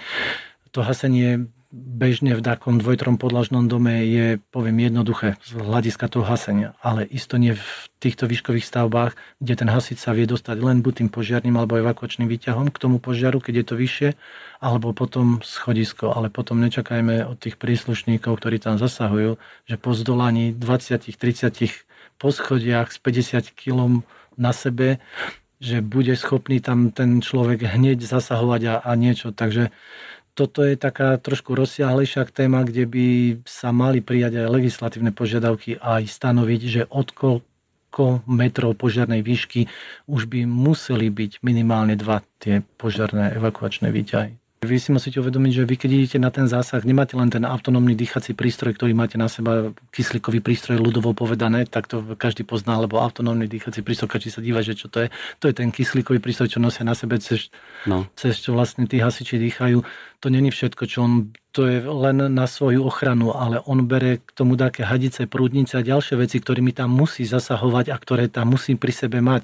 to 0.78 0.86
hasenie 0.86 1.50
bežne 1.74 2.38
v 2.38 2.40
takom 2.40 2.78
dvojtrom 2.78 3.18
podlažnom 3.18 3.66
dome 3.66 4.06
je, 4.06 4.38
poviem, 4.54 4.88
jednoduché 4.88 5.36
z 5.42 5.58
hľadiska 5.58 6.06
toho 6.06 6.22
hasenia, 6.24 6.78
ale 6.80 7.02
isto 7.02 7.34
nie 7.34 7.58
v 7.58 7.66
týchto 7.98 8.30
výškových 8.30 8.62
stavbách, 8.62 9.18
kde 9.42 9.54
ten 9.58 9.68
hasič 9.68 9.98
sa 9.98 10.14
vie 10.14 10.24
dostať 10.24 10.54
len 10.62 10.80
buď 10.80 11.02
tým 11.02 11.10
požiarným 11.10 11.58
alebo 11.58 11.76
evakuačným 11.82 12.30
výťahom 12.30 12.70
k 12.70 12.78
tomu 12.78 13.02
požiaru, 13.02 13.42
keď 13.42 13.54
je 13.58 13.66
to 13.66 13.74
vyššie, 13.74 14.08
alebo 14.62 14.94
potom 14.94 15.42
schodisko. 15.42 16.14
Ale 16.14 16.30
potom 16.30 16.62
nečakajme 16.62 17.26
od 17.26 17.36
tých 17.36 17.58
príslušníkov, 17.58 18.38
ktorí 18.38 18.62
tam 18.62 18.78
zasahujú, 18.78 19.36
že 19.66 19.76
po 19.76 19.92
zdolaní 19.98 20.54
20-30 20.54 21.74
poschodiach 22.22 22.94
s 22.94 23.02
50 23.02 23.50
kg 23.52 24.06
na 24.38 24.54
sebe 24.54 25.02
že 25.58 25.82
bude 25.82 26.14
schopný 26.14 26.62
tam 26.62 26.94
ten 26.94 27.18
človek 27.18 27.66
hneď 27.66 28.06
zasahovať 28.06 28.62
a, 28.70 28.74
a 28.78 28.90
niečo. 28.94 29.34
Takže 29.34 29.74
toto 30.38 30.62
je 30.62 30.78
taká 30.78 31.18
trošku 31.18 31.58
rozsiahlejšia 31.58 32.30
téma, 32.30 32.62
kde 32.62 32.86
by 32.86 33.06
sa 33.42 33.74
mali 33.74 33.98
prijať 33.98 34.46
aj 34.46 34.54
legislatívne 34.54 35.10
požiadavky 35.10 35.82
aj 35.82 36.06
stanoviť, 36.06 36.60
že 36.62 36.82
od 36.86 37.10
koľko 37.10 38.22
metrov 38.30 38.78
požiarnej 38.78 39.26
výšky 39.26 39.66
už 40.06 40.30
by 40.30 40.46
museli 40.46 41.10
byť 41.10 41.42
minimálne 41.42 41.98
dva 41.98 42.22
tie 42.38 42.62
požiarné 42.78 43.34
evakuačné 43.34 43.90
výťahy. 43.90 44.38
Vy 44.58 44.82
si 44.82 44.90
musíte 44.90 45.22
uvedomiť, 45.22 45.52
že 45.54 45.62
vy 45.62 45.74
keď 45.78 45.90
idete 45.94 46.18
na 46.18 46.34
ten 46.34 46.50
zásah, 46.50 46.82
nemáte 46.82 47.14
len 47.14 47.30
ten 47.30 47.46
autonómny 47.46 47.94
dýchací 47.94 48.34
prístroj, 48.34 48.74
ktorý 48.74 48.90
máte 48.90 49.14
na 49.14 49.30
seba, 49.30 49.70
kyslíkový 49.94 50.42
prístroj 50.42 50.82
ľudovo 50.82 51.14
povedané, 51.14 51.62
tak 51.62 51.86
to 51.86 52.02
každý 52.18 52.42
pozná, 52.42 52.74
lebo 52.74 52.98
autonómny 52.98 53.46
dýchací 53.46 53.86
prístroj, 53.86 54.10
každý 54.10 54.34
sa 54.34 54.42
díva, 54.42 54.66
že 54.66 54.74
čo 54.74 54.90
to 54.90 55.06
je. 55.06 55.14
To 55.38 55.46
je 55.46 55.54
ten 55.54 55.70
kyslíkový 55.70 56.18
prístroj, 56.18 56.50
čo 56.50 56.58
nosia 56.58 56.82
na 56.82 56.98
sebe, 56.98 57.22
cez, 57.22 57.54
no. 57.86 58.10
cez 58.18 58.42
čo 58.42 58.50
vlastne 58.50 58.90
tí 58.90 58.98
hasiči 58.98 59.38
dýchajú. 59.38 59.78
To 60.18 60.26
není 60.26 60.50
všetko, 60.50 60.82
čo 60.90 61.06
on, 61.06 61.30
to 61.58 61.66
je 61.66 61.82
len 61.82 62.30
na 62.30 62.46
svoju 62.46 62.86
ochranu, 62.86 63.34
ale 63.34 63.58
on 63.66 63.82
bere 63.90 64.22
k 64.22 64.30
tomu 64.30 64.54
také 64.54 64.86
hadice, 64.86 65.26
prúdnice 65.26 65.74
a 65.74 65.82
ďalšie 65.82 66.14
veci, 66.14 66.38
ktorými 66.38 66.70
tam 66.70 66.94
musí 66.94 67.26
zasahovať 67.26 67.90
a 67.90 67.98
ktoré 67.98 68.30
tam 68.30 68.54
musí 68.54 68.78
pri 68.78 68.94
sebe 68.94 69.18
mať. 69.18 69.42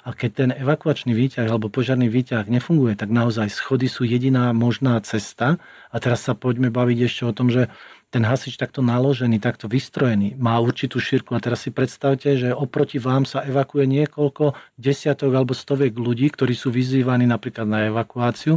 A 0.00 0.16
keď 0.16 0.30
ten 0.32 0.50
evakuačný 0.56 1.12
výťah 1.12 1.44
alebo 1.44 1.68
požiarný 1.68 2.08
výťah 2.08 2.48
nefunguje, 2.48 2.96
tak 2.96 3.12
naozaj 3.12 3.52
schody 3.52 3.92
sú 3.92 4.08
jediná 4.08 4.56
možná 4.56 4.96
cesta. 5.04 5.60
A 5.92 6.00
teraz 6.00 6.24
sa 6.24 6.32
poďme 6.32 6.72
baviť 6.72 6.98
ešte 7.04 7.22
o 7.28 7.36
tom, 7.36 7.52
že 7.52 7.68
ten 8.08 8.24
hasič 8.24 8.56
takto 8.56 8.80
naložený, 8.80 9.36
takto 9.36 9.68
vystrojený, 9.68 10.40
má 10.40 10.56
určitú 10.64 10.96
šírku. 10.96 11.36
A 11.36 11.44
teraz 11.44 11.68
si 11.68 11.76
predstavte, 11.76 12.40
že 12.40 12.56
oproti 12.56 12.96
vám 12.96 13.28
sa 13.28 13.44
evakuje 13.44 13.84
niekoľko 13.84 14.56
desiatok 14.80 15.36
alebo 15.36 15.52
stoviek 15.52 15.92
ľudí, 15.92 16.32
ktorí 16.32 16.56
sú 16.56 16.72
vyzývaní 16.72 17.28
napríklad 17.28 17.68
na 17.68 17.92
evakuáciu 17.92 18.56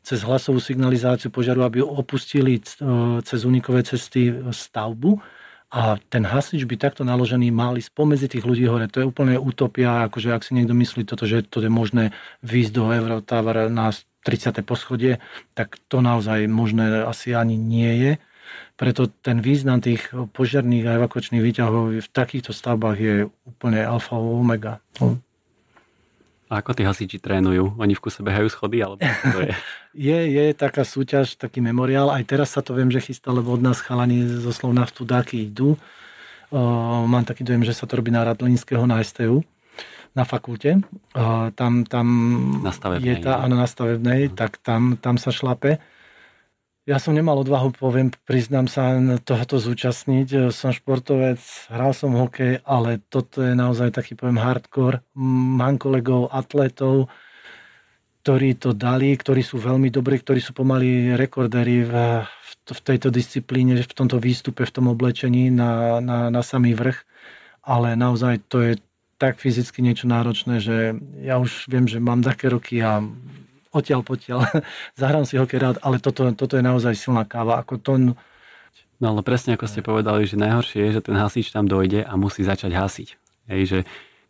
cez 0.00 0.24
hlasovú 0.24 0.58
signalizáciu 0.58 1.28
požiaru, 1.28 1.64
aby 1.64 1.84
opustili 1.84 2.58
e, 2.58 2.62
cez 3.22 3.40
unikové 3.44 3.84
cesty 3.84 4.32
stavbu 4.50 5.20
a 5.70 6.02
ten 6.10 6.26
hasič 6.26 6.66
by 6.66 6.74
takto 6.74 7.06
naložený 7.06 7.54
mal 7.54 7.78
ísť 7.78 7.94
pomedzi 7.94 8.26
tých 8.26 8.42
ľudí 8.42 8.66
hore. 8.66 8.90
To 8.90 9.00
je 9.00 9.06
úplne 9.06 9.38
utopia, 9.38 10.10
akože 10.10 10.34
ak 10.34 10.42
si 10.42 10.58
niekto 10.58 10.74
myslí 10.74 11.06
toto, 11.06 11.30
že 11.30 11.46
to 11.46 11.62
je 11.62 11.70
možné 11.70 12.10
výjsť 12.42 12.72
do 12.74 12.90
Eurotower 12.90 13.70
na 13.70 13.94
30. 14.26 14.66
poschodie, 14.66 15.22
tak 15.54 15.78
to 15.86 16.02
naozaj 16.02 16.44
možné 16.50 17.06
asi 17.06 17.38
ani 17.38 17.54
nie 17.54 17.92
je. 18.02 18.12
Preto 18.74 19.06
ten 19.06 19.38
význam 19.38 19.78
tých 19.78 20.10
požiarných 20.10 20.84
a 20.90 20.96
evakuačných 20.98 21.44
výťahov 21.44 22.02
v 22.02 22.08
takýchto 22.10 22.50
stavbách 22.50 22.98
je 22.98 23.14
úplne 23.46 23.78
alfa 23.86 24.18
omega. 24.18 24.82
A 26.50 26.58
ako 26.58 26.74
tí 26.74 26.82
hasiči 26.82 27.22
trénujú? 27.22 27.78
Oni 27.78 27.94
v 27.94 28.02
kuse 28.02 28.26
behajú 28.26 28.50
schody? 28.50 28.82
Alebo 28.82 28.98
to 29.06 29.38
je? 29.46 29.54
je, 30.10 30.18
je 30.34 30.44
taká 30.50 30.82
súťaž, 30.82 31.38
taký 31.38 31.62
memoriál. 31.62 32.10
Aj 32.10 32.26
teraz 32.26 32.58
sa 32.58 32.60
to 32.60 32.74
viem, 32.74 32.90
že 32.90 32.98
chystá, 32.98 33.30
lebo 33.30 33.54
od 33.54 33.62
nás 33.62 33.78
chalani 33.78 34.26
zo 34.26 34.50
Slovna 34.50 34.82
v 34.82 34.92
Tudáky 34.98 35.46
idú. 35.46 35.78
Uh, 36.50 37.06
mám 37.06 37.22
taký 37.22 37.46
dojem, 37.46 37.62
že 37.62 37.70
sa 37.70 37.86
to 37.86 37.94
robí 38.02 38.10
na 38.10 38.26
Radlínskeho 38.26 38.82
na 38.82 38.98
STU 39.06 39.46
na 40.10 40.26
fakulte. 40.26 40.82
Uh, 41.14 41.54
tam, 41.54 41.86
tam 41.86 42.06
na 42.66 42.74
stavebnej, 42.74 43.06
je 43.06 43.14
tá, 43.22 43.46
áno, 43.46 43.54
na 43.54 43.70
stavebnej, 43.70 44.26
uh. 44.26 44.34
tak 44.34 44.58
tam, 44.58 44.98
tam 44.98 45.22
sa 45.22 45.30
šlape. 45.30 45.78
Ja 46.90 46.98
som 46.98 47.14
nemal 47.14 47.38
odvahu, 47.38 47.70
poviem, 47.70 48.10
priznám 48.26 48.66
sa, 48.66 48.98
tohoto 49.22 49.62
zúčastniť. 49.62 50.50
Som 50.50 50.74
športovec, 50.74 51.38
hral 51.70 51.94
som 51.94 52.18
hokej, 52.18 52.66
ale 52.66 52.98
toto 53.06 53.46
je 53.46 53.54
naozaj 53.54 53.94
taký, 53.94 54.18
poviem, 54.18 54.42
hardcore. 54.42 54.98
Mám 55.14 55.78
kolegov, 55.78 56.34
atletov, 56.34 57.06
ktorí 58.26 58.58
to 58.58 58.74
dali, 58.74 59.14
ktorí 59.14 59.38
sú 59.38 59.62
veľmi 59.62 59.86
dobrí, 59.86 60.18
ktorí 60.18 60.42
sú 60.42 60.50
pomaly 60.50 61.14
rekordéri 61.14 61.86
v, 61.86 62.26
v 62.66 62.80
tejto 62.82 63.14
disciplíne, 63.14 63.78
v 63.78 63.94
tomto 63.94 64.18
výstupe, 64.18 64.66
v 64.66 64.74
tom 64.74 64.90
oblečení 64.90 65.46
na, 65.46 66.02
na, 66.02 66.26
na 66.26 66.42
samý 66.42 66.74
vrch. 66.74 67.06
Ale 67.70 67.94
naozaj 67.94 68.50
to 68.50 68.66
je 68.66 68.72
tak 69.14 69.38
fyzicky 69.38 69.78
niečo 69.78 70.10
náročné, 70.10 70.58
že 70.58 70.98
ja 71.22 71.38
už 71.38 71.70
viem, 71.70 71.86
že 71.86 72.02
mám 72.02 72.26
také 72.26 72.50
roky 72.50 72.82
a 72.82 72.98
odtiaľ 73.70 74.02
potiaľ, 74.02 74.46
zahrám 75.00 75.24
si 75.26 75.38
hokej 75.38 75.58
rád, 75.58 75.76
ale 75.82 76.02
toto, 76.02 76.26
toto 76.34 76.54
je 76.58 76.64
naozaj 76.64 76.94
silná 76.94 77.26
káva. 77.26 77.62
Ako 77.62 77.78
to... 77.78 78.14
No 79.00 79.06
ale 79.06 79.20
presne 79.24 79.56
ako 79.56 79.66
ste 79.66 79.80
povedali, 79.80 80.28
že 80.28 80.36
najhoršie 80.36 80.90
je, 80.90 81.00
že 81.00 81.04
ten 81.06 81.16
hasič 81.16 81.54
tam 81.54 81.64
dojde 81.64 82.04
a 82.04 82.12
musí 82.20 82.44
začať 82.44 82.76
hasiť. 82.76 83.08
Hej, 83.48 83.62
že 83.66 83.78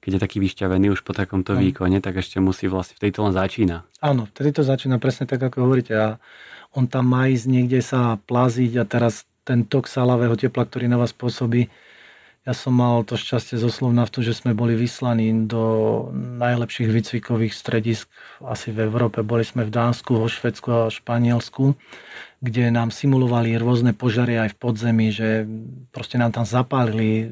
keď 0.00 0.16
je 0.16 0.20
taký 0.20 0.38
vyšťavený 0.40 0.86
už 0.96 1.04
po 1.04 1.12
takomto 1.12 1.52
no. 1.52 1.60
výkone, 1.60 2.00
tak 2.00 2.16
ešte 2.16 2.40
musí 2.40 2.70
vlastne 2.70 2.96
v 2.96 3.08
tejto 3.08 3.26
len 3.28 3.36
začína. 3.36 3.84
Áno, 4.00 4.24
vtedy 4.32 4.56
to 4.56 4.62
začína 4.64 4.96
presne 4.96 5.28
tak, 5.28 5.44
ako 5.44 5.68
hovoríte. 5.68 5.92
A 5.92 6.08
on 6.72 6.88
tam 6.88 7.10
má 7.10 7.28
ísť 7.28 7.46
niekde 7.50 7.84
sa 7.84 8.16
plaziť 8.16 8.80
a 8.80 8.84
teraz 8.88 9.28
ten 9.44 9.66
tok 9.66 9.90
salavého 9.90 10.38
tepla, 10.38 10.64
ktorý 10.64 10.88
na 10.88 10.96
vás 10.96 11.12
pôsobí, 11.12 11.68
Ja 12.48 12.56
som 12.56 12.72
mal 12.72 13.04
to 13.04 13.20
šťastie 13.20 13.60
zo 13.60 13.68
Slovnaftu, 13.68 14.24
že 14.24 14.32
sme 14.32 14.56
boli 14.56 14.72
vyslaní 14.72 15.44
do 15.44 16.08
najlepších 16.40 16.88
výcvikových 16.88 17.52
stredisk 17.52 18.08
asi 18.40 18.72
v 18.72 18.88
Európe. 18.88 19.20
Boli 19.20 19.44
sme 19.44 19.68
v 19.68 19.74
Dánsku, 19.74 20.16
vo 20.16 20.24
Švedsku 20.24 20.68
a 20.72 20.88
Španielsku, 20.88 21.76
kde 22.40 22.72
nám 22.72 22.96
simulovali 22.96 23.60
rôzne 23.60 23.92
požiare 23.92 24.40
aj 24.40 24.56
v 24.56 24.60
podzemí, 24.60 25.12
že 25.12 25.44
proste 25.92 26.16
nám 26.16 26.32
tam 26.32 26.48
zapálili 26.48 27.28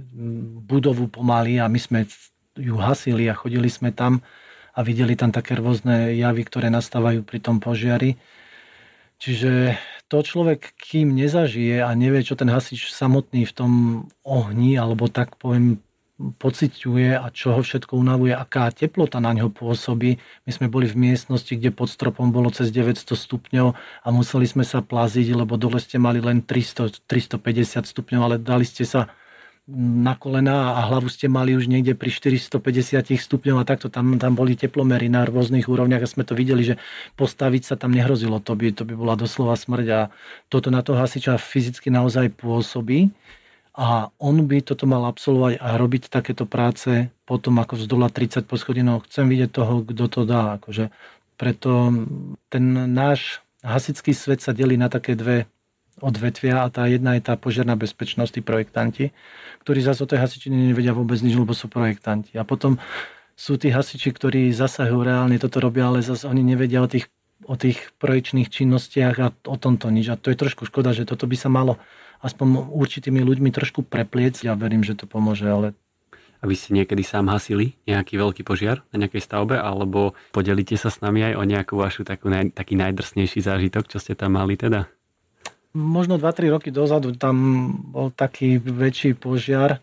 budovu 0.68 1.09
pomaly 1.09 1.56
a 1.56 1.72
my 1.72 1.80
sme 1.80 2.04
ju 2.61 2.76
hasili 2.76 3.32
a 3.32 3.38
chodili 3.38 3.72
sme 3.72 3.96
tam 3.96 4.20
a 4.76 4.84
videli 4.84 5.16
tam 5.16 5.32
také 5.32 5.56
rôzne 5.56 6.20
javy, 6.20 6.44
ktoré 6.44 6.68
nastávajú 6.68 7.24
pri 7.24 7.40
tom 7.40 7.64
požiari. 7.64 8.20
Čiže 9.18 9.72
to 10.09 10.24
človek, 10.24 10.72
kým 10.80 11.12
nezažije 11.12 11.84
a 11.84 11.92
nevie, 11.92 12.24
čo 12.24 12.34
ten 12.34 12.48
hasič 12.48 12.92
samotný 12.92 13.44
v 13.44 13.52
tom 13.52 13.72
ohni, 14.24 14.80
alebo 14.80 15.06
tak 15.12 15.36
poviem, 15.36 15.84
pociťuje 16.18 17.14
a 17.14 17.30
čo 17.30 17.54
ho 17.54 17.62
všetko 17.62 17.94
unavuje, 17.94 18.34
aká 18.34 18.66
teplota 18.74 19.22
na 19.22 19.30
ňo 19.30 19.54
pôsobí. 19.54 20.18
My 20.18 20.50
sme 20.50 20.66
boli 20.66 20.90
v 20.90 20.98
miestnosti, 20.98 21.54
kde 21.54 21.70
pod 21.70 21.86
stropom 21.86 22.34
bolo 22.34 22.50
cez 22.50 22.74
900 22.74 23.14
stupňov 23.14 23.68
a 23.78 24.09
museli 24.11 24.50
sme 24.50 24.66
sa 24.66 24.82
plaziť, 24.82 25.30
lebo 25.30 25.54
dole 25.54 25.78
ste 25.78 26.02
mali 26.02 26.18
len 26.18 26.42
300, 26.42 27.06
350 27.06 27.86
stupňov, 27.86 28.20
ale 28.26 28.36
dali 28.42 28.66
ste 28.66 28.82
sa 28.82 29.06
na 29.69 30.16
kolena 30.16 30.81
a 30.81 30.89
hlavu 30.89 31.12
ste 31.12 31.29
mali 31.29 31.53
už 31.53 31.69
niekde 31.69 31.93
pri 31.93 32.09
450 32.09 33.05
stupňov 33.21 33.61
a 33.61 33.69
takto 33.69 33.93
tam, 33.93 34.16
tam 34.16 34.33
boli 34.33 34.57
teplomery 34.57 35.12
na 35.12 35.29
rôznych 35.29 35.69
úrovniach 35.69 36.01
a 36.01 36.09
sme 36.09 36.25
to 36.25 36.33
videli, 36.33 36.64
že 36.64 36.75
postaviť 37.21 37.62
sa 37.69 37.75
tam 37.77 37.93
nehrozilo, 37.93 38.41
to 38.41 38.57
by, 38.57 38.73
to 38.73 38.89
by 38.89 38.97
bola 38.97 39.12
doslova 39.12 39.53
smrť 39.61 39.87
a 39.93 40.01
toto 40.49 40.73
na 40.73 40.81
toho 40.81 40.97
hasiča 40.97 41.37
fyzicky 41.37 41.93
naozaj 41.93 42.33
pôsobí 42.41 43.12
a 43.77 44.09
on 44.16 44.49
by 44.49 44.64
toto 44.64 44.89
mal 44.89 45.05
absolvovať 45.05 45.61
a 45.61 45.77
robiť 45.77 46.09
takéto 46.09 46.49
práce 46.49 47.12
potom 47.29 47.61
ako 47.61 47.77
vzdola 47.77 48.09
30 48.09 48.49
poschodinov. 48.49 49.05
Chcem 49.05 49.29
vidieť 49.29 49.53
toho, 49.53 49.85
kto 49.85 50.05
to 50.09 50.21
dá. 50.25 50.59
Akože 50.59 50.91
preto 51.39 51.93
ten 52.49 52.64
náš 52.91 53.45
hasický 53.62 54.16
svet 54.16 54.41
sa 54.41 54.57
delí 54.57 54.75
na 54.75 54.91
také 54.91 55.12
dve 55.12 55.47
odvetvia 56.01 56.64
a 56.64 56.72
tá 56.72 56.86
jedna 56.86 57.18
je 57.18 57.22
tá 57.22 57.34
požiarná 57.34 57.74
bezpečnosť, 57.74 58.38
tí 58.38 58.40
projektanti, 58.40 59.05
ktorí 59.62 59.80
zase 59.82 60.05
o 60.05 60.11
tej 60.11 60.22
hasičine 60.22 60.70
nevedia 60.70 60.96
vôbec 60.96 61.18
nič, 61.20 61.34
lebo 61.34 61.53
sú 61.53 61.66
projektanti. 61.70 62.34
A 62.38 62.46
potom 62.46 62.80
sú 63.38 63.55
tí 63.55 63.70
hasiči, 63.70 64.11
ktorí 64.11 64.51
zasahujú 64.51 65.07
reálne, 65.07 65.38
toto 65.38 65.62
robia, 65.62 65.86
ale 65.86 66.03
zase 66.03 66.26
oni 66.26 66.42
nevedia 66.42 66.82
o 66.82 66.88
tých, 66.90 67.07
o 67.46 67.55
tých 67.55 67.94
projekčných 68.03 68.51
činnostiach 68.51 69.16
a 69.22 69.30
o 69.46 69.57
tomto 69.61 69.90
nič. 69.94 70.11
A 70.11 70.18
to 70.18 70.34
je 70.34 70.40
trošku 70.40 70.66
škoda, 70.66 70.90
že 70.90 71.07
toto 71.07 71.30
by 71.30 71.36
sa 71.38 71.46
malo 71.46 71.78
aspoň 72.18 72.74
určitými 72.74 73.22
ľuďmi 73.22 73.55
trošku 73.55 73.86
prepliec. 73.86 74.42
Ja 74.42 74.59
verím, 74.59 74.82
že 74.82 74.99
to 74.99 75.07
pomôže, 75.07 75.46
ale 75.46 75.78
a 76.38 76.46
vy 76.46 76.55
ste 76.55 76.70
niekedy 76.70 77.03
sám 77.03 77.34
hasili 77.34 77.74
nejaký 77.90 78.14
veľký 78.14 78.46
požiar 78.46 78.86
na 78.94 79.03
nejakej 79.03 79.26
stavbe, 79.26 79.59
alebo 79.59 80.14
podelíte 80.30 80.78
sa 80.78 80.86
s 80.86 81.03
nami 81.03 81.26
aj 81.26 81.34
o 81.34 81.42
nejakú 81.42 81.74
vašu 81.74 82.07
takú, 82.07 82.30
taký 82.30 82.78
najdrsnejší 82.78 83.42
zážitok, 83.42 83.90
čo 83.90 83.99
ste 83.99 84.14
tam 84.14 84.38
mali 84.38 84.55
teda? 84.55 84.86
Možno 85.77 86.16
2-3 86.16 86.55
roky 86.55 86.69
dozadu 86.73 87.12
tam 87.16 87.37
bol 87.93 88.09
taký 88.12 88.57
väčší 88.59 89.19
požiar. 89.19 89.81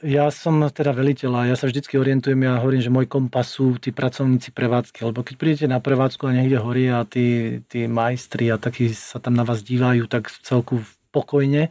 Ja 0.00 0.32
som 0.32 0.64
teda 0.64 0.96
veliteľ 0.96 1.44
a 1.44 1.48
ja 1.52 1.56
sa 1.60 1.68
vždycky 1.68 2.00
orientujem, 2.00 2.40
ja 2.40 2.56
hovorím, 2.56 2.80
že 2.80 2.88
môj 2.88 3.04
kompas 3.04 3.52
sú 3.52 3.76
tí 3.76 3.92
pracovníci 3.92 4.56
prevádzky, 4.56 5.04
lebo 5.04 5.20
keď 5.20 5.34
prídete 5.36 5.66
na 5.68 5.76
prevádzku 5.76 6.24
a 6.24 6.32
niekde 6.32 6.56
horí 6.56 6.88
a 6.88 7.04
tí, 7.04 7.60
tí 7.68 7.84
majstri 7.84 8.48
a 8.48 8.56
takí 8.56 8.96
sa 8.96 9.20
tam 9.20 9.36
na 9.36 9.44
vás 9.44 9.60
dívajú 9.60 10.08
tak 10.08 10.32
celku 10.40 10.80
pokojne, 11.12 11.68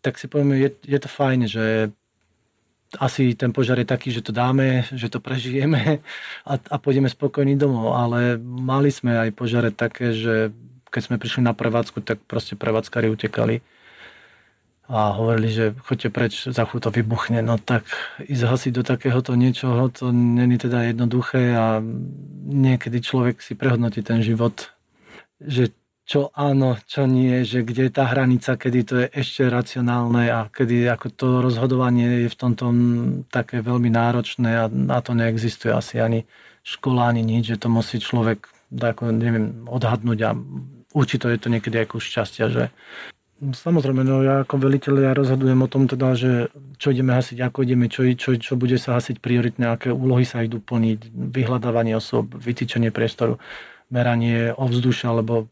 tak 0.00 0.16
si 0.16 0.32
povieme, 0.32 0.56
je, 0.64 0.72
je 0.80 0.98
to 0.98 1.12
fajn, 1.12 1.40
že 1.44 1.92
asi 2.96 3.36
ten 3.36 3.52
požiar 3.52 3.80
je 3.80 3.88
taký, 3.88 4.12
že 4.12 4.24
to 4.24 4.32
dáme, 4.32 4.84
že 4.92 5.12
to 5.12 5.20
prežijeme 5.20 6.00
a, 6.48 6.52
a 6.56 6.76
pôjdeme 6.80 7.08
spokojní 7.08 7.56
domov, 7.60 7.96
ale 7.96 8.40
mali 8.40 8.88
sme 8.88 9.16
aj 9.16 9.30
požiare 9.36 9.70
také, 9.72 10.16
že 10.16 10.56
keď 10.92 11.02
sme 11.08 11.16
prišli 11.16 11.40
na 11.40 11.56
prevádzku, 11.56 12.04
tak 12.04 12.20
proste 12.28 12.54
prevádzkari 12.54 13.08
utekali 13.08 13.64
a 14.92 15.16
hovorili, 15.16 15.48
že 15.48 15.64
choďte 15.88 16.08
preč, 16.12 16.32
za 16.52 16.68
to 16.68 16.90
vybuchne. 16.92 17.40
No 17.40 17.56
tak 17.56 17.88
ísť 18.20 18.44
hasiť 18.44 18.72
do 18.76 18.84
takéhoto 18.84 19.32
niečoho, 19.32 19.88
to 19.88 20.12
není 20.12 20.60
teda 20.60 20.92
jednoduché 20.92 21.56
a 21.56 21.80
niekedy 22.44 23.00
človek 23.00 23.40
si 23.40 23.56
prehodnotí 23.56 24.04
ten 24.04 24.20
život, 24.20 24.74
že 25.40 25.72
čo 26.02 26.34
áno, 26.34 26.76
čo 26.84 27.06
nie, 27.06 27.46
že 27.46 27.62
kde 27.62 27.88
je 27.88 27.92
tá 27.94 28.10
hranica, 28.10 28.58
kedy 28.58 28.80
to 28.82 28.94
je 29.00 29.08
ešte 29.16 29.46
racionálne 29.46 30.28
a 30.28 30.50
kedy 30.50 30.90
ako 30.90 31.08
to 31.14 31.26
rozhodovanie 31.40 32.26
je 32.26 32.28
v 32.28 32.36
tomto 32.36 32.66
také 33.30 33.62
veľmi 33.62 33.88
náročné 33.88 34.50
a 34.60 34.64
na 34.68 34.98
to 34.98 35.14
neexistuje 35.14 35.70
asi 35.72 36.02
ani 36.02 36.26
škola, 36.66 37.14
ani 37.14 37.22
nič, 37.22 37.54
že 37.54 37.60
to 37.62 37.70
musí 37.70 38.02
človek 38.02 38.50
ako, 38.72 39.14
neviem, 39.14 39.64
odhadnúť 39.70 40.18
a 40.26 40.30
určite 40.92 41.28
je 41.28 41.40
to 41.40 41.48
niekedy 41.52 41.76
ako 41.82 41.98
šťastia, 41.98 42.46
že 42.48 42.64
Samozrejme, 43.42 44.06
no 44.06 44.22
ja 44.22 44.46
ako 44.46 44.54
veliteľ 44.54 45.02
ja 45.02 45.12
rozhodujem 45.18 45.58
o 45.58 45.66
tom 45.66 45.90
teda, 45.90 46.14
že 46.14 46.54
čo 46.78 46.94
ideme 46.94 47.18
hasiť, 47.18 47.42
ako 47.42 47.66
ideme, 47.66 47.90
čo, 47.90 48.06
čo, 48.14 48.38
čo 48.38 48.54
bude 48.54 48.78
sa 48.78 48.94
hasiť 48.94 49.18
prioritne, 49.18 49.66
aké 49.66 49.90
úlohy 49.90 50.22
sa 50.22 50.46
idú 50.46 50.62
plniť, 50.62 51.10
vyhľadávanie 51.10 51.98
osob, 51.98 52.30
vytýčenie 52.38 52.94
priestoru, 52.94 53.42
meranie 53.90 54.54
ovzdušia, 54.54 55.10
alebo 55.10 55.50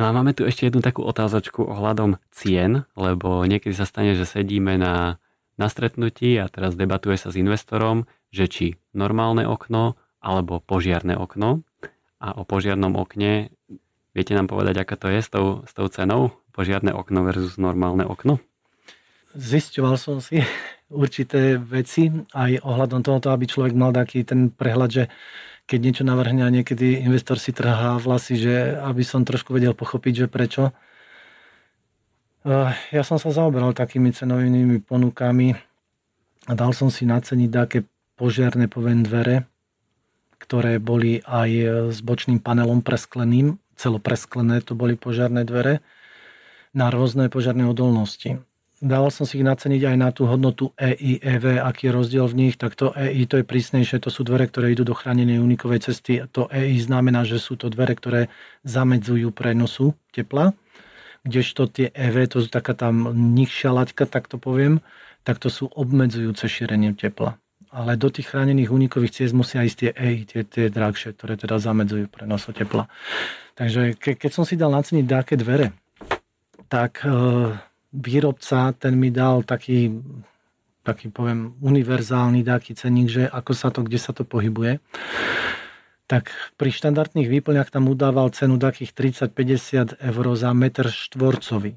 No 0.00 0.08
a 0.08 0.14
máme 0.16 0.32
tu 0.32 0.48
ešte 0.48 0.66
jednu 0.66 0.80
takú 0.80 1.04
otázočku 1.04 1.68
ohľadom 1.68 2.16
cien, 2.32 2.88
lebo 2.96 3.44
niekedy 3.44 3.76
sa 3.76 3.84
stane, 3.84 4.16
že 4.16 4.24
sedíme 4.24 4.80
na, 4.80 5.20
na 5.60 5.68
stretnutí 5.68 6.40
a 6.40 6.48
teraz 6.48 6.80
debatuje 6.80 7.20
sa 7.20 7.28
s 7.28 7.36
investorom, 7.36 8.08
že 8.32 8.48
či 8.48 8.66
normálne 8.96 9.44
okno 9.44 10.00
alebo 10.24 10.64
požiarne 10.64 11.12
okno. 11.12 11.60
A 12.22 12.38
o 12.38 12.46
požiarnom 12.46 12.96
okne 12.96 13.52
Viete 14.12 14.36
nám 14.36 14.44
povedať, 14.44 14.84
aká 14.84 15.00
to 15.00 15.08
je 15.08 15.24
s 15.24 15.32
tou, 15.32 15.64
s 15.64 15.72
tou 15.72 15.88
cenou? 15.88 16.36
Požiadne 16.52 16.92
okno 16.92 17.24
versus 17.24 17.56
normálne 17.56 18.04
okno? 18.04 18.44
Zisťoval 19.32 19.96
som 19.96 20.20
si 20.20 20.44
určité 20.92 21.56
veci 21.56 22.12
aj 22.36 22.60
ohľadom 22.60 23.00
tohoto, 23.00 23.32
aby 23.32 23.48
človek 23.48 23.72
mal 23.72 23.96
taký 23.96 24.20
ten 24.28 24.52
prehľad, 24.52 24.90
že 24.92 25.04
keď 25.64 25.78
niečo 25.80 26.04
navrhne 26.04 26.44
a 26.44 26.52
niekedy 26.52 27.00
investor 27.00 27.40
si 27.40 27.56
trhá 27.56 27.96
vlasy, 27.96 28.36
že 28.36 28.76
aby 28.84 29.00
som 29.00 29.24
trošku 29.24 29.56
vedel 29.56 29.72
pochopiť, 29.72 30.12
že 30.12 30.26
prečo. 30.28 30.76
Eh, 32.44 32.72
ja 32.92 33.02
som 33.08 33.16
sa 33.16 33.32
zaoberal 33.32 33.72
takými 33.72 34.12
cenovými 34.12 34.84
ponukami 34.84 35.56
a 36.44 36.52
dal 36.52 36.76
som 36.76 36.92
si 36.92 37.08
naceniť 37.08 37.48
také 37.48 37.88
požiarne 38.20 38.68
poviem 38.68 39.00
dvere, 39.00 39.48
ktoré 40.36 40.76
boli 40.76 41.24
aj 41.24 41.50
s 41.94 41.98
bočným 42.04 42.42
panelom 42.42 42.84
preskleným 42.84 43.61
celopresklené 43.76 44.60
to 44.62 44.76
boli 44.76 44.94
požiarné 44.94 45.42
dvere 45.44 45.84
na 46.72 46.88
rôzne 46.88 47.28
požiarné 47.28 47.68
odolnosti. 47.68 48.40
Dával 48.82 49.14
som 49.14 49.22
si 49.22 49.38
ich 49.38 49.46
naceniť 49.46 49.82
aj 49.94 49.96
na 49.96 50.10
tú 50.10 50.26
hodnotu 50.26 50.74
EI, 50.74 51.22
EV, 51.22 51.62
aký 51.62 51.86
je 51.86 51.92
rozdiel 51.94 52.26
v 52.26 52.34
nich, 52.34 52.54
tak 52.58 52.74
to 52.74 52.90
EI 52.98 53.30
to 53.30 53.38
je 53.38 53.46
prísnejšie, 53.46 54.02
to 54.02 54.10
sú 54.10 54.26
dvere, 54.26 54.50
ktoré 54.50 54.74
idú 54.74 54.82
do 54.82 54.90
chránenej 54.90 55.38
unikovej 55.38 55.86
cesty. 55.86 56.18
To 56.34 56.50
EI 56.50 56.82
znamená, 56.82 57.22
že 57.22 57.38
sú 57.38 57.54
to 57.54 57.70
dvere, 57.70 57.94
ktoré 57.94 58.26
zamedzujú 58.66 59.30
prenosu 59.30 59.94
tepla, 60.10 60.50
kdežto 61.22 61.70
tie 61.70 61.94
EV, 61.94 62.26
to 62.26 62.42
sú 62.42 62.50
taká 62.50 62.74
tam 62.74 63.14
nižšia 63.14 63.70
laťka, 63.70 64.10
tak 64.10 64.26
to 64.26 64.42
poviem, 64.42 64.82
tak 65.22 65.38
to 65.38 65.46
sú 65.46 65.70
obmedzujúce 65.70 66.50
šírenie 66.50 66.98
tepla 66.98 67.41
ale 67.72 67.96
do 67.96 68.12
tých 68.12 68.28
chránených 68.28 68.68
únikových 68.68 69.24
ciest 69.24 69.32
musia 69.32 69.64
ísť 69.64 69.76
tie 69.80 69.90
EI, 69.96 70.16
tie, 70.28 70.42
tie 70.44 70.66
drahšie, 70.68 71.16
ktoré 71.16 71.40
teda 71.40 71.56
zamedzujú 71.56 72.12
prenos 72.12 72.44
tepla. 72.52 72.84
Takže 73.56 73.96
ke, 73.96 74.12
keď 74.20 74.30
som 74.30 74.44
si 74.44 74.60
dal 74.60 74.68
naceniť 74.76 75.04
dáke 75.08 75.40
dvere, 75.40 75.72
tak 76.68 77.00
e, 77.04 77.08
výrobca 77.96 78.76
ten 78.76 78.92
mi 78.96 79.08
dal 79.08 79.40
taký, 79.48 79.88
taký 80.84 81.08
poviem 81.08 81.56
univerzálny 81.64 82.44
dáky 82.44 82.76
ceník, 82.76 83.08
že 83.08 83.24
ako 83.24 83.52
sa 83.56 83.72
to, 83.72 83.80
kde 83.88 83.96
sa 83.96 84.12
to 84.12 84.28
pohybuje. 84.28 84.76
Tak 86.12 86.28
pri 86.60 86.70
štandardných 86.76 87.28
výplňach 87.28 87.72
tam 87.72 87.88
udával 87.88 88.28
cenu 88.36 88.60
takých 88.60 88.92
30-50 89.24 89.96
eur 89.96 90.26
za 90.36 90.52
meter 90.52 90.92
štvorcový. 90.92 91.72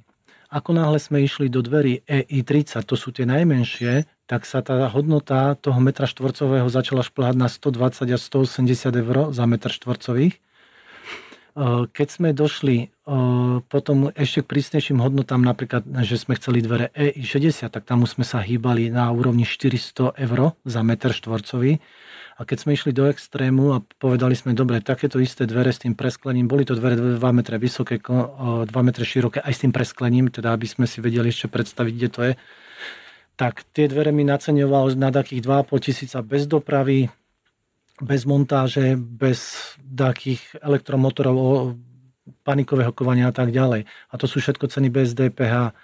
Ako 0.52 0.76
náhle 0.76 1.00
sme 1.00 1.24
išli 1.24 1.48
do 1.48 1.64
dverí 1.64 2.04
EI30, 2.04 2.84
to 2.84 2.96
sú 2.96 3.12
tie 3.16 3.24
najmenšie, 3.28 4.15
tak 4.26 4.50
sa 4.50 4.66
tá 4.66 4.90
hodnota 4.90 5.54
toho 5.62 5.78
metra 5.78 6.10
štvorcového 6.10 6.66
začala 6.70 7.06
šplhať 7.06 7.36
na 7.38 7.48
120 7.50 8.10
a 8.10 8.18
180 8.18 8.66
eur 9.02 9.18
za 9.30 9.46
metr 9.46 9.70
štvorcových. 9.70 10.42
Keď 11.96 12.08
sme 12.12 12.36
došli 12.36 12.92
potom 13.72 14.12
ešte 14.12 14.44
k 14.44 14.50
prísnejším 14.52 15.00
hodnotám, 15.00 15.40
napríklad, 15.40 15.88
že 16.04 16.20
sme 16.20 16.36
chceli 16.36 16.60
dvere 16.60 16.92
EI60, 16.92 17.72
tak 17.72 17.88
tam 17.88 18.04
už 18.04 18.20
sme 18.20 18.26
sa 18.28 18.44
hýbali 18.44 18.92
na 18.92 19.08
úrovni 19.08 19.48
400 19.48 20.20
eur 20.20 20.58
za 20.68 20.82
meter 20.84 21.16
štvorcový. 21.16 21.80
A 22.36 22.44
keď 22.44 22.58
sme 22.60 22.76
išli 22.76 22.92
do 22.92 23.08
extrému 23.08 23.72
a 23.72 23.80
povedali 23.80 24.36
sme, 24.36 24.52
dobre, 24.52 24.84
takéto 24.84 25.24
isté 25.24 25.48
dvere 25.48 25.72
s 25.72 25.80
tým 25.80 25.96
presklením, 25.96 26.52
boli 26.52 26.68
to 26.68 26.76
dvere 26.76 27.16
2 27.16 27.24
metre 27.32 27.56
vysoké, 27.56 28.04
2 28.04 28.68
metre 28.68 29.08
široké, 29.08 29.40
aj 29.40 29.54
s 29.56 29.64
tým 29.64 29.72
presklením, 29.72 30.28
teda 30.28 30.52
aby 30.52 30.68
sme 30.68 30.84
si 30.84 31.00
vedeli 31.00 31.32
ešte 31.32 31.48
predstaviť, 31.48 31.94
kde 31.96 32.10
to 32.12 32.20
je 32.28 32.34
tak 33.36 33.68
tie 33.76 33.92
dvere 33.92 34.16
mi 34.16 34.24
naceňoval 34.24 34.96
na 34.96 35.12
takých 35.12 35.44
2,5 35.44 35.86
tisíca 35.86 36.20
bez 36.24 36.48
dopravy, 36.48 37.12
bez 38.00 38.28
montáže, 38.28 38.96
bez 39.00 39.72
takých 39.80 40.44
elektromotorov, 40.60 41.76
panikového 42.44 42.92
kovania 42.92 43.30
a 43.30 43.36
tak 43.36 43.54
ďalej. 43.54 43.86
A 43.86 44.14
to 44.18 44.26
sú 44.26 44.42
všetko 44.42 44.68
ceny 44.68 44.90
bez 44.90 45.14
DPH. 45.14 45.76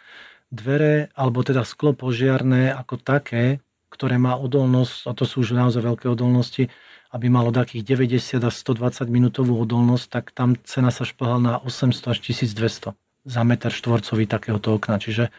Dvere, 0.52 1.08
alebo 1.16 1.46
teda 1.48 1.64
sklo 1.64 1.96
požiarné 1.96 2.76
ako 2.76 3.00
také, 3.00 3.64
ktoré 3.92 4.20
má 4.20 4.36
odolnosť, 4.36 5.08
a 5.08 5.12
to 5.16 5.24
sú 5.24 5.44
už 5.44 5.56
naozaj 5.56 5.84
veľké 5.84 6.08
odolnosti, 6.12 6.68
aby 7.12 7.28
malo 7.28 7.52
takých 7.52 7.84
90 7.84 8.40
a 8.44 8.52
120 8.52 9.08
minútovú 9.12 9.60
odolnosť, 9.60 10.06
tak 10.08 10.26
tam 10.32 10.56
cena 10.64 10.92
sa 10.92 11.04
šplhala 11.04 11.40
na 11.40 11.54
800 11.60 12.12
až 12.12 12.18
1200 12.24 12.96
za 13.28 13.42
meter 13.46 13.70
štvorcový 13.70 14.26
takéhoto 14.26 14.74
okna. 14.80 14.98
Čiže 14.98 15.30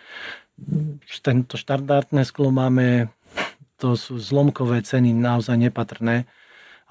tento 1.23 1.55
štandardné 1.55 2.27
sklo 2.27 2.51
máme, 2.51 3.11
to 3.79 3.95
sú 3.99 4.19
zlomkové 4.19 4.83
ceny 4.83 5.15
naozaj 5.15 5.59
nepatrné 5.59 6.27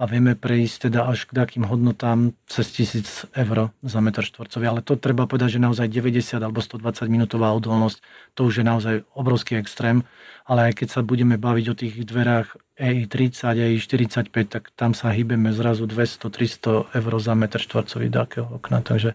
a 0.02 0.10
vieme 0.10 0.34
prejsť 0.34 0.90
teda 0.90 1.06
až 1.06 1.30
k 1.30 1.38
takým 1.38 1.62
hodnotám 1.70 2.34
cez 2.50 2.74
1000 2.74 3.38
eur 3.38 3.70
za 3.86 4.00
meter 4.02 4.26
štvorcový. 4.26 4.66
Ale 4.66 4.82
to 4.82 4.98
treba 4.98 5.30
povedať, 5.30 5.56
že 5.56 5.60
naozaj 5.62 5.94
90 5.94 6.42
alebo 6.42 6.58
120 6.58 7.06
minútová 7.06 7.54
odolnosť, 7.54 8.02
to 8.34 8.50
už 8.50 8.60
je 8.60 8.66
naozaj 8.66 8.96
obrovský 9.14 9.62
extrém. 9.62 10.02
Ale 10.50 10.74
aj 10.74 10.82
keď 10.82 10.88
sa 10.90 11.02
budeme 11.06 11.38
baviť 11.38 11.66
o 11.70 11.78
tých 11.78 11.94
dverách 12.02 12.58
EI30, 12.82 13.78
EI45, 13.78 14.36
tak 14.50 14.74
tam 14.74 14.98
sa 14.98 15.14
hýbeme 15.14 15.54
zrazu 15.54 15.86
200-300 15.86 16.98
eur 16.98 17.14
za 17.22 17.34
meter 17.38 17.62
štvorcový 17.62 18.10
takého 18.10 18.50
okna. 18.58 18.82
Takže 18.82 19.14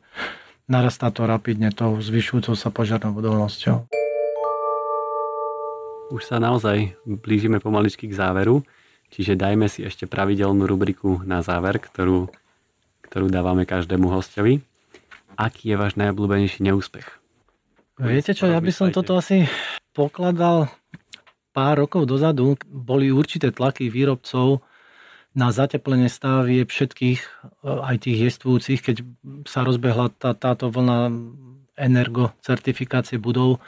narastá 0.70 1.10
to 1.10 1.26
rapidne 1.26 1.74
tou 1.74 1.98
zvyšujúcou 1.98 2.54
sa 2.54 2.70
požiarnou 2.70 3.10
odolnosťou. 3.10 4.05
Už 6.06 6.22
sa 6.22 6.38
naozaj 6.38 6.94
blížime 7.02 7.58
pomaličky 7.58 8.06
k 8.06 8.14
záveru, 8.14 8.62
čiže 9.10 9.34
dajme 9.34 9.66
si 9.66 9.82
ešte 9.82 10.06
pravidelnú 10.06 10.62
rubriku 10.62 11.18
na 11.26 11.42
záver, 11.42 11.82
ktorú, 11.82 12.30
ktorú 13.10 13.26
dávame 13.26 13.66
každému 13.66 14.06
hostovi. 14.14 14.62
Aký 15.34 15.74
je 15.74 15.76
váš 15.76 15.98
najobľúbenejší 15.98 16.62
neúspech? 16.62 17.06
Viete 17.98 18.38
čo, 18.38 18.46
ja 18.46 18.62
by 18.62 18.70
som 18.70 18.94
toto 18.94 19.18
asi 19.18 19.50
pokladal 19.90 20.70
pár 21.50 21.82
rokov 21.82 22.06
dozadu. 22.06 22.54
Boli 22.70 23.10
určité 23.10 23.50
tlaky 23.50 23.90
výrobcov 23.90 24.62
na 25.34 25.50
zateplenie 25.50 26.06
stávie 26.06 26.62
všetkých, 26.64 27.20
aj 27.66 27.96
tých 27.98 28.18
jestvujúcich, 28.30 28.80
keď 28.80 28.96
sa 29.42 29.66
rozbehla 29.66 30.14
tá, 30.14 30.38
táto 30.38 30.70
vlna 30.70 31.10
energo 31.76 32.30
certifikácie 32.46 33.18
budov, 33.18 33.58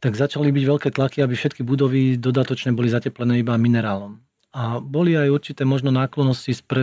tak 0.00 0.12
začali 0.14 0.52
byť 0.52 0.64
veľké 0.64 0.88
tlaky, 0.92 1.24
aby 1.24 1.34
všetky 1.34 1.62
budovy 1.64 2.20
dodatočne 2.20 2.76
boli 2.76 2.92
zateplené 2.92 3.40
iba 3.40 3.56
minerálom. 3.56 4.20
A 4.56 4.80
boli 4.80 5.12
aj 5.12 5.28
určité 5.28 5.68
možno 5.68 5.92
náklonosti 5.92 6.56
z, 6.56 6.62
pre, 6.64 6.82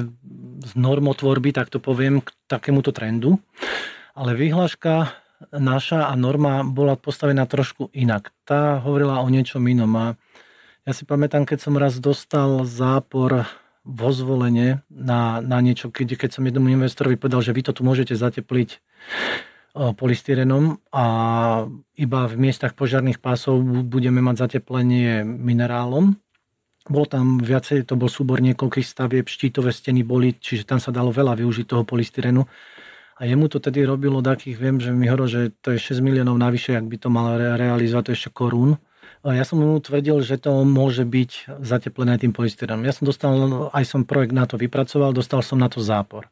z 0.62 0.72
normotvorby, 0.78 1.50
tak 1.54 1.74
to 1.74 1.82
poviem, 1.82 2.22
k 2.22 2.30
takémuto 2.46 2.94
trendu. 2.94 3.42
Ale 4.14 4.38
vyhláška 4.38 5.10
naša 5.50 6.10
a 6.10 6.14
norma 6.14 6.62
bola 6.62 6.94
postavená 6.94 7.50
trošku 7.50 7.90
inak. 7.92 8.30
Tá 8.46 8.78
hovorila 8.78 9.26
o 9.26 9.28
niečom 9.28 9.66
inom. 9.66 9.90
A 9.98 10.06
ja 10.86 10.92
si 10.94 11.04
pamätám, 11.04 11.50
keď 11.50 11.66
som 11.66 11.74
raz 11.80 11.98
dostal 11.98 12.62
zápor 12.70 13.50
vo 13.84 14.10
zvolenie 14.16 14.80
na, 14.88 15.44
na 15.44 15.60
niečo, 15.60 15.92
keď, 15.92 16.16
keď 16.16 16.30
som 16.40 16.48
jednomu 16.48 16.72
investorovi 16.72 17.20
povedal, 17.20 17.44
že 17.44 17.52
vy 17.52 17.62
to 17.68 17.76
tu 17.76 17.82
môžete 17.84 18.16
zatepliť 18.16 18.80
polystyrenom 19.74 20.78
a 20.94 21.06
iba 21.98 22.20
v 22.30 22.36
miestach 22.38 22.78
požiarných 22.78 23.18
pásov 23.18 23.58
budeme 23.90 24.22
mať 24.22 24.46
zateplenie 24.46 25.26
minerálom. 25.26 26.14
Bolo 26.86 27.08
tam 27.10 27.42
viacej, 27.42 27.90
to 27.90 27.98
bol 27.98 28.12
súbor 28.12 28.38
niekoľkých 28.44 28.86
stavieb, 28.86 29.26
štítové 29.26 29.74
steny 29.74 30.06
boli, 30.06 30.38
čiže 30.38 30.70
tam 30.70 30.78
sa 30.78 30.94
dalo 30.94 31.10
veľa 31.10 31.40
využiť 31.40 31.66
toho 31.66 31.88
polystyrenu. 31.88 32.46
A 33.18 33.30
jemu 33.30 33.46
to 33.48 33.58
tedy 33.64 33.88
robilo 33.88 34.20
takých, 34.20 34.58
viem, 34.60 34.78
že 34.84 34.92
mi 34.92 35.08
hovoril, 35.08 35.30
že 35.30 35.42
to 35.64 35.74
je 35.74 35.80
6 35.80 36.04
miliónov 36.04 36.36
navyše, 36.36 36.76
ak 36.76 36.86
by 36.86 36.98
to 37.00 37.10
mal 37.14 37.38
realizovať, 37.38 38.04
to 38.04 38.12
je 38.14 38.18
ešte 38.20 38.32
korún. 38.36 38.78
Ja 39.24 39.48
som 39.48 39.64
mu 39.64 39.80
tvrdil, 39.80 40.20
že 40.20 40.36
to 40.36 40.68
môže 40.68 41.08
byť 41.08 41.56
zateplené 41.64 42.20
tým 42.20 42.36
polystyrenom. 42.36 42.84
Ja 42.84 42.92
som 42.92 43.08
dostal, 43.08 43.32
aj 43.72 43.84
som 43.88 44.04
projekt 44.04 44.36
na 44.36 44.44
to 44.44 44.60
vypracoval, 44.60 45.16
dostal 45.16 45.40
som 45.40 45.64
na 45.64 45.72
to 45.72 45.80
zápor. 45.80 46.28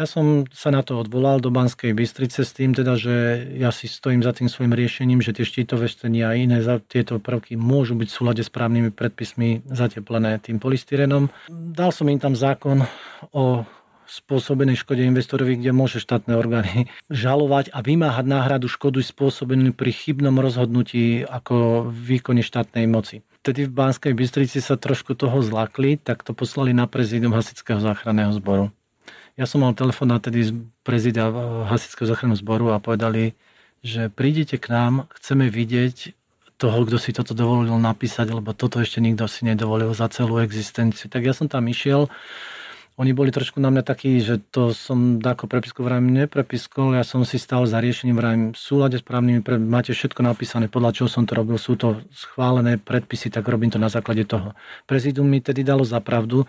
Ja 0.00 0.08
som 0.08 0.48
sa 0.48 0.72
na 0.72 0.80
to 0.80 0.96
odvolal 0.96 1.44
do 1.44 1.52
Banskej 1.52 1.92
Bystrice 1.92 2.40
s 2.40 2.56
tým 2.56 2.72
teda, 2.72 2.96
že 2.96 3.44
ja 3.60 3.68
si 3.68 3.84
stojím 3.84 4.24
za 4.24 4.32
tým 4.32 4.48
svojim 4.48 4.72
riešením, 4.72 5.20
že 5.20 5.36
tie 5.36 5.44
štítové 5.44 5.92
steny 5.92 6.24
a 6.24 6.32
iné 6.32 6.64
za 6.64 6.80
tieto 6.80 7.20
prvky 7.20 7.60
môžu 7.60 8.00
byť 8.00 8.08
v 8.08 8.16
súlade 8.16 8.40
s 8.40 8.48
právnymi 8.48 8.96
predpismi 8.96 9.60
zateplené 9.68 10.40
tým 10.40 10.56
polystyrenom. 10.56 11.28
Dal 11.52 11.92
som 11.92 12.08
im 12.08 12.16
tam 12.16 12.32
zákon 12.32 12.88
o 13.36 13.68
spôsobenej 14.08 14.80
škode 14.80 15.04
investorovi, 15.04 15.60
kde 15.60 15.76
môže 15.76 16.00
štátne 16.00 16.32
orgány 16.32 16.88
žalovať 17.12 17.68
a 17.76 17.84
vymáhať 17.84 18.24
náhradu 18.24 18.72
škodu 18.72 19.04
spôsobenú 19.04 19.76
pri 19.76 19.92
chybnom 19.92 20.40
rozhodnutí 20.40 21.28
ako 21.28 21.84
výkone 21.92 22.40
štátnej 22.40 22.88
moci. 22.88 23.20
Vtedy 23.44 23.68
v 23.68 23.76
Banskej 23.76 24.16
Bystrici 24.16 24.64
sa 24.64 24.80
trošku 24.80 25.12
toho 25.12 25.44
zlakli, 25.44 26.00
tak 26.00 26.24
to 26.24 26.32
poslali 26.32 26.72
na 26.72 26.88
prezidium 26.88 27.36
Hasického 27.36 27.84
záchranného 27.84 28.32
zboru. 28.32 28.72
Ja 29.40 29.48
som 29.48 29.64
mal 29.64 29.72
telefonát 29.72 30.20
tedy 30.20 30.44
z 30.44 30.52
prezida 30.84 31.32
Hasického 31.64 32.04
záchranného 32.04 32.36
zboru 32.36 32.76
a 32.76 32.82
povedali, 32.82 33.32
že 33.80 34.12
prídete 34.12 34.60
k 34.60 34.68
nám, 34.68 35.08
chceme 35.16 35.48
vidieť 35.48 36.12
toho, 36.60 36.84
kto 36.84 37.00
si 37.00 37.16
toto 37.16 37.32
dovolil 37.32 37.72
napísať, 37.80 38.36
lebo 38.36 38.52
toto 38.52 38.84
ešte 38.84 39.00
nikto 39.00 39.24
si 39.24 39.48
nedovolil 39.48 39.96
za 39.96 40.12
celú 40.12 40.44
existenciu. 40.44 41.08
Tak 41.08 41.24
ja 41.24 41.32
som 41.32 41.48
tam 41.48 41.64
išiel, 41.72 42.12
oni 43.00 43.16
boli 43.16 43.32
trošku 43.32 43.64
na 43.64 43.72
mňa 43.72 43.80
takí, 43.80 44.20
že 44.20 44.36
to 44.52 44.76
som 44.76 45.16
ako 45.24 45.48
prepisku 45.48 45.80
vrajím 45.80 46.12
neprepiskol, 46.12 46.92
ja 46.92 47.00
som 47.00 47.24
si 47.24 47.40
stál 47.40 47.64
za 47.64 47.80
riešením 47.80 48.12
vrajím 48.12 48.44
v 48.52 48.58
súlade 48.60 49.00
s 49.00 49.04
právnymi, 49.04 49.40
pre, 49.40 49.56
máte 49.56 49.96
všetko 49.96 50.20
napísané, 50.20 50.68
podľa 50.68 51.00
čoho 51.00 51.08
som 51.08 51.24
to 51.24 51.32
robil, 51.32 51.56
sú 51.56 51.80
to 51.80 52.04
schválené 52.12 52.76
predpisy, 52.76 53.32
tak 53.32 53.48
robím 53.48 53.72
to 53.72 53.80
na 53.80 53.88
základe 53.88 54.28
toho. 54.28 54.52
Prezidium 54.84 55.24
mi 55.24 55.40
tedy 55.40 55.64
dalo 55.64 55.80
za 55.80 55.96
pravdu 56.04 56.44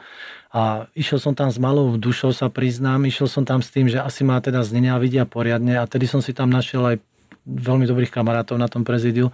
a 0.52 0.91
išiel 0.91 1.24
som 1.24 1.32
tam 1.32 1.47
s 1.47 1.56
malou 1.56 1.95
dušou, 1.95 2.36
sa 2.36 2.52
priznám, 2.52 3.08
išiel 3.08 3.32
som 3.32 3.47
tam 3.47 3.64
s 3.64 3.72
tým, 3.72 3.88
že 3.88 4.04
asi 4.04 4.28
ma 4.28 4.43
teda 4.43 4.60
znenia 4.68 4.99
vidia 4.99 5.24
poriadne 5.24 5.80
a 5.80 5.88
tedy 5.88 6.04
som 6.04 6.20
si 6.20 6.36
tam 6.36 6.52
našiel 6.52 6.84
aj 6.84 6.95
veľmi 7.47 7.88
dobrých 7.88 8.12
kamarátov 8.12 8.60
na 8.60 8.68
tom 8.68 8.84
prezidiu 8.84 9.32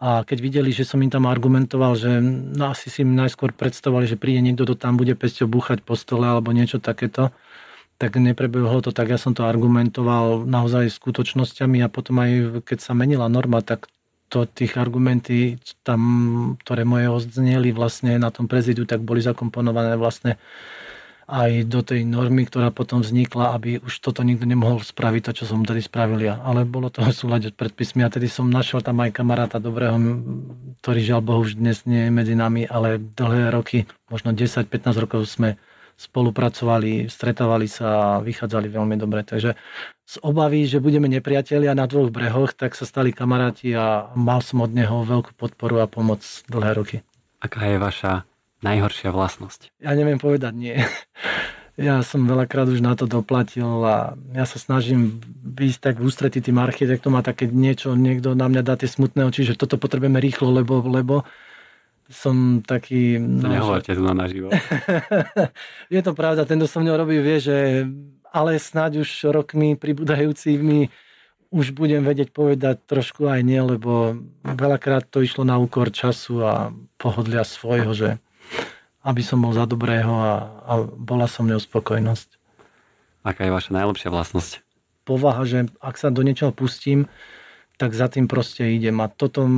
a 0.00 0.24
keď 0.24 0.38
videli, 0.40 0.72
že 0.72 0.88
som 0.88 0.96
im 1.04 1.12
tam 1.12 1.28
argumentoval, 1.28 1.92
že 1.92 2.24
no 2.24 2.72
asi 2.72 2.88
si 2.88 3.04
im 3.04 3.12
najskôr 3.12 3.52
predstavovali, 3.52 4.08
že 4.08 4.16
príde 4.16 4.40
niekto, 4.40 4.64
kto 4.64 4.80
tam 4.80 4.96
bude 4.96 5.12
pesťou 5.12 5.44
búchať 5.44 5.84
po 5.84 5.92
stole 5.92 6.24
alebo 6.24 6.56
niečo 6.56 6.80
takéto, 6.80 7.28
tak 8.00 8.16
neprebehlo 8.16 8.80
to 8.80 8.96
tak. 8.96 9.12
Ja 9.12 9.20
som 9.20 9.36
to 9.36 9.44
argumentoval 9.44 10.48
naozaj 10.48 10.88
skutočnosťami 10.88 11.84
a 11.84 11.92
potom 11.92 12.16
aj 12.16 12.64
keď 12.64 12.78
sa 12.80 12.96
menila 12.96 13.28
norma, 13.28 13.60
tak 13.60 13.92
to 14.32 14.48
tých 14.48 14.80
argumenty 14.80 15.60
tam, 15.84 16.00
ktoré 16.64 16.88
moje 16.88 17.12
odzneli 17.12 17.68
vlastne 17.76 18.16
na 18.16 18.32
tom 18.32 18.48
prezidiu, 18.48 18.88
tak 18.88 19.04
boli 19.04 19.20
zakomponované 19.20 20.00
vlastne 20.00 20.40
aj 21.30 21.70
do 21.70 21.80
tej 21.86 22.02
normy, 22.02 22.44
ktorá 22.50 22.74
potom 22.74 23.06
vznikla, 23.06 23.54
aby 23.54 23.78
už 23.78 24.02
toto 24.02 24.26
nikto 24.26 24.44
nemohol 24.44 24.82
spraviť, 24.82 25.30
to, 25.30 25.32
čo 25.42 25.44
som 25.46 25.62
tedy 25.62 25.78
spravil 25.78 26.18
ja. 26.18 26.42
Ale 26.42 26.66
bolo 26.66 26.90
to 26.90 27.06
v 27.06 27.14
súľade 27.14 27.54
predpismi 27.54 28.02
a 28.02 28.10
tedy 28.10 28.26
som 28.26 28.50
našiel 28.50 28.82
tam 28.82 28.98
aj 28.98 29.14
kamaráta 29.14 29.62
dobrého, 29.62 29.94
ktorý 30.82 31.00
žiaľ 31.00 31.20
Bohu 31.22 31.46
už 31.46 31.56
dnes 31.56 31.86
nie 31.86 32.10
je 32.10 32.12
medzi 32.12 32.34
nami, 32.34 32.66
ale 32.66 32.98
dlhé 32.98 33.54
roky, 33.54 33.86
možno 34.10 34.34
10-15 34.34 34.66
rokov 34.98 35.30
sme 35.30 35.54
spolupracovali, 36.00 37.12
stretávali 37.12 37.68
sa 37.68 38.16
a 38.16 38.24
vychádzali 38.24 38.72
veľmi 38.72 38.96
dobre. 38.96 39.20
Takže 39.20 39.52
z 40.08 40.14
obavy, 40.24 40.64
že 40.64 40.80
budeme 40.80 41.12
nepriatelia 41.12 41.76
na 41.76 41.84
dvoch 41.84 42.08
brehoch, 42.08 42.56
tak 42.56 42.72
sa 42.72 42.88
stali 42.88 43.12
kamaráti 43.12 43.76
a 43.76 44.08
mal 44.16 44.40
som 44.40 44.64
od 44.64 44.72
neho 44.72 45.04
veľkú 45.04 45.36
podporu 45.36 45.84
a 45.84 45.86
pomoc 45.86 46.24
dlhé 46.48 46.72
roky. 46.72 46.96
Aká 47.44 47.68
je 47.68 47.76
vaša 47.76 48.24
najhoršia 48.64 49.10
vlastnosť? 49.12 49.74
Ja 49.80 49.92
neviem 49.96 50.20
povedať 50.20 50.52
nie. 50.54 50.76
Ja 51.80 52.04
som 52.04 52.28
veľakrát 52.28 52.68
už 52.68 52.84
na 52.84 52.92
to 52.92 53.08
doplatil 53.08 53.80
a 53.88 54.12
ja 54.36 54.44
sa 54.44 54.60
snažím 54.60 55.24
výjsť 55.40 55.80
tak 55.80 55.94
v 55.96 56.12
ústretí 56.12 56.44
tým 56.44 56.60
architektom 56.60 57.16
a 57.16 57.24
také 57.24 57.48
niečo, 57.48 57.96
niekto 57.96 58.36
na 58.36 58.52
mňa 58.52 58.60
dá 58.60 58.76
tie 58.76 58.84
smutné 58.84 59.24
oči, 59.24 59.48
že 59.48 59.56
toto 59.56 59.80
potrebujeme 59.80 60.20
rýchlo, 60.20 60.52
lebo, 60.52 60.84
lebo 60.84 61.24
som 62.12 62.60
taký... 62.60 63.16
No, 63.16 63.48
Nehovorte 63.48 63.96
tu 63.96 64.04
na 64.04 64.12
naživo. 64.12 64.52
je 65.94 66.00
to 66.04 66.12
pravda, 66.12 66.44
ten, 66.44 66.60
kto 66.60 66.68
so 66.68 66.84
mnou 66.84 67.00
robí, 67.00 67.16
vie, 67.16 67.40
že 67.40 67.88
ale 68.28 68.60
snáď 68.60 69.00
už 69.00 69.32
rokmi 69.32 69.72
pribúdajúcimi 69.72 70.92
už 71.50 71.74
budem 71.74 72.06
vedieť 72.06 72.30
povedať 72.30 72.78
trošku 72.86 73.26
aj 73.26 73.40
nie, 73.42 73.58
lebo 73.58 74.20
veľakrát 74.46 75.10
to 75.10 75.18
išlo 75.18 75.42
na 75.42 75.58
úkor 75.58 75.90
času 75.90 76.46
a 76.46 76.52
pohodlia 76.94 77.42
svojho, 77.42 77.90
že 77.90 78.08
aby 79.00 79.22
som 79.24 79.40
bol 79.40 79.56
za 79.56 79.64
dobrého 79.64 80.12
a, 80.12 80.32
a 80.64 80.72
bola 80.84 81.24
som 81.24 81.48
mňou 81.48 81.60
spokojnosť. 81.60 82.36
Aká 83.24 83.48
je 83.48 83.52
vaša 83.52 83.72
najlepšia 83.76 84.12
vlastnosť? 84.12 84.64
Povaha, 85.04 85.44
že 85.44 85.68
ak 85.80 85.96
sa 85.96 86.12
do 86.12 86.20
niečoho 86.20 86.52
pustím, 86.52 87.08
tak 87.80 87.96
za 87.96 88.12
tým 88.12 88.28
proste 88.28 88.76
idem. 88.76 89.00
A 89.00 89.08
toto, 89.08 89.48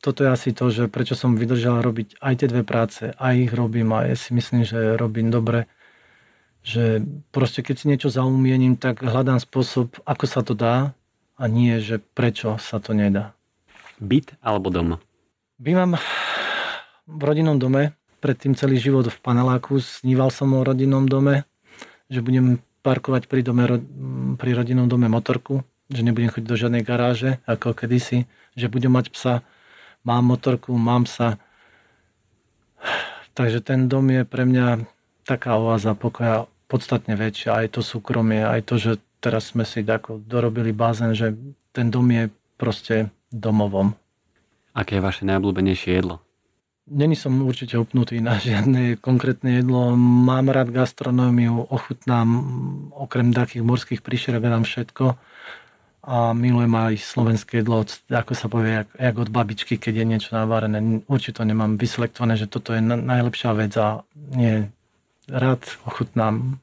toto 0.00 0.24
je 0.24 0.32
asi 0.32 0.50
to, 0.56 0.72
že 0.72 0.88
prečo 0.88 1.12
som 1.12 1.36
vydržal 1.36 1.84
robiť 1.84 2.16
aj 2.24 2.34
tie 2.40 2.48
dve 2.48 2.64
práce, 2.64 3.12
aj 3.12 3.34
ich 3.36 3.52
robím 3.52 3.92
a 3.92 4.08
ja 4.08 4.16
si 4.16 4.32
myslím, 4.32 4.64
že 4.64 4.96
robím 4.96 5.28
dobre. 5.28 5.68
Že 6.64 7.04
proste 7.36 7.60
keď 7.60 7.74
si 7.76 7.84
niečo 7.92 8.08
zaumiením, 8.08 8.80
tak 8.80 9.04
hľadám 9.04 9.44
spôsob, 9.44 10.00
ako 10.08 10.24
sa 10.24 10.40
to 10.40 10.56
dá 10.56 10.96
a 11.36 11.44
nie, 11.52 11.76
že 11.84 12.00
prečo 12.00 12.56
sa 12.56 12.80
to 12.80 12.96
nedá. 12.96 13.36
Byt 14.00 14.32
alebo 14.40 14.72
dom? 14.72 14.96
Bývam 15.60 16.00
v 17.04 17.20
rodinnom 17.20 17.60
dome, 17.60 17.92
predtým 18.20 18.56
celý 18.56 18.80
život 18.80 19.06
v 19.06 19.18
paneláku, 19.22 19.78
sníval 19.78 20.32
som 20.32 20.52
o 20.56 20.64
rodinnom 20.64 21.06
dome, 21.06 21.46
že 22.10 22.22
budem 22.22 22.62
parkovať 22.86 23.26
pri, 23.26 23.42
dome, 23.42 23.64
pri 24.38 24.50
rodinnom 24.54 24.86
dome 24.86 25.10
motorku, 25.10 25.66
že 25.90 26.06
nebudem 26.06 26.30
chodiť 26.30 26.46
do 26.46 26.56
žiadnej 26.58 26.82
garáže, 26.86 27.42
ako 27.46 27.74
kedysi, 27.74 28.26
že 28.54 28.70
budem 28.70 28.94
mať 28.94 29.10
psa, 29.10 29.34
mám 30.06 30.26
motorku, 30.26 30.74
mám 30.74 31.06
sa. 31.06 31.38
Takže 33.34 33.60
ten 33.62 33.90
dom 33.90 34.06
je 34.10 34.22
pre 34.22 34.46
mňa 34.46 34.86
taká 35.26 35.58
oáza 35.58 35.98
pokoja 35.98 36.46
podstatne 36.70 37.18
väčšia. 37.18 37.62
Aj 37.62 37.66
to 37.70 37.82
súkromie, 37.82 38.42
aj 38.42 38.60
to, 38.66 38.74
že 38.78 38.92
teraz 39.18 39.54
sme 39.54 39.66
si 39.66 39.82
tako 39.82 40.22
dorobili 40.22 40.70
bazén, 40.70 41.14
že 41.14 41.34
ten 41.74 41.90
dom 41.90 42.06
je 42.10 42.30
proste 42.56 43.10
domovom. 43.34 43.94
Aké 44.76 44.98
je 44.98 45.04
vaše 45.04 45.22
najobľúbenejšie 45.26 45.90
jedlo? 45.98 46.25
Není 46.86 47.18
som 47.18 47.34
určite 47.42 47.74
upnutý 47.82 48.22
na 48.22 48.38
žiadne 48.38 48.94
konkrétne 49.02 49.58
jedlo. 49.58 49.98
Mám 49.98 50.54
rád 50.54 50.70
gastronómiu, 50.70 51.66
ochutnám 51.66 52.30
okrem 52.94 53.34
takých 53.34 53.66
morských 53.66 54.00
príšerok, 54.06 54.46
dám 54.46 54.62
všetko 54.62 55.18
a 56.06 56.30
milujem 56.30 56.70
aj 56.70 57.02
slovenské 57.02 57.66
jedlo, 57.66 57.82
ako 58.06 58.32
sa 58.38 58.46
povie, 58.46 58.78
jak, 58.78 58.88
jak 58.94 59.16
od 59.18 59.30
babičky, 59.34 59.74
keď 59.74 59.94
je 59.98 60.04
niečo 60.06 60.30
navarené. 60.38 61.02
Určite 61.10 61.42
nemám 61.42 61.74
vyselektované, 61.74 62.38
že 62.38 62.46
toto 62.46 62.70
je 62.70 62.78
najlepšia 62.78 63.50
vec 63.58 63.74
a 63.74 64.06
nie, 64.14 64.70
rád 65.26 65.66
ochutnám 65.82 66.62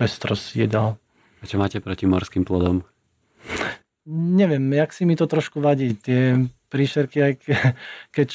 pestrosť 0.00 0.56
jedal. 0.56 0.96
A 1.38 1.44
čo 1.44 1.60
máte 1.60 1.84
proti 1.84 2.08
morským 2.08 2.48
plodom? 2.48 2.88
Neviem, 4.08 4.64
jak 4.72 4.96
si 4.96 5.04
mi 5.04 5.12
to 5.20 5.28
trošku 5.28 5.60
vadí. 5.60 5.92
Tie 5.92 6.40
príšerky, 6.72 7.18
aj 7.20 7.32
keď 8.16 8.28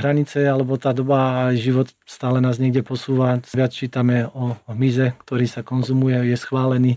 hranice 0.00 0.48
alebo 0.48 0.80
tá 0.80 0.96
doba 0.96 1.52
aj 1.52 1.60
život 1.60 1.88
stále 2.08 2.40
nás 2.40 2.56
niekde 2.56 2.80
posúva. 2.80 3.36
Viac 3.52 3.76
čítame 3.76 4.24
o 4.32 4.56
hmyze, 4.72 5.12
ktorý 5.20 5.44
sa 5.44 5.60
konzumuje, 5.60 6.32
je 6.32 6.36
schválený 6.40 6.96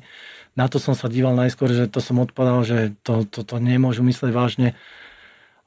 na 0.58 0.66
to 0.66 0.82
som 0.82 0.98
sa 0.98 1.06
díval 1.06 1.38
najskôr, 1.38 1.70
že 1.70 1.86
to 1.86 2.02
som 2.02 2.18
odpadal, 2.18 2.66
že 2.66 2.98
to, 3.06 3.30
to, 3.30 3.46
to 3.46 3.62
nemôžu 3.62 4.02
mysleť 4.02 4.32
vážne. 4.34 4.70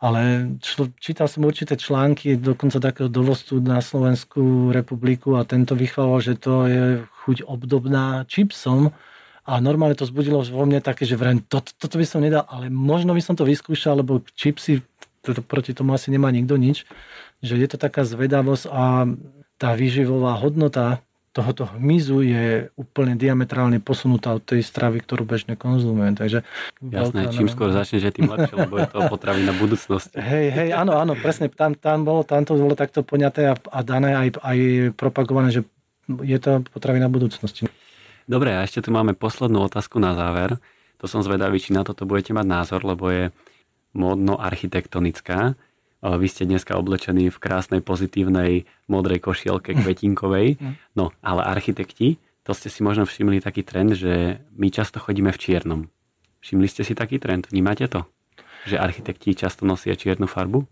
Ale 0.02 0.50
čl- 0.58 0.90
čítal 0.98 1.30
som 1.30 1.46
určité 1.46 1.78
články, 1.78 2.34
dokonca 2.34 2.82
takého 2.82 3.06
dovostu 3.06 3.62
na 3.62 3.78
Slovensku 3.78 4.74
republiku 4.74 5.38
a 5.38 5.46
tento 5.46 5.78
vychvaloval, 5.78 6.20
že 6.24 6.34
to 6.34 6.66
je 6.66 6.84
chuť 7.22 7.46
obdobná 7.46 8.26
čipsom. 8.26 8.90
A 9.46 9.52
normálne 9.62 9.94
to 9.94 10.08
zbudilo 10.10 10.42
vo 10.42 10.66
mne 10.66 10.82
také, 10.82 11.06
že 11.06 11.14
vrem, 11.14 11.38
to, 11.46 11.62
toto 11.62 11.94
by 11.94 12.06
som 12.06 12.26
nedal, 12.26 12.42
ale 12.50 12.66
možno 12.66 13.14
by 13.14 13.22
som 13.22 13.38
to 13.38 13.46
vyskúšal, 13.46 14.02
lebo 14.02 14.26
čipsy, 14.34 14.82
to, 15.20 15.36
proti 15.44 15.76
tomu 15.76 15.92
asi 15.92 16.08
nemá 16.08 16.32
nikto 16.32 16.56
nič, 16.56 16.88
že 17.40 17.54
je 17.56 17.68
to 17.68 17.76
taká 17.76 18.04
zvedavosť 18.04 18.64
a 18.72 19.08
tá 19.60 19.76
výživová 19.76 20.40
hodnota 20.40 21.04
tohoto 21.30 21.62
hmyzu 21.78 22.26
je 22.26 22.46
úplne 22.74 23.14
diametrálne 23.14 23.78
posunutá 23.78 24.34
od 24.34 24.42
tej 24.42 24.66
stravy, 24.66 24.98
ktorú 24.98 25.22
bežne 25.22 25.54
konzumujeme. 25.54 26.18
Takže 26.18 26.42
Jasné, 26.82 27.30
čím 27.30 27.46
skôr 27.46 27.70
začne, 27.70 28.02
že 28.02 28.10
tým 28.10 28.26
lepšie, 28.34 28.66
lebo 28.66 28.82
je 28.82 28.90
to 28.90 28.98
na 29.46 29.54
budúcnosť. 29.54 30.18
Hej, 30.18 30.46
hej, 30.50 30.68
áno, 30.74 30.98
áno, 30.98 31.14
presne, 31.14 31.46
tam, 31.46 31.78
tam, 31.78 32.02
bolo, 32.02 32.26
tam 32.26 32.42
to 32.42 32.58
bolo 32.58 32.74
takto 32.74 33.06
poňaté 33.06 33.46
a, 33.46 33.54
a 33.54 33.78
dané 33.86 34.18
aj, 34.18 34.42
aj 34.42 34.58
propagované, 34.98 35.54
že 35.54 35.62
je 36.10 36.38
to 36.42 36.66
na 36.98 37.06
budúcnosti. 37.06 37.70
Dobre, 38.26 38.50
a 38.50 38.66
ešte 38.66 38.82
tu 38.82 38.90
máme 38.90 39.14
poslednú 39.14 39.62
otázku 39.70 40.02
na 40.02 40.18
záver. 40.18 40.58
To 40.98 41.06
som 41.06 41.22
zvedavý, 41.22 41.62
či 41.62 41.70
na 41.70 41.86
toto 41.86 42.10
budete 42.10 42.34
mať 42.34 42.46
názor, 42.46 42.82
lebo 42.82 43.06
je 43.06 43.30
módno 43.92 44.38
architektonická. 44.38 45.58
Vy 46.00 46.26
ste 46.32 46.48
dneska 46.48 46.80
oblečení 46.80 47.28
v 47.28 47.38
krásnej, 47.42 47.84
pozitívnej, 47.84 48.64
modrej 48.88 49.20
košielke 49.20 49.76
kvetinkovej. 49.80 50.56
Mm. 50.56 50.74
No, 50.96 51.12
ale 51.20 51.44
architekti, 51.44 52.16
to 52.40 52.56
ste 52.56 52.72
si 52.72 52.80
možno 52.80 53.04
všimli 53.04 53.44
taký 53.44 53.62
trend, 53.62 53.92
že 53.94 54.40
my 54.56 54.72
často 54.72 54.96
chodíme 54.96 55.28
v 55.30 55.40
čiernom. 55.40 55.80
Všimli 56.40 56.66
ste 56.72 56.88
si 56.88 56.96
taký 56.96 57.20
trend? 57.20 57.52
Vnímate 57.52 57.84
to? 57.86 58.08
Že 58.64 58.80
architekti 58.80 59.36
často 59.36 59.68
nosia 59.68 59.92
čiernu 59.92 60.24
farbu? 60.24 60.64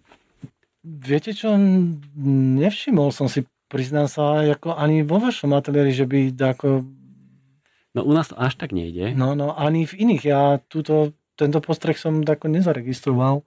Viete 0.89 1.37
čo, 1.37 1.53
nevšimol 2.57 3.13
som 3.13 3.29
si, 3.29 3.45
priznám 3.69 4.09
sa, 4.09 4.41
ako 4.49 4.73
ani 4.73 5.05
vo 5.05 5.21
vašom 5.21 5.53
ateliéri, 5.53 5.93
že 5.93 6.09
by 6.09 6.33
ako... 6.33 6.89
No 7.93 8.01
u 8.05 8.13
nás 8.17 8.33
to 8.33 8.37
až 8.41 8.57
tak 8.57 8.73
nejde. 8.73 9.13
No, 9.13 9.37
no, 9.37 9.53
ani 9.53 9.85
v 9.85 10.09
iných. 10.09 10.23
Ja 10.25 10.63
túto, 10.71 11.13
tento 11.39 11.63
postreh 11.63 11.95
som 11.95 12.27
tako 12.27 12.51
nezaregistroval 12.51 13.47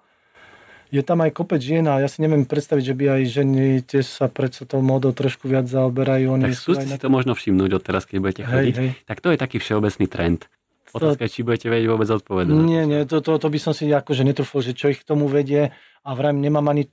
je 0.92 1.00
tam 1.00 1.24
aj 1.24 1.32
kopec 1.32 1.64
žien 1.64 1.88
a 1.88 2.04
ja 2.04 2.12
si 2.12 2.20
neviem 2.20 2.44
predstaviť, 2.44 2.84
že 2.84 2.96
by 3.00 3.06
aj 3.16 3.22
ženy 3.32 3.64
tiež 3.88 4.04
sa 4.04 4.28
predsa 4.28 4.68
tou 4.68 4.84
módou 4.84 5.16
trošku 5.16 5.48
viac 5.48 5.64
zaoberajú. 5.72 6.36
Oni 6.36 6.52
tak 6.52 6.60
skúste 6.60 6.84
si 6.84 7.00
to 7.00 7.08
možno 7.08 7.32
všimnúť 7.32 7.80
od 7.80 7.84
teraz, 7.84 8.04
keď 8.04 8.18
budete 8.20 8.44
chodiť. 8.44 8.76
Hej, 8.76 8.92
hej. 8.92 9.08
Tak 9.08 9.24
to 9.24 9.32
je 9.32 9.38
taký 9.40 9.58
všeobecný 9.64 10.06
trend. 10.12 10.52
Otázka 10.92 11.24
je, 11.24 11.32
či 11.32 11.48
budete 11.48 11.72
vedieť 11.72 11.88
vôbec 11.88 12.12
odpovedať. 12.12 12.52
Nie, 12.52 12.84
nie, 12.84 13.08
to, 13.08 13.24
to, 13.24 13.40
to 13.40 13.48
by 13.48 13.60
som 13.64 13.72
si 13.72 13.88
akože 13.88 14.28
netrúfol, 14.28 14.60
že 14.60 14.76
čo 14.76 14.92
ich 14.92 15.00
k 15.00 15.08
tomu 15.08 15.32
vedie 15.32 15.72
a 16.04 16.10
vrajím, 16.12 16.44
nemám 16.44 16.68
ani 16.68 16.92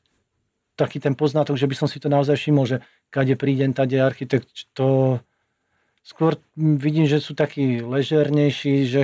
taký 0.78 1.02
ten 1.02 1.18
poznatok, 1.18 1.58
že 1.58 1.66
by 1.66 1.74
som 1.74 1.90
si 1.90 1.98
to 1.98 2.06
naozaj 2.06 2.38
všimol, 2.38 2.62
že 2.70 2.86
kade 3.10 3.34
prídem, 3.34 3.74
tade 3.74 3.98
architekt, 3.98 4.70
to 4.78 5.18
skôr 6.06 6.40
vidím, 6.56 7.04
že 7.04 7.20
sú 7.20 7.36
takí 7.36 7.82
ležernejší, 7.82 8.88
že 8.88 9.02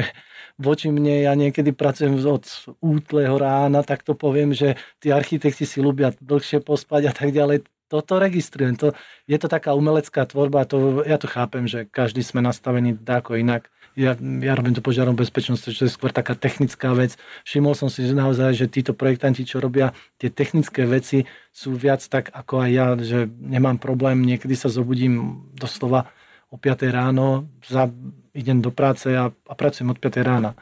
voči 0.58 0.90
mne, 0.90 1.26
ja 1.26 1.34
niekedy 1.34 1.74
pracujem 1.74 2.14
od 2.22 2.46
útleho 2.78 3.34
rána, 3.34 3.82
tak 3.82 4.06
to 4.06 4.14
poviem, 4.14 4.54
že 4.54 4.78
tí 5.02 5.10
architekti 5.10 5.66
si 5.66 5.82
ľubia 5.82 6.14
dlhšie 6.22 6.62
pospať 6.62 7.10
a 7.10 7.12
tak 7.12 7.34
ďalej. 7.34 7.66
Toto 7.90 8.16
registrujem. 8.16 8.74
To, 8.80 8.96
je 9.28 9.38
to 9.38 9.46
taká 9.50 9.76
umelecká 9.76 10.24
tvorba, 10.24 10.66
to, 10.66 11.04
ja 11.04 11.20
to 11.20 11.28
chápem, 11.28 11.68
že 11.68 11.86
každý 11.90 12.24
sme 12.24 12.40
nastavení 12.40 12.96
ako 12.96 13.38
inak. 13.38 13.68
Ja, 13.94 14.18
ja 14.18 14.58
robím 14.58 14.74
to 14.74 14.82
požiarom 14.82 15.14
bezpečnosti, 15.14 15.70
čo 15.70 15.86
je 15.86 15.92
skôr 15.92 16.10
taká 16.10 16.34
technická 16.34 16.90
vec. 16.98 17.14
Všimol 17.46 17.78
som 17.78 17.86
si 17.86 18.02
že 18.02 18.10
naozaj, 18.10 18.58
že 18.58 18.66
títo 18.66 18.90
projektanti, 18.90 19.46
čo 19.46 19.62
robia 19.62 19.94
tie 20.18 20.34
technické 20.34 20.82
veci, 20.82 21.30
sú 21.54 21.78
viac 21.78 22.02
tak 22.02 22.34
ako 22.34 22.66
aj 22.66 22.70
ja, 22.74 22.86
že 22.98 23.30
nemám 23.30 23.78
problém, 23.78 24.26
niekedy 24.26 24.58
sa 24.58 24.66
zobudím 24.66 25.46
doslova 25.54 26.10
o 26.54 26.56
5 26.56 26.86
ráno, 26.94 27.50
za, 27.66 27.90
idem 28.30 28.62
do 28.62 28.70
práce 28.70 29.10
a, 29.10 29.34
a 29.34 29.52
pracujem 29.58 29.90
od 29.90 29.98
5 29.98 30.22
rána. 30.22 30.54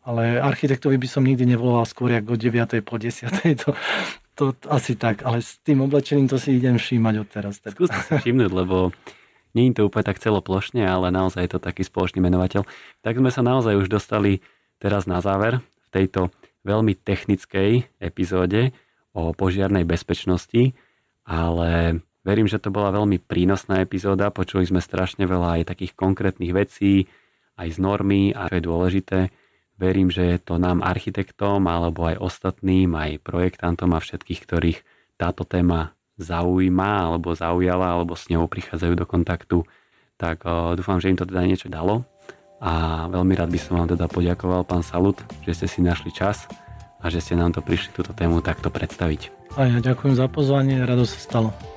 Ale 0.00 0.40
architektovi 0.40 0.96
by 0.96 1.08
som 1.10 1.26
nikdy 1.26 1.44
nevolal 1.44 1.84
skôr 1.84 2.14
ako 2.16 2.38
od 2.38 2.40
9. 2.40 2.80
po 2.80 2.96
10. 2.96 3.28
To, 3.60 3.70
to, 4.36 4.52
asi 4.68 4.96
tak, 4.96 5.24
ale 5.24 5.40
s 5.40 5.60
tým 5.64 5.80
oblečením 5.80 6.28
to 6.28 6.36
si 6.36 6.60
idem 6.60 6.76
všímať 6.76 7.14
od 7.24 7.28
teraz. 7.28 7.56
Skúste 7.60 7.96
si 8.04 8.12
všimnúť, 8.20 8.52
lebo 8.52 8.92
nie 9.56 9.72
je 9.72 9.80
to 9.80 9.88
úplne 9.88 10.04
tak 10.04 10.20
celoplošne, 10.20 10.84
ale 10.84 11.08
naozaj 11.08 11.48
je 11.48 11.52
to 11.56 11.60
taký 11.60 11.80
spoločný 11.88 12.20
menovateľ. 12.20 12.68
Tak 13.00 13.16
sme 13.16 13.32
sa 13.32 13.40
naozaj 13.40 13.80
už 13.80 13.88
dostali 13.88 14.44
teraz 14.76 15.08
na 15.08 15.24
záver 15.24 15.64
v 15.64 15.88
tejto 15.88 16.28
veľmi 16.68 16.92
technickej 17.00 17.88
epizóde 17.96 18.76
o 19.16 19.32
požiarnej 19.32 19.88
bezpečnosti, 19.88 20.76
ale 21.24 22.04
Verím, 22.26 22.50
že 22.50 22.58
to 22.58 22.74
bola 22.74 22.90
veľmi 22.90 23.22
prínosná 23.22 23.86
epizóda, 23.86 24.34
počuli 24.34 24.66
sme 24.66 24.82
strašne 24.82 25.30
veľa 25.30 25.62
aj 25.62 25.70
takých 25.70 25.94
konkrétnych 25.94 26.50
vecí, 26.50 27.06
aj 27.54 27.70
z 27.70 27.78
normy 27.78 28.34
a 28.34 28.50
čo 28.50 28.58
je 28.58 28.66
dôležité, 28.66 29.18
verím, 29.78 30.10
že 30.10 30.42
to 30.42 30.58
nám 30.58 30.82
architektom 30.82 31.62
alebo 31.70 32.10
aj 32.10 32.18
ostatným, 32.18 32.98
aj 32.98 33.22
projektantom 33.22 33.94
a 33.94 34.02
všetkých, 34.02 34.42
ktorých 34.42 34.78
táto 35.14 35.46
téma 35.46 35.94
zaujíma 36.18 37.14
alebo 37.14 37.30
zaujala 37.30 37.94
alebo 37.94 38.18
s 38.18 38.26
ňou 38.26 38.50
prichádzajú 38.50 38.94
do 38.98 39.06
kontaktu, 39.06 39.62
tak 40.18 40.42
dúfam, 40.74 40.98
že 40.98 41.14
im 41.14 41.18
to 41.20 41.30
teda 41.30 41.46
niečo 41.46 41.70
dalo 41.70 42.02
a 42.58 43.06
veľmi 43.06 43.38
rád 43.38 43.54
by 43.54 43.60
som 43.60 43.78
vám 43.78 43.94
teda 43.94 44.10
poďakoval, 44.10 44.64
pán 44.66 44.82
Salut, 44.82 45.20
že 45.46 45.52
ste 45.54 45.66
si 45.68 45.78
našli 45.84 46.10
čas 46.10 46.50
a 46.98 47.06
že 47.06 47.20
ste 47.20 47.38
nám 47.38 47.54
to 47.54 47.62
prišli 47.62 47.94
túto 47.94 48.16
tému 48.16 48.40
takto 48.40 48.72
predstaviť. 48.72 49.30
A 49.54 49.70
ja 49.70 49.78
ďakujem 49.78 50.16
za 50.16 50.26
pozvanie, 50.26 50.82
rado 50.82 51.04
sa 51.04 51.20
stalo. 51.20 51.75